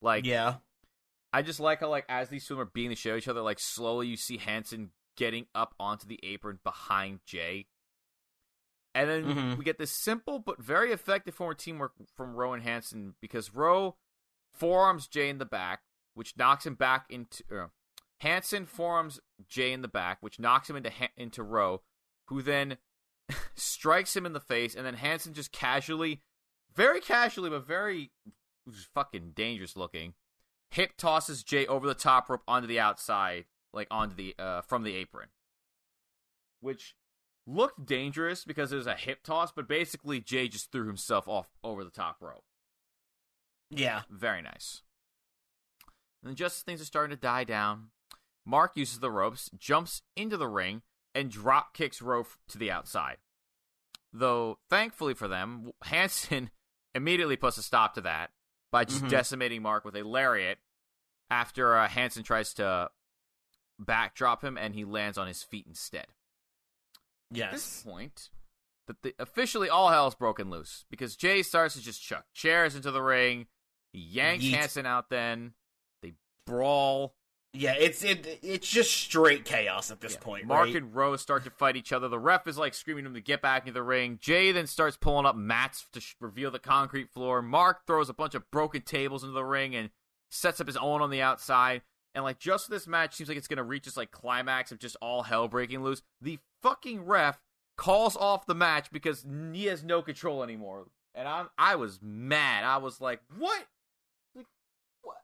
Like, 0.00 0.24
Yeah. 0.24 0.58
I 1.32 1.42
just 1.42 1.60
like 1.60 1.80
how, 1.80 1.88
like, 1.88 2.06
as 2.08 2.28
these 2.28 2.46
two 2.46 2.58
are 2.60 2.64
beating 2.64 2.90
the 2.90 2.96
shit 2.96 3.12
out 3.12 3.18
each 3.18 3.28
other, 3.28 3.42
like, 3.42 3.58
slowly 3.58 4.06
you 4.06 4.16
see 4.16 4.38
Hanson 4.38 4.90
getting 5.16 5.46
up 5.54 5.74
onto 5.80 6.06
the 6.06 6.20
apron 6.22 6.60
behind 6.62 7.20
Jay. 7.26 7.66
And 8.94 9.10
then 9.10 9.24
Mhm. 9.24 9.58
we 9.58 9.64
get 9.64 9.78
this 9.78 9.92
simple 9.92 10.38
but 10.38 10.58
very 10.58 10.92
effective 10.92 11.34
form 11.34 11.50
of 11.52 11.58
teamwork 11.58 11.92
from 12.14 12.34
Rowe 12.34 12.52
and 12.54 12.62
Hanson 12.62 13.14
because 13.20 13.52
Rowe 13.52 13.98
forearms 14.54 15.06
Jay 15.08 15.28
in 15.28 15.38
the 15.38 15.44
back, 15.44 15.82
which 16.14 16.36
knocks 16.36 16.64
him 16.64 16.74
back 16.74 17.06
into. 17.10 17.44
Uh, 17.64 17.68
Hanson 18.20 18.64
forearms 18.64 19.20
Jay 19.46 19.72
in 19.72 19.82
the 19.82 19.88
back, 19.88 20.22
which 20.22 20.38
knocks 20.40 20.70
him 20.70 20.76
into 20.76 20.88
ha- 20.90 21.12
into 21.16 21.42
Rowe, 21.42 21.82
who 22.28 22.40
then 22.40 22.78
strikes 23.54 24.16
him 24.16 24.24
in 24.24 24.32
the 24.32 24.40
face, 24.40 24.74
and 24.74 24.86
then 24.86 24.94
Hanson 24.94 25.34
just 25.34 25.52
casually, 25.52 26.22
very 26.76 27.00
casually 27.00 27.50
but 27.50 27.66
very 27.66 28.10
fucking 28.94 29.32
dangerous 29.34 29.76
looking. 29.76 30.14
Hip 30.70 30.96
tosses 30.96 31.42
Jay 31.42 31.66
over 31.66 31.86
the 31.86 31.94
top 31.94 32.28
rope 32.28 32.42
onto 32.46 32.66
the 32.66 32.80
outside, 32.80 33.44
like 33.72 33.88
onto 33.90 34.14
the 34.14 34.34
uh 34.38 34.60
from 34.62 34.82
the 34.82 34.94
apron, 34.94 35.28
which 36.60 36.94
looked 37.46 37.86
dangerous 37.86 38.44
because 38.44 38.72
it 38.72 38.76
was 38.76 38.86
a 38.86 38.94
hip 38.94 39.22
toss, 39.22 39.52
but 39.52 39.68
basically 39.68 40.20
Jay 40.20 40.48
just 40.48 40.72
threw 40.72 40.86
himself 40.86 41.28
off 41.28 41.48
over 41.62 41.84
the 41.84 41.90
top 41.90 42.16
rope. 42.20 42.44
Yeah. 43.70 44.02
Very 44.10 44.42
nice. 44.42 44.82
And 46.22 46.30
then 46.30 46.36
just 46.36 46.58
as 46.58 46.62
things 46.62 46.80
are 46.80 46.86
starting 46.86 47.16
to 47.16 47.20
die 47.20 47.44
down, 47.44 47.90
Mark 48.44 48.72
uses 48.76 49.00
the 49.00 49.10
ropes, 49.10 49.50
jumps 49.58 50.02
into 50.16 50.36
the 50.36 50.48
ring, 50.48 50.82
and 51.14 51.30
drop 51.30 51.74
kicks 51.74 52.02
Rowe 52.02 52.26
to 52.48 52.58
the 52.58 52.70
outside. 52.70 53.18
Though, 54.12 54.58
thankfully 54.70 55.14
for 55.14 55.28
them, 55.28 55.72
Hanson 55.84 56.50
immediately 56.96 57.36
puts 57.36 57.58
a 57.58 57.62
stop 57.62 57.94
to 57.94 58.00
that 58.02 58.30
by 58.72 58.84
just 58.84 59.04
Mhm. 59.04 59.10
decimating 59.10 59.62
Mark 59.62 59.84
with 59.84 59.94
a 59.96 60.02
lariat 60.02 60.58
after 61.30 61.76
uh, 61.76 61.88
Hanson 61.88 62.22
tries 62.24 62.52
to 62.54 62.90
backdrop 63.78 64.42
him 64.42 64.56
and 64.56 64.74
he 64.74 64.84
lands 64.84 65.18
on 65.18 65.26
his 65.28 65.42
feet 65.42 65.66
instead. 65.66 66.06
Yes. 67.30 67.46
At 67.46 67.52
this 67.52 67.82
point, 67.82 68.30
that 68.86 69.02
the, 69.02 69.14
officially 69.18 69.68
all 69.68 69.90
hell's 69.90 70.14
broken 70.14 70.48
loose 70.50 70.84
because 70.90 71.16
Jay 71.16 71.42
starts 71.42 71.74
to 71.74 71.80
just 71.82 72.02
chuck 72.02 72.26
chairs 72.32 72.74
into 72.74 72.90
the 72.90 73.02
ring. 73.02 73.46
He 73.92 74.00
yanks 74.00 74.44
Yeet. 74.44 74.54
Hanson 74.54 74.86
out. 74.86 75.10
Then 75.10 75.54
they 76.02 76.14
brawl. 76.46 77.16
Yeah, 77.58 77.74
it's 77.78 78.02
it 78.04 78.38
it's 78.42 78.68
just 78.68 78.92
straight 78.92 79.44
chaos 79.44 79.90
at 79.90 80.00
this 80.00 80.14
Yeah. 80.14 80.20
point, 80.20 80.44
Mark 80.46 80.66
right? 80.66 80.76
and 80.76 80.94
Rose 80.94 81.20
start 81.22 81.44
to 81.44 81.50
fight 81.50 81.76
each 81.76 81.92
other. 81.92 82.08
The 82.08 82.18
ref 82.18 82.46
is 82.46 82.58
like 82.58 82.74
screaming 82.74 83.04
at 83.04 83.08
him 83.08 83.14
to 83.14 83.20
get 83.20 83.40
back 83.40 83.62
into 83.62 83.72
the 83.72 83.82
ring. 83.82 84.18
Jay 84.20 84.52
then 84.52 84.66
starts 84.66 84.96
pulling 84.96 85.26
up 85.26 85.36
mats 85.36 85.86
to 85.92 86.00
sh- 86.00 86.14
reveal 86.20 86.50
the 86.50 86.58
concrete 86.58 87.10
floor. 87.10 87.40
Mark 87.42 87.86
throws 87.86 88.08
a 88.08 88.14
bunch 88.14 88.34
of 88.34 88.50
broken 88.50 88.82
tables 88.82 89.22
into 89.22 89.32
the 89.34 89.44
ring 89.44 89.74
and 89.74 89.90
sets 90.30 90.60
up 90.60 90.66
his 90.66 90.76
own 90.76 91.00
on 91.02 91.10
the 91.10 91.22
outside. 91.22 91.82
And 92.14 92.24
like 92.24 92.38
just 92.38 92.68
this 92.70 92.86
match 92.86 93.14
seems 93.14 93.28
like 93.28 93.38
it's 93.38 93.48
gonna 93.48 93.62
reach 93.64 93.84
this 93.84 93.96
like 93.96 94.10
climax 94.10 94.72
of 94.72 94.78
just 94.78 94.96
all 95.00 95.22
hell 95.24 95.48
breaking 95.48 95.82
loose. 95.82 96.02
The 96.20 96.38
fucking 96.62 97.04
ref 97.04 97.40
calls 97.76 98.16
off 98.16 98.46
the 98.46 98.54
match 98.54 98.90
because 98.90 99.24
he 99.52 99.66
has 99.66 99.84
no 99.84 100.02
control 100.02 100.42
anymore. 100.42 100.86
And 101.14 101.26
I'm 101.28 101.48
I 101.58 101.76
was 101.76 102.00
mad. 102.02 102.64
I 102.64 102.76
was 102.78 103.00
like, 103.00 103.20
what? 103.38 103.66
Like 104.34 104.46
what? 105.02 105.16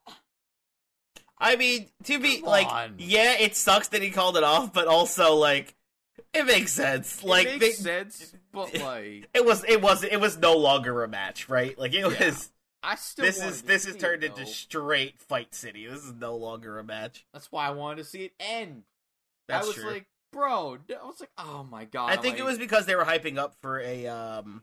I 1.42 1.56
mean, 1.56 1.88
to 2.04 2.18
be 2.18 2.38
Come 2.38 2.48
like, 2.48 2.68
on. 2.68 2.94
yeah, 2.98 3.34
it 3.38 3.56
sucks 3.56 3.88
that 3.88 4.00
he 4.02 4.10
called 4.10 4.36
it 4.36 4.44
off, 4.44 4.72
but 4.72 4.86
also 4.86 5.34
like, 5.34 5.74
it 6.32 6.46
makes 6.46 6.72
sense. 6.72 7.22
Like, 7.24 7.46
it 7.46 7.60
they- 7.60 7.66
makes 7.66 7.78
sense, 7.78 8.34
but 8.52 8.72
like 8.80 9.28
it 9.34 9.44
was 9.44 9.64
it 9.64 9.82
was 9.82 10.04
it 10.04 10.20
was 10.20 10.38
no 10.38 10.56
longer 10.56 11.02
a 11.04 11.08
match, 11.08 11.48
right? 11.48 11.78
Like 11.78 11.92
it 11.94 11.98
Yeah. 12.00 12.26
was. 12.26 12.50
I 12.84 12.96
still 12.96 13.24
This 13.24 13.40
is 13.40 13.62
this 13.62 13.86
is 13.86 13.94
it, 13.94 14.00
turned 14.00 14.24
into 14.24 14.44
straight 14.44 15.20
fight 15.20 15.54
city. 15.54 15.86
This 15.86 16.02
is 16.02 16.14
no 16.14 16.34
longer 16.36 16.78
a 16.80 16.84
match. 16.84 17.24
That's 17.32 17.52
why 17.52 17.66
I 17.66 17.70
wanted 17.70 17.98
to 17.98 18.04
see 18.04 18.24
it 18.24 18.32
end. 18.40 18.82
That's 19.46 19.64
I 19.64 19.68
was 19.68 19.76
true. 19.76 19.90
like, 19.90 20.06
bro, 20.32 20.78
I 20.90 21.06
was 21.06 21.20
like, 21.20 21.30
oh 21.38 21.62
my 21.70 21.84
god. 21.84 22.10
I 22.10 22.16
think 22.16 22.38
it 22.38 22.44
was 22.44 22.58
because 22.58 22.86
they 22.86 22.96
were 22.96 23.04
hyping 23.04 23.38
up 23.38 23.54
for 23.60 23.78
a 23.80 24.06
um 24.08 24.62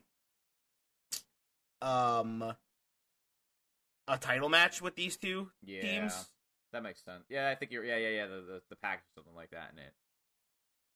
um 1.80 2.54
a 4.08 4.18
title 4.18 4.48
match 4.48 4.82
with 4.82 4.96
these 4.96 5.16
two 5.16 5.50
yeah, 5.64 5.80
teams. 5.80 6.28
That 6.72 6.82
makes 6.82 7.04
sense. 7.04 7.24
Yeah, 7.28 7.48
I 7.48 7.54
think 7.54 7.72
you're. 7.72 7.84
Yeah, 7.84 7.96
yeah, 7.96 8.08
yeah. 8.08 8.26
The 8.26 8.34
the, 8.34 8.62
the 8.70 8.76
package, 8.76 9.04
or 9.16 9.22
something 9.22 9.34
like 9.34 9.50
that 9.50 9.70
in 9.72 9.78
it. 9.78 9.92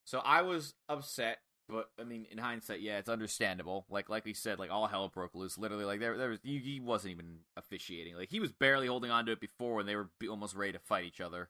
So 0.05 0.21
I 0.21 0.43
was 0.43 0.75
upset, 0.89 1.39
but 1.69 1.91
I 1.99 2.05
mean, 2.05 2.27
in 2.31 2.39
hindsight, 2.39 2.81
yeah, 2.81 2.99
it's 2.99 3.09
understandable. 3.09 3.87
Like 3.89 4.09
like 4.09 4.25
we 4.25 4.35
said, 4.35 4.59
like 4.59 4.71
all 4.71 4.87
hell 4.87 5.09
broke 5.09 5.35
loose. 5.35 5.59
Literally, 5.59 5.85
like 5.85 6.01
there 6.01 6.17
there 6.17 6.31
was 6.31 6.41
he, 6.43 6.59
he 6.59 6.81
wasn't 6.81 7.13
even 7.13 7.39
officiating. 7.57 8.17
Like 8.17 8.31
he 8.31 8.41
was 8.41 8.53
barely 8.53 8.87
holding 8.87 9.11
on 9.11 9.27
to 9.27 9.33
it 9.33 9.41
before 9.41 9.75
when 9.75 9.87
they 9.87 9.97
were 9.97 10.11
be- 10.21 10.29
almost 10.29 10.55
ready 10.55 10.73
to 10.73 10.79
fight 10.79 11.05
each 11.05 11.21
other. 11.21 11.49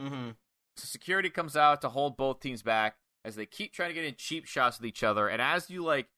Mm-hmm. 0.00 0.30
So 0.76 0.86
security 0.86 1.30
comes 1.30 1.56
out 1.56 1.80
to 1.82 1.90
hold 1.90 2.16
both 2.16 2.40
teams 2.40 2.62
back 2.62 2.96
as 3.24 3.36
they 3.36 3.46
keep 3.46 3.72
trying 3.72 3.90
to 3.90 3.94
get 3.94 4.04
in 4.04 4.14
cheap 4.16 4.46
shots 4.46 4.78
with 4.78 4.86
each 4.86 5.02
other. 5.02 5.28
And 5.28 5.40
as 5.40 5.70
you 5.70 5.84
like, 5.84 6.08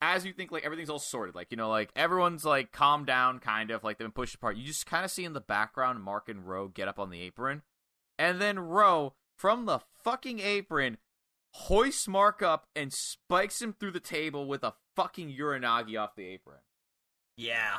as 0.00 0.24
you 0.24 0.32
think 0.32 0.52
like 0.52 0.64
everything's 0.64 0.90
all 0.90 0.98
sorted, 0.98 1.34
like 1.34 1.48
you 1.50 1.56
know, 1.56 1.68
like 1.68 1.90
everyone's 1.96 2.44
like 2.44 2.72
calmed 2.72 3.06
down, 3.06 3.38
kind 3.38 3.70
of 3.70 3.82
like 3.84 3.98
they've 3.98 4.06
been 4.06 4.12
pushed 4.12 4.34
apart. 4.34 4.56
You 4.56 4.64
just 4.64 4.86
kind 4.86 5.04
of 5.04 5.10
see 5.10 5.24
in 5.24 5.32
the 5.32 5.40
background 5.40 6.02
Mark 6.02 6.28
and 6.28 6.46
Rowe 6.46 6.68
get 6.68 6.88
up 6.88 6.98
on 6.98 7.10
the 7.10 7.20
apron, 7.20 7.62
and 8.18 8.40
then 8.40 8.58
Rowe 8.58 9.14
from 9.36 9.66
the 9.66 9.80
fucking 10.04 10.40
apron 10.40 10.98
hoists 11.54 12.06
Mark 12.06 12.42
up 12.42 12.66
and 12.76 12.92
spikes 12.92 13.60
him 13.62 13.72
through 13.72 13.92
the 13.92 14.00
table 14.00 14.46
with 14.46 14.62
a 14.62 14.74
fucking 14.94 15.34
uranage 15.36 15.98
off 15.98 16.14
the 16.16 16.26
apron. 16.26 16.58
Yeah, 17.36 17.78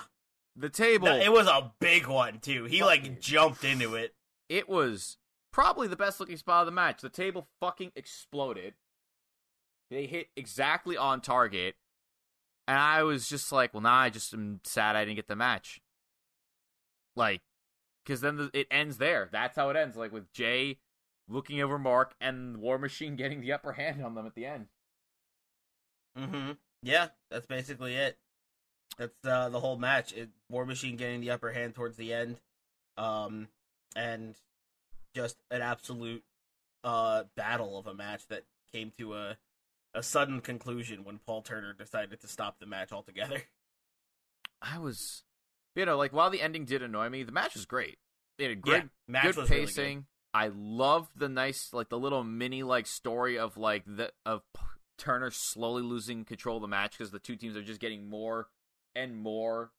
The 0.55 0.69
table. 0.69 1.07
No, 1.07 1.15
it 1.17 1.31
was 1.31 1.47
a 1.47 1.73
big 1.79 2.07
one 2.07 2.39
too. 2.39 2.65
He 2.65 2.83
like 2.83 3.19
jumped 3.21 3.63
into 3.63 3.95
it. 3.95 4.13
it 4.47 4.67
was 4.67 5.17
probably 5.51 5.87
the 5.87 5.95
best 5.95 6.19
looking 6.19 6.37
spot 6.37 6.61
of 6.61 6.65
the 6.65 6.71
match. 6.71 7.01
The 7.01 7.09
table 7.09 7.47
fucking 7.59 7.91
exploded. 7.95 8.73
They 9.89 10.05
hit 10.05 10.27
exactly 10.35 10.95
on 10.97 11.21
target. 11.21 11.75
And 12.69 12.77
I 12.77 13.01
was 13.01 13.27
just 13.27 13.51
like, 13.51 13.73
well, 13.73 13.81
now 13.81 13.95
I 13.95 14.11
just 14.11 14.31
am 14.31 14.59
sad 14.63 14.95
I 14.95 15.03
didn't 15.03 15.15
get 15.15 15.27
the 15.27 15.35
match. 15.35 15.81
Like, 17.15 17.41
because 18.05 18.21
then 18.21 18.35
the, 18.35 18.51
it 18.53 18.67
ends 18.69 18.99
there. 18.99 19.27
That's 19.31 19.55
how 19.55 19.71
it 19.71 19.75
ends. 19.75 19.97
Like, 19.97 20.13
with 20.13 20.31
Jay 20.33 20.77
looking 21.27 21.61
over 21.61 21.79
Mark 21.79 22.13
and 22.21 22.57
War 22.57 22.77
Machine 22.77 23.15
getting 23.17 23.41
the 23.41 23.53
upper 23.53 23.71
hand 23.71 24.05
on 24.05 24.13
them 24.13 24.27
at 24.27 24.35
the 24.35 24.45
end. 24.45 24.67
Mm-hmm. 26.15 26.51
Yeah, 26.83 27.07
that's 27.31 27.47
basically 27.47 27.95
it. 27.95 28.19
That's 28.99 29.25
uh, 29.25 29.49
the 29.49 29.59
whole 29.59 29.79
match. 29.79 30.13
It, 30.13 30.29
War 30.47 30.63
Machine 30.63 30.95
getting 30.95 31.21
the 31.21 31.31
upper 31.31 31.51
hand 31.51 31.73
towards 31.73 31.97
the 31.97 32.13
end, 32.13 32.37
um, 32.97 33.47
and 33.95 34.35
just 35.15 35.37
an 35.49 35.63
absolute 35.63 36.23
uh, 36.83 37.23
battle 37.35 37.79
of 37.79 37.87
a 37.87 37.95
match 37.95 38.27
that 38.27 38.43
came 38.71 38.91
to 38.99 39.15
a 39.15 39.37
a 39.93 40.03
sudden 40.03 40.41
conclusion 40.41 41.03
when 41.03 41.19
Paul 41.19 41.41
Turner 41.41 41.73
decided 41.73 42.19
to 42.21 42.27
stop 42.27 42.59
the 42.59 42.65
match 42.65 42.91
altogether. 42.91 43.43
I 44.61 44.77
was, 44.77 45.23
you 45.75 45.85
know, 45.85 45.97
like, 45.97 46.13
while 46.13 46.29
the 46.29 46.41
ending 46.41 46.65
did 46.65 46.83
annoy 46.83 47.09
me, 47.09 47.23
the 47.23 47.31
match 47.31 47.55
was 47.55 47.65
great. 47.65 47.97
It 48.37 48.49
had 48.49 48.61
great 48.61 48.83
yeah, 48.83 48.89
match 49.07 49.23
good 49.23 49.35
was 49.37 49.49
really 49.49 49.65
pacing. 49.65 50.05
I 50.33 50.51
loved 50.53 51.11
the 51.15 51.29
nice, 51.29 51.69
like 51.73 51.89
the 51.89 51.97
little 51.97 52.23
mini 52.23 52.63
like 52.63 52.87
story 52.87 53.37
of 53.37 53.57
like 53.57 53.83
the 53.85 54.11
of 54.25 54.43
P- 54.55 54.61
Turner 54.97 55.31
slowly 55.31 55.81
losing 55.81 56.23
control 56.23 56.57
of 56.57 56.61
the 56.61 56.67
match 56.67 56.97
because 56.97 57.11
the 57.11 57.19
two 57.19 57.35
teams 57.35 57.57
are 57.57 57.63
just 57.63 57.79
getting 57.79 58.09
more 58.09 58.47
and 58.95 59.17
more 59.17 59.71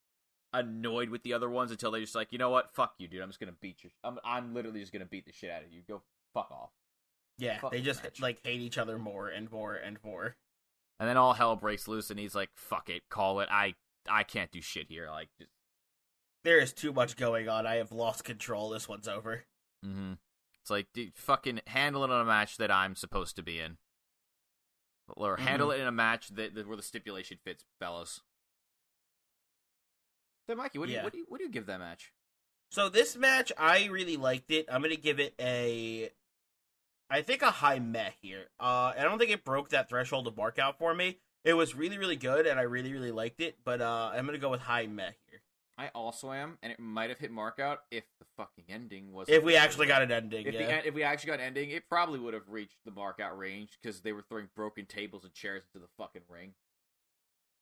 annoyed 0.52 1.10
with 1.10 1.22
the 1.22 1.32
other 1.32 1.48
ones 1.48 1.70
until 1.70 1.90
they're 1.90 2.00
just 2.00 2.14
like, 2.14 2.32
you 2.32 2.38
know 2.38 2.50
what, 2.50 2.74
fuck 2.74 2.94
you, 2.98 3.06
dude. 3.06 3.22
I'm 3.22 3.28
just 3.28 3.38
gonna 3.40 3.52
beat 3.60 3.84
you. 3.84 3.90
I'm 4.02 4.18
I'm 4.24 4.52
literally 4.52 4.80
just 4.80 4.92
gonna 4.92 5.06
beat 5.06 5.26
the 5.26 5.32
shit 5.32 5.50
out 5.50 5.62
of 5.62 5.72
you. 5.72 5.82
Go 5.86 6.02
fuck 6.34 6.50
off. 6.50 6.70
Yeah, 7.40 7.58
Fuck 7.58 7.72
they 7.72 7.80
just 7.80 8.02
match. 8.02 8.20
like 8.20 8.38
hate 8.44 8.60
each 8.60 8.78
other 8.78 8.98
more 8.98 9.28
and 9.28 9.50
more 9.50 9.74
and 9.74 9.98
more. 10.04 10.36
And 10.98 11.08
then 11.08 11.16
all 11.16 11.32
hell 11.32 11.56
breaks 11.56 11.88
loose, 11.88 12.10
and 12.10 12.20
he's 12.20 12.34
like, 12.34 12.50
fuck 12.54 12.90
it, 12.90 13.02
call 13.08 13.40
it. 13.40 13.48
I 13.50 13.74
I 14.08 14.22
can't 14.22 14.50
do 14.52 14.60
shit 14.60 14.88
here. 14.88 15.08
Like, 15.10 15.28
just, 15.38 15.50
There 16.44 16.58
is 16.60 16.72
too 16.72 16.92
much 16.92 17.16
going 17.16 17.48
on. 17.48 17.66
I 17.66 17.76
have 17.76 17.92
lost 17.92 18.24
control. 18.24 18.68
This 18.70 18.88
one's 18.88 19.08
over. 19.08 19.44
mm-hmm. 19.84 20.12
It's 20.62 20.70
like, 20.70 20.88
dude, 20.92 21.16
fucking 21.16 21.62
handle 21.66 22.04
it 22.04 22.10
on 22.10 22.20
a 22.20 22.24
match 22.24 22.58
that 22.58 22.70
I'm 22.70 22.94
supposed 22.94 23.34
to 23.36 23.42
be 23.42 23.58
in. 23.58 23.78
Or 25.16 25.38
handle 25.38 25.70
it 25.70 25.80
in 25.80 25.86
a 25.86 25.92
match 25.92 26.28
that, 26.28 26.54
that 26.54 26.68
where 26.68 26.76
the 26.76 26.82
stipulation 26.82 27.38
fits, 27.42 27.64
fellas. 27.80 28.20
So, 30.48 30.54
Mikey, 30.54 30.78
what 30.78 30.88
do 30.88 30.92
you 30.94 31.00
what 31.00 31.12
do 31.12 31.18
you 31.18 31.24
what 31.28 31.38
do 31.38 31.44
you 31.44 31.50
give 31.50 31.66
that 31.66 31.78
match? 31.80 32.12
So 32.70 32.88
this 32.88 33.16
match, 33.16 33.50
I 33.58 33.86
really 33.86 34.16
liked 34.16 34.50
it. 34.50 34.66
I'm 34.70 34.82
gonna 34.82 34.96
give 34.96 35.18
it 35.18 35.34
a, 35.40 36.10
I 37.10 37.22
think 37.22 37.42
a 37.42 37.50
high 37.50 37.80
meh 37.80 38.10
here. 38.22 38.46
Uh, 38.60 38.92
I 38.96 39.02
don't 39.02 39.18
think 39.18 39.30
it 39.30 39.44
broke 39.44 39.70
that 39.70 39.88
threshold 39.88 40.26
of 40.26 40.36
mark 40.36 40.58
out 40.58 40.78
for 40.78 40.94
me. 40.94 41.18
It 41.44 41.54
was 41.54 41.74
really, 41.74 41.98
really 41.98 42.16
good, 42.16 42.46
and 42.46 42.58
I 42.58 42.62
really, 42.62 42.92
really 42.92 43.10
liked 43.10 43.40
it. 43.40 43.58
But 43.64 43.80
uh, 43.80 44.12
I'm 44.14 44.26
gonna 44.26 44.38
go 44.38 44.50
with 44.50 44.60
high 44.60 44.86
meh 44.86 45.10
here. 45.28 45.40
I 45.76 45.88
also 45.94 46.30
am, 46.30 46.58
and 46.62 46.70
it 46.70 46.78
might 46.78 47.08
have 47.08 47.18
hit 47.18 47.30
mark 47.30 47.58
out 47.58 47.78
if 47.90 48.04
the 48.18 48.26
fucking 48.36 48.64
ending 48.68 49.12
was. 49.12 49.30
If 49.30 49.42
we 49.42 49.56
actually 49.56 49.86
got 49.86 50.02
an 50.02 50.12
ending, 50.12 50.46
If, 50.46 50.52
yeah. 50.52 50.82
the, 50.82 50.88
if 50.88 50.94
we 50.94 51.02
actually 51.02 51.28
got 51.28 51.40
an 51.40 51.46
ending, 51.46 51.70
it 51.70 51.88
probably 51.88 52.18
would 52.18 52.34
have 52.34 52.48
reached 52.48 52.76
the 52.84 52.90
mark 52.90 53.18
out 53.18 53.38
range 53.38 53.78
because 53.80 54.02
they 54.02 54.12
were 54.12 54.20
throwing 54.28 54.50
broken 54.54 54.84
tables 54.84 55.24
and 55.24 55.32
chairs 55.32 55.62
into 55.72 55.82
the 55.82 55.90
fucking 55.96 56.22
ring. 56.28 56.52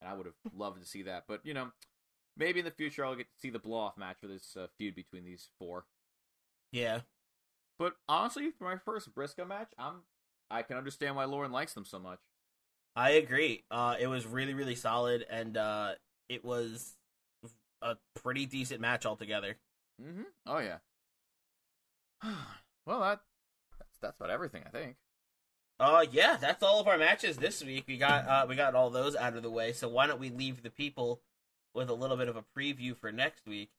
And 0.01 0.11
I 0.11 0.15
would 0.15 0.27
have 0.27 0.35
loved 0.57 0.81
to 0.81 0.87
see 0.87 1.03
that. 1.03 1.27
But, 1.29 1.43
you 1.45 1.55
know, 1.55 1.69
maybe 2.37 2.59
in 2.59 2.65
the 2.65 2.73
future 2.73 3.05
I'll 3.05 3.15
get 3.15 3.31
to 3.31 3.39
see 3.39 3.51
the 3.51 3.61
blow 3.61 3.79
off 3.79 3.97
match 3.97 4.17
for 4.21 4.27
this 4.27 4.57
uh, 4.57 4.67
feud 4.77 4.97
between 4.97 5.25
these 5.25 5.51
four. 5.57 5.85
yeah. 6.73 7.01
But 7.79 7.95
honestly, 8.09 8.51
for 8.51 8.65
my 8.65 8.77
first 8.77 9.15
Briscoe 9.15 9.45
match, 9.45 9.71
I'm 9.79 10.03
I 10.51 10.63
can 10.63 10.77
understand 10.77 11.17
why 11.17 11.25
Lauren 11.25 11.53
likes 11.53 11.75
them 11.75 11.85
so 11.85 11.99
much. 11.99 12.21
I 12.97 13.11
agree. 13.11 13.65
Uh, 13.71 13.97
it 14.01 14.09
was 14.09 14.27
really, 14.27 14.55
really 14.55 14.75
solid, 14.75 15.25
and 15.31 15.57
uh, 15.57 15.93
it 16.29 16.45
was 16.45 16.97
a 17.83 17.97
pretty 18.15 18.47
decent 18.47 18.81
match 18.81 19.07
altogether. 19.07 19.57
Mm-hmm. 20.03 20.23
Oh 20.47 20.59
yeah. 20.59 20.79
well, 22.87 23.01
that 23.01 23.21
that's 23.79 23.99
that's 24.01 24.17
about 24.17 24.31
everything 24.31 24.63
I 24.67 24.71
think. 24.71 24.97
Uh, 25.81 26.05
yeah, 26.11 26.37
that's 26.41 26.63
all 26.65 26.81
of 26.81 26.89
our 26.89 26.99
matches 26.99 27.37
this 27.37 27.63
week. 27.63 27.85
We 27.87 27.99
got 27.99 28.27
uh, 28.27 28.47
we 28.49 28.57
got 28.57 28.75
all 28.75 28.91
those 28.91 29.15
out 29.15 29.37
of 29.37 29.43
the 29.43 29.51
way. 29.51 29.73
So 29.73 29.89
why 29.89 30.07
don't 30.07 30.21
we 30.21 30.31
leave 30.31 30.63
the 30.63 30.71
people 30.71 31.21
with 31.75 31.89
a 31.89 31.95
little 31.95 32.17
bit 32.17 32.29
of 32.29 32.37
a 32.37 32.45
preview 32.57 32.97
for 32.97 33.13
next 33.13 33.47
week? 33.47 33.71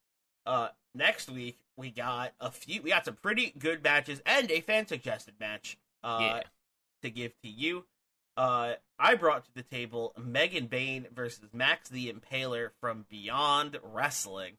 Uh, 0.46 0.70
next 0.96 1.30
week 1.30 1.58
we 1.78 1.92
got 1.92 2.34
a 2.40 2.52
few. 2.52 2.82
We 2.82 2.90
got 2.90 3.06
some 3.06 3.16
pretty 3.16 3.54
good 3.58 3.84
matches 3.84 4.22
and 4.26 4.50
a 4.52 4.62
fan 4.62 4.88
suggested 4.88 5.36
match. 5.40 5.78
Uh, 6.04 6.18
Yeah. 6.22 6.44
to 7.02 7.10
give 7.10 7.34
to 7.42 7.50
you. 7.50 7.86
Uh, 8.38 8.76
I 8.98 9.16
brought 9.16 9.46
to 9.46 9.54
the 9.54 9.64
table 9.64 10.14
Megan 10.18 10.68
Bayne 10.68 11.08
versus 11.14 11.50
Max 11.54 11.90
the 11.90 12.12
Impaler 12.12 12.72
from 12.82 13.06
Beyond 13.10 13.78
Wrestling. 13.84 14.58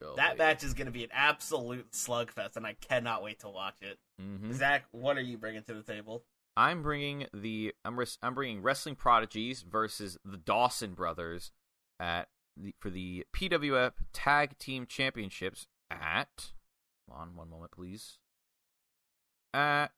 Oh, 0.00 0.14
that 0.16 0.38
match 0.38 0.62
is 0.62 0.74
going 0.74 0.86
to 0.86 0.92
be 0.92 1.02
an 1.02 1.10
absolute 1.12 1.90
slugfest, 1.90 2.56
and 2.56 2.64
I 2.64 2.74
cannot 2.74 3.22
wait 3.24 3.40
to 3.40 3.48
watch 3.48 3.76
it. 3.82 3.98
hmm 4.20 4.52
Zach, 4.52 4.84
what 4.92 5.16
are 5.16 5.20
you 5.22 5.36
bringing 5.38 5.62
to 5.64 5.74
the 5.74 5.82
table? 5.82 6.22
I'm 6.56 6.82
bringing 6.82 7.26
the 7.32 7.74
I'm 7.84 7.98
res- 7.98 8.18
I'm 8.22 8.34
bringing 8.34 8.62
Wrestling 8.62 8.94
Prodigies 8.96 9.62
versus 9.62 10.18
the 10.24 10.36
Dawson 10.36 10.94
Brothers 10.94 11.50
at 12.00 12.28
the, 12.60 12.74
for 12.78 12.90
the 12.90 13.24
PWF 13.34 13.92
Tag 14.12 14.58
Team 14.58 14.86
Championships 14.86 15.66
at. 15.90 16.52
Hold 17.08 17.22
on 17.22 17.36
one 17.36 17.50
moment, 17.50 17.72
please. 17.72 18.18
At 19.54 19.90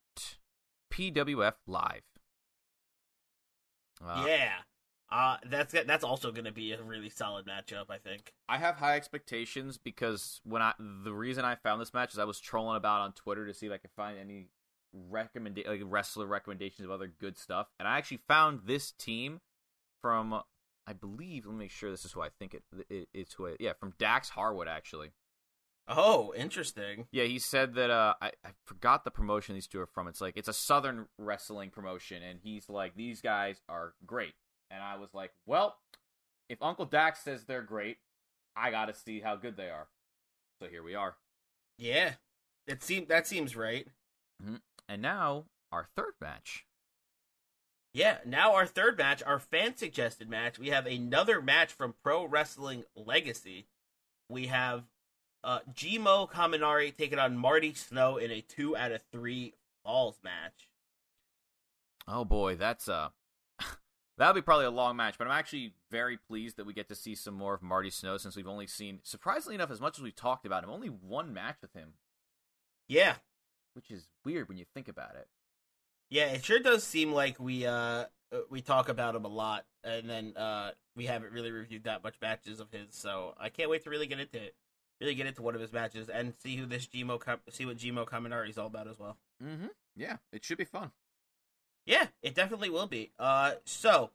PWF 0.92 1.54
Live. 1.66 2.02
Uh, 4.04 4.24
yeah, 4.26 4.52
uh, 5.12 5.36
that's 5.46 5.74
that's 5.86 6.04
also 6.04 6.30
going 6.30 6.44
to 6.44 6.52
be 6.52 6.72
a 6.72 6.82
really 6.82 7.10
solid 7.10 7.46
matchup. 7.46 7.90
I 7.90 7.98
think. 7.98 8.32
I 8.48 8.58
have 8.58 8.76
high 8.76 8.96
expectations 8.96 9.76
because 9.76 10.40
when 10.44 10.62
I 10.62 10.72
the 10.78 11.12
reason 11.12 11.44
I 11.44 11.56
found 11.56 11.80
this 11.80 11.92
match 11.92 12.12
is 12.12 12.18
I 12.18 12.24
was 12.24 12.40
trolling 12.40 12.76
about 12.76 13.02
on 13.02 13.12
Twitter 13.12 13.46
to 13.46 13.52
see 13.52 13.66
if 13.66 13.72
I 13.72 13.78
could 13.78 13.90
find 13.96 14.18
any 14.18 14.46
recommend 15.10 15.60
like 15.66 15.80
wrestler 15.84 16.26
recommendations 16.26 16.84
of 16.84 16.90
other 16.90 17.12
good 17.20 17.38
stuff, 17.38 17.68
and 17.78 17.86
I 17.86 17.98
actually 17.98 18.20
found 18.28 18.60
this 18.66 18.92
team 18.92 19.40
from 20.00 20.40
I 20.90 20.92
believe. 20.92 21.46
Let 21.46 21.52
me 21.52 21.58
make 21.60 21.70
sure 21.70 21.90
this 21.90 22.04
is 22.04 22.12
who 22.12 22.20
I 22.20 22.30
think 22.30 22.52
it, 22.52 22.64
it 22.88 23.08
it's 23.14 23.34
who. 23.34 23.46
It, 23.46 23.58
yeah, 23.60 23.74
from 23.78 23.94
Dax 23.98 24.30
Harwood 24.30 24.66
actually. 24.66 25.12
Oh, 25.86 26.34
interesting. 26.36 27.06
Yeah, 27.12 27.24
he 27.24 27.38
said 27.38 27.74
that. 27.74 27.90
Uh, 27.90 28.14
I 28.20 28.32
I 28.44 28.50
forgot 28.66 29.04
the 29.04 29.12
promotion 29.12 29.54
these 29.54 29.68
two 29.68 29.80
are 29.80 29.86
from. 29.86 30.08
It's 30.08 30.20
like 30.20 30.36
it's 30.36 30.48
a 30.48 30.52
Southern 30.52 31.06
wrestling 31.16 31.70
promotion, 31.70 32.24
and 32.24 32.40
he's 32.42 32.68
like 32.68 32.96
these 32.96 33.20
guys 33.20 33.60
are 33.68 33.94
great, 34.04 34.34
and 34.68 34.82
I 34.82 34.96
was 34.96 35.14
like, 35.14 35.30
well, 35.46 35.76
if 36.48 36.60
Uncle 36.60 36.86
Dax 36.86 37.20
says 37.20 37.44
they're 37.44 37.62
great, 37.62 37.98
I 38.56 38.72
got 38.72 38.86
to 38.86 38.94
see 38.94 39.20
how 39.20 39.36
good 39.36 39.56
they 39.56 39.70
are. 39.70 39.86
So 40.60 40.68
here 40.68 40.82
we 40.82 40.96
are. 40.96 41.14
Yeah, 41.78 42.14
it 42.66 42.82
seems 42.82 43.06
that 43.08 43.28
seems 43.28 43.54
right. 43.54 43.86
And 44.88 45.02
now 45.02 45.44
our 45.70 45.86
third 45.96 46.14
match. 46.20 46.66
Yeah, 47.92 48.18
now 48.24 48.54
our 48.54 48.66
third 48.66 48.96
match, 48.98 49.22
our 49.24 49.40
fan 49.40 49.76
suggested 49.76 50.28
match, 50.28 50.58
we 50.58 50.68
have 50.68 50.86
another 50.86 51.42
match 51.42 51.72
from 51.72 51.94
Pro 52.04 52.24
Wrestling 52.24 52.84
Legacy. 52.94 53.66
We 54.28 54.46
have 54.46 54.84
uh 55.42 55.60
Gmo 55.74 56.30
Kaminari 56.30 56.96
taking 56.96 57.18
on 57.18 57.36
Marty 57.36 57.74
Snow 57.74 58.16
in 58.16 58.30
a 58.30 58.42
two 58.42 58.76
out 58.76 58.92
of 58.92 59.02
three 59.10 59.54
falls 59.82 60.20
match. 60.22 60.68
Oh 62.06 62.24
boy, 62.24 62.54
that's 62.54 62.88
uh 62.88 63.08
that'll 64.18 64.34
be 64.34 64.42
probably 64.42 64.66
a 64.66 64.70
long 64.70 64.94
match, 64.96 65.16
but 65.18 65.26
I'm 65.26 65.32
actually 65.36 65.74
very 65.90 66.16
pleased 66.16 66.56
that 66.58 66.66
we 66.66 66.72
get 66.72 66.88
to 66.90 66.94
see 66.94 67.16
some 67.16 67.34
more 67.34 67.54
of 67.54 67.62
Marty 67.62 67.90
Snow 67.90 68.18
since 68.18 68.36
we've 68.36 68.46
only 68.46 68.68
seen 68.68 69.00
surprisingly 69.02 69.56
enough 69.56 69.70
as 69.72 69.80
much 69.80 69.98
as 69.98 70.04
we've 70.04 70.14
talked 70.14 70.46
about 70.46 70.62
him, 70.62 70.70
only 70.70 70.88
one 70.88 71.32
match 71.34 71.56
with 71.60 71.72
him, 71.72 71.94
Yeah, 72.86 73.14
which 73.74 73.90
is 73.90 74.08
weird 74.24 74.48
when 74.48 74.58
you 74.58 74.64
think 74.74 74.86
about 74.86 75.16
it. 75.16 75.26
Yeah, 76.10 76.26
it 76.26 76.44
sure 76.44 76.58
does 76.58 76.84
seem 76.84 77.12
like 77.12 77.40
we 77.40 77.66
uh 77.66 78.04
uh, 78.32 78.38
we 78.50 78.60
talk 78.60 78.88
about 78.88 79.14
him 79.14 79.24
a 79.24 79.28
lot, 79.28 79.64
and 79.82 80.08
then 80.08 80.36
uh 80.36 80.72
we 80.96 81.06
haven't 81.06 81.32
really 81.32 81.52
reviewed 81.52 81.84
that 81.84 82.04
much 82.04 82.16
matches 82.20 82.60
of 82.60 82.70
his. 82.70 82.88
So 82.90 83.34
I 83.38 83.48
can't 83.48 83.70
wait 83.70 83.84
to 83.84 83.90
really 83.90 84.06
get 84.06 84.20
into 84.20 84.36
it, 84.36 84.54
really 85.00 85.14
get 85.14 85.26
into 85.26 85.42
one 85.42 85.54
of 85.54 85.60
his 85.60 85.72
matches 85.72 86.08
and 86.08 86.34
see 86.42 86.56
who 86.56 86.66
this 86.66 86.86
Gmo 86.86 87.20
see 87.50 87.64
what 87.64 87.78
Gmo 87.78 88.06
Kaminari 88.06 88.50
is 88.50 88.58
all 88.58 88.66
about 88.66 88.88
as 88.88 88.98
well. 88.98 89.16
Mm-hmm. 89.42 89.68
Yeah, 89.96 90.16
it 90.32 90.44
should 90.44 90.58
be 90.58 90.64
fun. 90.64 90.90
Yeah, 91.86 92.06
it 92.22 92.34
definitely 92.34 92.70
will 92.70 92.86
be. 92.86 93.10
Uh, 93.18 93.52
so, 93.64 94.10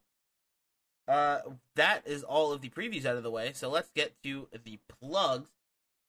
uh, 1.08 1.40
that 1.76 2.04
is 2.06 2.24
all 2.24 2.52
of 2.52 2.62
the 2.62 2.70
previews 2.70 3.06
out 3.06 3.18
of 3.18 3.24
the 3.24 3.32
way. 3.32 3.52
So 3.54 3.70
let's 3.70 3.92
get 3.92 4.14
to 4.24 4.48
the 4.64 4.80
plugs. 5.02 5.50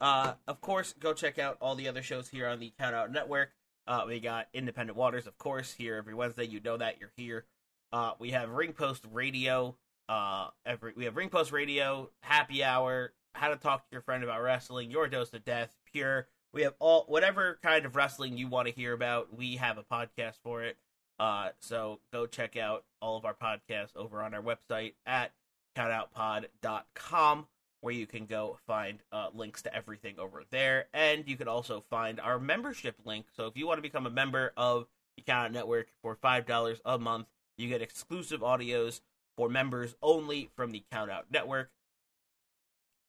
Uh, 0.00 0.34
of 0.46 0.60
course, 0.60 0.94
go 0.98 1.12
check 1.12 1.38
out 1.38 1.56
all 1.60 1.74
the 1.74 1.88
other 1.88 2.02
shows 2.02 2.28
here 2.28 2.46
on 2.46 2.60
the 2.60 2.72
Count 2.78 2.94
Out 2.94 3.10
Network. 3.10 3.50
Uh, 3.86 4.04
we 4.06 4.20
got 4.20 4.48
Independent 4.52 4.96
Waters, 4.96 5.26
of 5.26 5.38
course, 5.38 5.72
here 5.72 5.96
every 5.96 6.14
Wednesday. 6.14 6.44
You 6.46 6.60
know 6.60 6.76
that 6.76 6.98
you're 7.00 7.12
here. 7.16 7.44
Uh, 7.92 8.12
we 8.18 8.30
have 8.32 8.50
Ring 8.50 8.72
Post 8.72 9.04
Radio. 9.12 9.76
Uh, 10.08 10.48
every 10.64 10.92
we 10.96 11.04
have 11.04 11.16
Ring 11.16 11.28
Post 11.28 11.52
Radio, 11.52 12.10
Happy 12.20 12.62
Hour, 12.62 13.12
How 13.34 13.48
to 13.48 13.56
Talk 13.56 13.80
to 13.82 13.92
Your 13.92 14.02
Friend 14.02 14.22
About 14.22 14.42
Wrestling, 14.42 14.90
Your 14.90 15.08
Dose 15.08 15.32
of 15.32 15.44
Death, 15.44 15.74
Pure. 15.92 16.28
We 16.52 16.62
have 16.62 16.74
all 16.78 17.04
whatever 17.08 17.58
kind 17.62 17.84
of 17.84 17.96
wrestling 17.96 18.36
you 18.38 18.48
want 18.48 18.68
to 18.68 18.74
hear 18.74 18.92
about. 18.92 19.36
We 19.36 19.56
have 19.56 19.78
a 19.78 19.82
podcast 19.82 20.36
for 20.42 20.62
it. 20.62 20.76
Uh, 21.18 21.50
so 21.60 22.00
go 22.12 22.26
check 22.26 22.56
out 22.56 22.84
all 23.00 23.16
of 23.16 23.24
our 23.24 23.34
podcasts 23.34 23.96
over 23.96 24.22
on 24.22 24.34
our 24.34 24.42
website 24.42 24.94
at 25.06 25.32
countoutpod.com, 25.76 27.46
where 27.86 27.94
you 27.94 28.04
can 28.04 28.26
go 28.26 28.58
find 28.66 28.98
uh, 29.12 29.28
links 29.32 29.62
to 29.62 29.72
everything 29.72 30.16
over 30.18 30.42
there. 30.50 30.86
And 30.92 31.22
you 31.28 31.36
can 31.36 31.46
also 31.46 31.84
find 31.88 32.18
our 32.18 32.36
membership 32.36 32.96
link. 33.04 33.26
So 33.36 33.46
if 33.46 33.56
you 33.56 33.64
want 33.64 33.78
to 33.78 33.82
become 33.82 34.08
a 34.08 34.10
member 34.10 34.52
of 34.56 34.88
the 35.16 35.22
Count 35.22 35.52
Network 35.52 35.86
for 36.02 36.16
$5 36.16 36.80
a 36.84 36.98
month, 36.98 37.28
you 37.56 37.68
get 37.68 37.82
exclusive 37.82 38.40
audios 38.40 39.02
for 39.36 39.48
members 39.48 39.94
only 40.02 40.50
from 40.56 40.72
the 40.72 40.82
Count 40.90 41.12
Out 41.12 41.26
Network. 41.30 41.70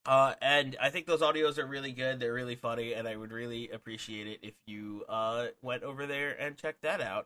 Uh, 0.06 0.36
and 0.44 0.78
I 0.80 0.92
think 0.92 1.08
those 1.08 1.22
audios 1.22 1.58
are 1.58 1.66
really 1.66 1.92
good. 1.92 2.20
They're 2.20 2.32
really 2.32 2.56
funny, 2.56 2.94
and 2.94 3.08
I 3.08 3.16
would 3.16 3.32
really 3.32 3.72
appreciate 3.72 4.28
it 4.28 4.40
if 4.44 4.54
you 4.68 5.06
uh, 5.10 5.48
went 5.64 5.82
over 5.82 6.06
there 6.06 6.40
and 6.40 6.56
checked 6.56 6.84
that 6.84 7.02
out. 7.02 7.26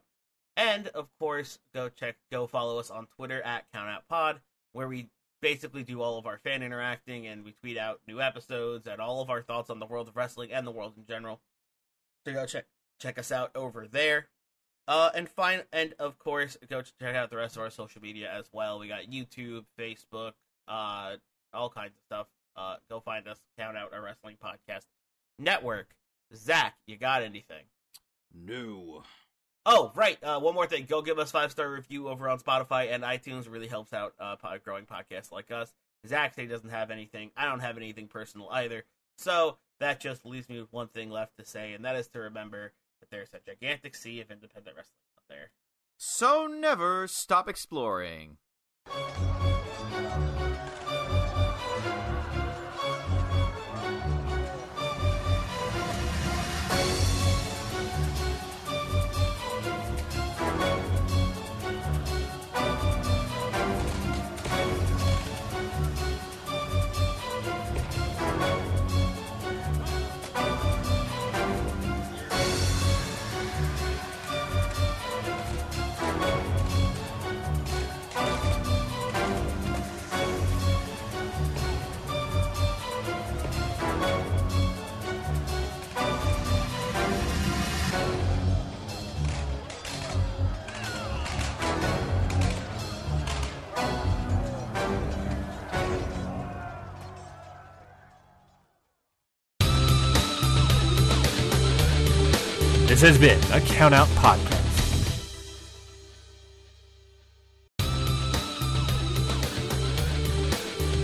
And 0.55 0.87
of 0.87 1.09
course, 1.19 1.59
go 1.75 1.89
check, 1.89 2.15
go 2.31 2.47
follow 2.47 2.79
us 2.79 2.89
on 2.89 3.07
Twitter 3.17 3.41
at 3.41 3.65
CountOutPod, 3.75 4.37
where 4.71 4.87
we 4.87 5.09
basically 5.41 5.83
do 5.83 6.01
all 6.01 6.17
of 6.17 6.25
our 6.25 6.37
fan 6.37 6.63
interacting 6.63 7.27
and 7.27 7.43
we 7.43 7.51
tweet 7.51 7.77
out 7.77 7.99
new 8.07 8.21
episodes 8.21 8.87
and 8.87 9.01
all 9.01 9.21
of 9.21 9.29
our 9.29 9.41
thoughts 9.41 9.69
on 9.69 9.79
the 9.79 9.85
world 9.85 10.07
of 10.07 10.15
wrestling 10.15 10.51
and 10.51 10.65
the 10.65 10.71
world 10.71 10.93
in 10.97 11.05
general. 11.05 11.41
So 12.25 12.33
go 12.33 12.45
check 12.45 12.65
check 12.99 13.17
us 13.17 13.31
out 13.31 13.51
over 13.55 13.87
there. 13.87 14.27
Uh, 14.87 15.09
and 15.13 15.29
fine, 15.29 15.61
and 15.71 15.93
of 15.99 16.17
course, 16.17 16.57
go 16.69 16.81
check 16.81 17.15
out 17.15 17.29
the 17.29 17.37
rest 17.37 17.55
of 17.55 17.61
our 17.61 17.69
social 17.69 18.01
media 18.01 18.31
as 18.31 18.49
well. 18.51 18.79
We 18.79 18.87
got 18.87 19.03
YouTube, 19.11 19.65
Facebook, 19.79 20.33
uh, 20.67 21.15
all 21.53 21.69
kinds 21.69 21.93
of 21.95 22.01
stuff. 22.05 22.27
Uh, 22.55 22.75
go 22.89 22.99
find 22.99 23.27
us. 23.27 23.39
Count 23.57 23.77
out 23.77 23.93
our 23.93 24.01
wrestling 24.01 24.37
podcast 24.43 24.85
network. 25.39 25.95
Zach, 26.35 26.75
you 26.87 26.97
got 26.97 27.23
anything? 27.23 27.63
No. 28.33 29.03
Oh, 29.65 29.91
right. 29.93 30.17
Uh, 30.23 30.39
one 30.39 30.55
more 30.55 30.65
thing. 30.65 30.85
Go 30.89 31.01
give 31.01 31.19
us 31.19 31.31
five 31.31 31.51
star 31.51 31.71
review 31.71 32.07
over 32.07 32.27
on 32.27 32.39
Spotify 32.39 32.91
and 32.91 33.03
iTunes. 33.03 33.49
Really 33.49 33.67
helps 33.67 33.93
out 33.93 34.13
uh, 34.19 34.35
growing 34.63 34.85
podcasts 34.85 35.31
like 35.31 35.51
us. 35.51 35.73
Zach 36.07 36.35
he 36.35 36.47
doesn't 36.47 36.69
have 36.69 36.89
anything. 36.89 37.31
I 37.37 37.45
don't 37.45 37.59
have 37.59 37.77
anything 37.77 38.07
personal 38.07 38.49
either. 38.49 38.85
So 39.17 39.57
that 39.79 39.99
just 39.99 40.25
leaves 40.25 40.49
me 40.49 40.59
with 40.59 40.73
one 40.73 40.87
thing 40.87 41.11
left 41.11 41.37
to 41.37 41.45
say, 41.45 41.73
and 41.73 41.85
that 41.85 41.95
is 41.95 42.07
to 42.09 42.19
remember 42.19 42.73
that 43.01 43.11
there's 43.11 43.29
a 43.33 43.39
gigantic 43.45 43.95
sea 43.95 44.19
of 44.19 44.31
independent 44.31 44.75
wrestling 44.75 44.97
out 45.17 45.23
there. 45.29 45.51
So 45.97 46.47
never 46.47 47.07
stop 47.07 47.47
exploring. 47.47 48.37
This 103.01 103.17
has 103.17 103.17
been 103.17 103.51
a 103.51 103.59
Count 103.65 103.95
Out 103.95 104.07
Podcast. 104.09 104.59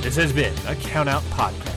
This 0.04 0.16
has 0.16 0.32
been 0.32 0.54
a 0.68 0.76
Count 0.76 1.10
Out 1.10 1.24
Podcast. 1.32 1.77